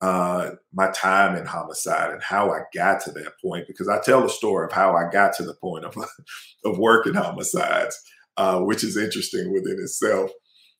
[0.01, 4.21] uh, my time in homicide and how I got to that point because I tell
[4.21, 5.95] the story of how I got to the point of
[6.65, 7.99] of working homicides,
[8.37, 10.31] uh, which is interesting within itself.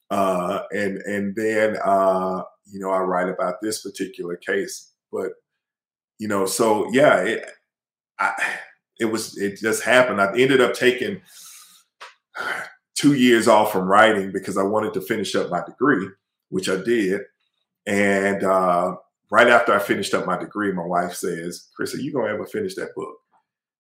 [0.10, 5.32] Uh, and and then uh, you know I write about this particular case, but
[6.20, 7.50] you know so yeah, it
[8.20, 8.34] I,
[9.00, 10.22] it was it just happened.
[10.22, 11.22] I ended up taking
[12.96, 16.08] two years off from writing because I wanted to finish up my degree,
[16.50, 17.22] which I did.
[17.86, 18.98] And uh,
[19.32, 22.46] right after I finished up my degree, my wife says, "Chris, are you gonna ever
[22.46, 23.18] finish that book?"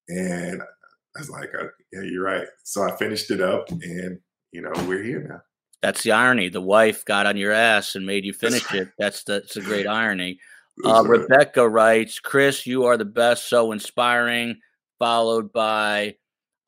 [0.09, 1.49] And I was like,
[1.91, 4.19] "Yeah, you're right." So I finished it up, and
[4.51, 5.41] you know, we're here now.
[5.81, 6.49] That's the irony.
[6.49, 8.89] The wife got on your ass and made you finish it.
[8.97, 10.39] That's that's a great irony.
[10.83, 11.03] Uh.
[11.05, 14.59] Rebecca writes, Chris, you are the best, so inspiring.
[14.99, 16.15] Followed by,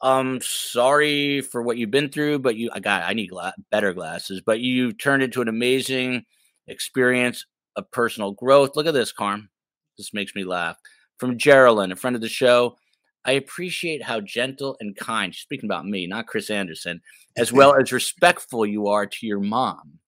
[0.02, 3.92] um, sorry for what you've been through, but you, I got, I need gla- better
[3.92, 6.26] glasses, but you turned into an amazing
[6.68, 8.76] experience of personal growth.
[8.76, 9.50] Look at this, Carm.
[9.98, 10.78] This makes me laugh.
[11.18, 12.78] from Geraldine, a friend of the show.
[13.26, 17.02] I appreciate how gentle and kind, speaking about me, not Chris Anderson,
[17.38, 20.00] as well as respectful you are to your mom.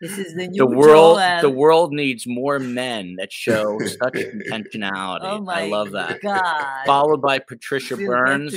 [0.00, 1.40] This is the new The world, Joel.
[1.42, 5.20] the world needs more men that show such intentionality.
[5.24, 6.22] Oh my I love that.
[6.22, 6.86] God.
[6.86, 8.54] Followed by Patricia Feel that Burns.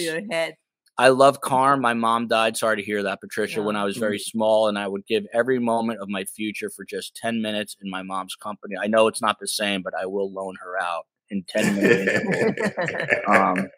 [0.98, 1.15] To your head.
[1.15, 1.82] I love Carm.
[1.82, 2.57] My mom died.
[2.57, 5.60] Sorry to hear that, Patricia, when I was very small, and I would give every
[5.60, 8.76] moment of my future for just 10 minutes in my mom's company.
[8.82, 13.15] I know it's not the same, but I will loan her out in 10 minutes
[13.28, 13.70] um,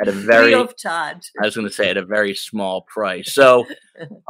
[0.00, 1.30] at a very, Free of charge.
[1.40, 3.32] I was going to say, at a very small price.
[3.32, 3.66] So,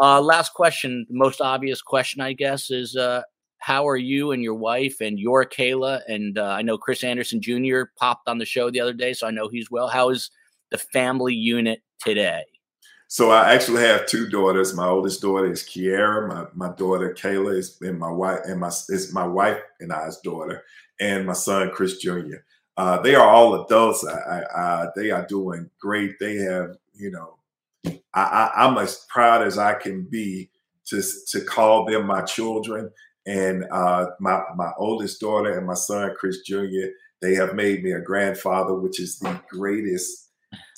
[0.00, 3.22] uh, last question, the most obvious question, I guess, is uh,
[3.58, 6.00] how are you and your wife and your Kayla?
[6.08, 7.82] And uh, I know Chris Anderson Jr.
[7.98, 9.88] popped on the show the other day, so I know he's well.
[9.88, 10.30] How is
[10.70, 12.44] the family unit today?
[13.10, 14.74] So I actually have two daughters.
[14.74, 16.28] My oldest daughter is Kiara.
[16.28, 20.18] My, my daughter Kayla is and my wife and my is my wife and I's
[20.18, 20.62] daughter,
[21.00, 22.42] and my son Chris Jr.
[22.76, 24.06] Uh, they are all adults.
[24.06, 26.18] I, I, uh, they are doing great.
[26.20, 27.38] They have, you know,
[28.14, 30.50] I, I, I'm as proud as I can be
[30.88, 32.90] to to call them my children.
[33.26, 36.88] And uh, my my oldest daughter and my son Chris Jr.
[37.22, 40.28] They have made me a grandfather, which is the greatest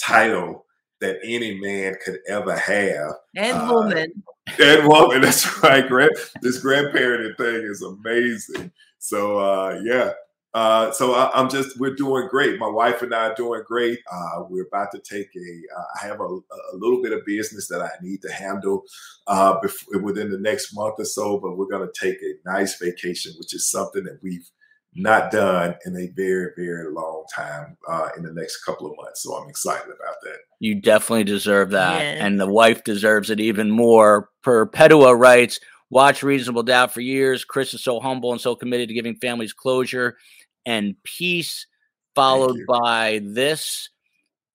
[0.01, 0.65] title
[1.01, 3.13] that any man could ever have.
[3.37, 4.23] And Uh, woman.
[4.59, 5.87] And woman, that's right.
[5.87, 6.13] Grand,
[6.43, 8.73] this grandparenting thing is amazing.
[8.99, 10.13] So uh, yeah.
[10.53, 12.59] Uh, so I, I'm just we're doing great.
[12.59, 14.01] My wife and I are doing great.
[14.11, 15.79] Uh, we're about to take a.
[15.79, 18.83] Uh, I have a, a little bit of business that I need to handle
[19.29, 22.77] uh, before, within the next month or so, but we're going to take a nice
[22.81, 24.51] vacation, which is something that we've
[24.95, 27.77] not done in a very very long time.
[27.89, 30.39] Uh, in the next couple of months, so I'm excited about that.
[30.59, 32.01] You definitely deserve that.
[32.01, 32.19] Yes.
[32.21, 34.29] And the wife deserves it even more.
[34.43, 35.61] Per Pedua writes,
[35.91, 37.45] watch Reasonable Doubt for years.
[37.45, 40.17] Chris is so humble and so committed to giving families closure
[40.67, 41.67] and peace.
[42.17, 43.89] Followed by this.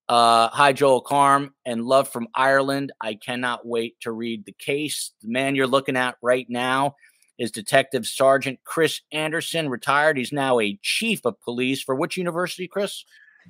[0.07, 2.91] Uh, hi, Joel Carm and love from Ireland.
[3.02, 5.14] I cannot wait to read the case.
[5.24, 6.95] The man you're looking at right now
[7.38, 10.18] is Detective Sergeant Chris Anderson, retired.
[10.18, 13.03] He's now a chief of police for which university, Chris?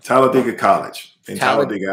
[0.04, 1.90] Talladega College in Talla- Talladega,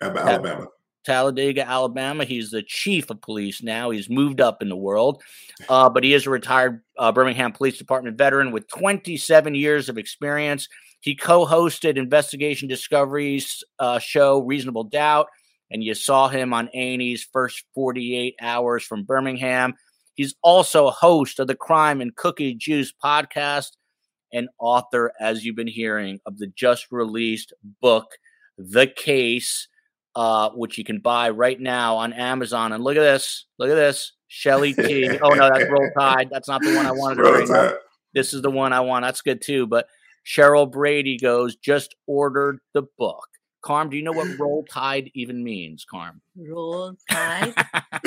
[0.00, 0.30] Alabama.
[0.30, 0.66] Alabama.
[1.04, 2.24] Talladega, Alabama.
[2.24, 3.90] He's the chief of police now.
[3.90, 5.22] He's moved up in the world,
[5.68, 9.96] uh, but he is a retired uh, Birmingham Police Department veteran with 27 years of
[9.96, 10.68] experience.
[11.00, 15.28] He co-hosted Investigation Discovery's uh, show Reasonable Doubt,
[15.70, 19.74] and you saw him on A&E's first 48 hours from Birmingham.
[20.14, 23.72] He's also a host of the Crime and Cookie Juice podcast
[24.32, 28.06] and author, as you've been hearing, of the just released book,
[28.58, 29.68] The Case
[30.16, 32.72] uh, which you can buy right now on Amazon.
[32.72, 33.46] And look at this.
[33.58, 34.12] Look at this.
[34.28, 35.08] Shelly T.
[35.22, 36.28] Oh, no, that's Roll Tide.
[36.30, 37.78] That's not the one I wanted to Roll bring up.
[38.14, 39.04] This is the one I want.
[39.04, 39.66] That's good too.
[39.66, 39.86] But
[40.26, 43.26] Cheryl Brady goes, just ordered the book.
[43.62, 46.20] Carm, do you know what Roll Tide even means, Carm?
[46.36, 47.52] Roll tide.
[47.56, 48.00] I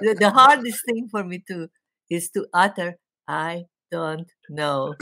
[0.00, 1.68] the, the hardest thing for me to
[2.10, 4.94] is to utter I don't know.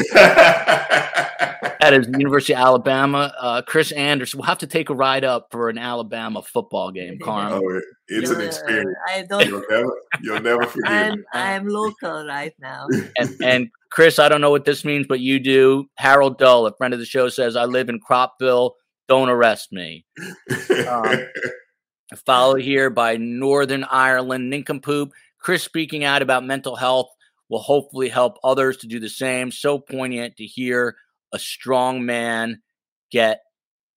[1.80, 3.32] That is the University of Alabama.
[3.38, 4.38] Uh, Chris Anderson.
[4.38, 7.52] We'll have to take a ride up for an Alabama football game, Carm.
[7.52, 8.96] oh, it's an Uh, experience.
[9.08, 9.92] I don't You'll never,
[10.22, 11.24] you'll never forget I'm.
[11.32, 12.86] I'm local right now.
[13.18, 15.86] and, and Chris, I don't know what this means, but you do.
[15.96, 18.72] Harold Dull, a friend of the show, says, I live in Cropville.
[19.08, 20.04] Don't arrest me.
[20.88, 21.26] um,
[22.24, 25.10] Followed here by Northern Ireland Nincompoop.
[25.40, 27.08] Chris speaking out about mental health
[27.48, 29.50] will hopefully help others to do the same.
[29.50, 30.96] So poignant to hear
[31.32, 32.62] a strong man
[33.10, 33.40] get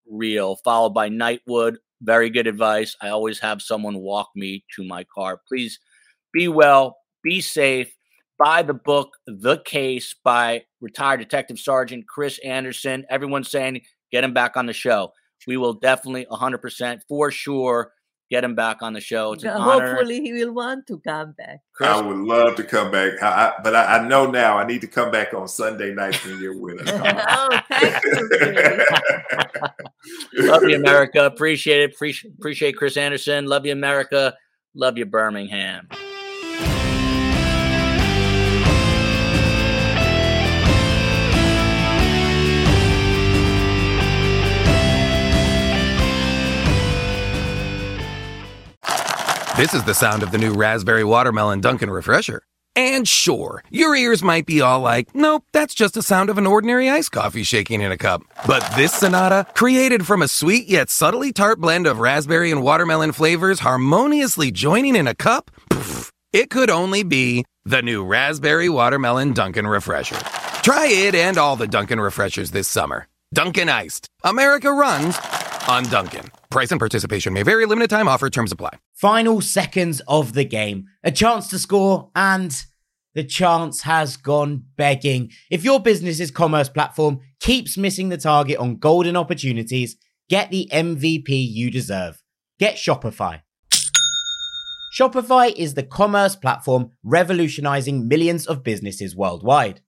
[0.07, 0.56] real.
[0.57, 1.78] Followed by Nightwood.
[2.02, 2.95] Very good advice.
[3.02, 5.41] I always have someone walk me to my car.
[5.48, 5.80] Please
[6.32, 7.94] be well, be safe.
[8.40, 13.06] Buy the book, The Case by retired Detective Sergeant Chris Anderson.
[13.10, 15.11] Everyone's saying get him back on the show.
[15.45, 17.91] We will definitely 100% for sure
[18.30, 19.34] get him back on the show.
[19.34, 19.95] It's an honor.
[19.95, 21.60] Hopefully he will want to come back.
[21.74, 24.66] Chris, I would love to come back, I, I, but I, I know now I
[24.66, 27.02] need to come back on Sunday nights when you're with us.
[27.30, 28.86] oh, thank you.
[30.48, 31.26] Love you, America.
[31.26, 31.94] Appreciate it.
[31.94, 33.48] Appreciate, appreciate Chris Anderson.
[33.48, 34.34] Love you, America.
[34.76, 35.90] Love you, Birmingham.
[49.60, 52.44] This is the sound of the new raspberry watermelon Dunkin' Refresher.
[52.77, 56.48] And sure, your ears might be all like, nope, that's just the sound of an
[56.48, 58.22] ordinary iced coffee shaking in a cup.
[58.48, 63.11] But this Sonata, created from a sweet yet subtly tart blend of raspberry and watermelon
[63.11, 69.34] flavors harmoniously joining in a cup, poof, it could only be the new raspberry watermelon
[69.34, 70.19] Dunkin' Refresher.
[70.64, 73.10] Try it and all the Dunkin' refreshers this summer.
[73.34, 74.07] Dunkin' Iced.
[74.23, 75.18] America runs
[75.68, 76.31] on Dunkin'.
[76.50, 77.68] Price and participation may vary.
[77.68, 78.28] Limited time offer.
[78.28, 78.80] Terms apply.
[78.96, 80.86] Final seconds of the game.
[81.04, 82.66] A chance to score and
[83.14, 85.32] the chance has gone begging.
[85.52, 89.96] If your business's commerce platform keeps missing the target on golden opportunities,
[90.28, 92.24] get the MVP you deserve.
[92.58, 93.42] Get Shopify.
[94.98, 99.82] Shopify is the commerce platform revolutionizing millions of businesses worldwide.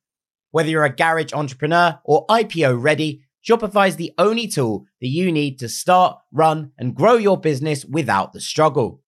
[0.52, 5.32] Whether you're a garage entrepreneur or IPO ready, Shopify is the only tool that you
[5.32, 9.02] need to start, run, and grow your business without the struggle.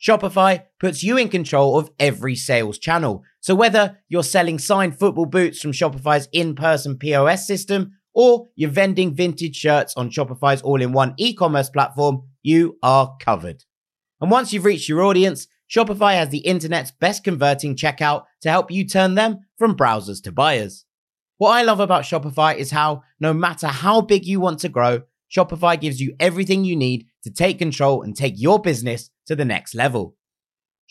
[0.00, 3.22] Shopify puts you in control of every sales channel.
[3.40, 9.14] So whether you're selling signed football boots from Shopify's in-person POS system or you're vending
[9.14, 13.64] vintage shirts on Shopify's all-in-one e-commerce platform, you are covered.
[14.20, 18.70] And once you've reached your audience, Shopify has the internet's best converting checkout to help
[18.70, 20.84] you turn them from browsers to buyers.
[21.38, 25.02] What I love about Shopify is how no matter how big you want to grow,
[25.30, 29.44] Shopify gives you everything you need to take control and take your business to the
[29.44, 30.16] next level.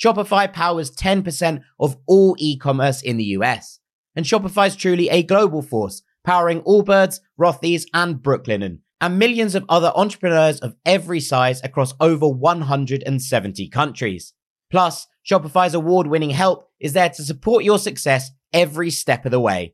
[0.02, 3.80] Shopify powers 10% of all e-commerce in the US.
[4.16, 9.66] And Shopify is truly a global force, powering Allbirds, Rothy's, and Brooklinen, and millions of
[9.68, 14.34] other entrepreneurs of every size across over 170 countries.
[14.72, 19.74] Plus, Shopify's award-winning help is there to support your success every step of the way.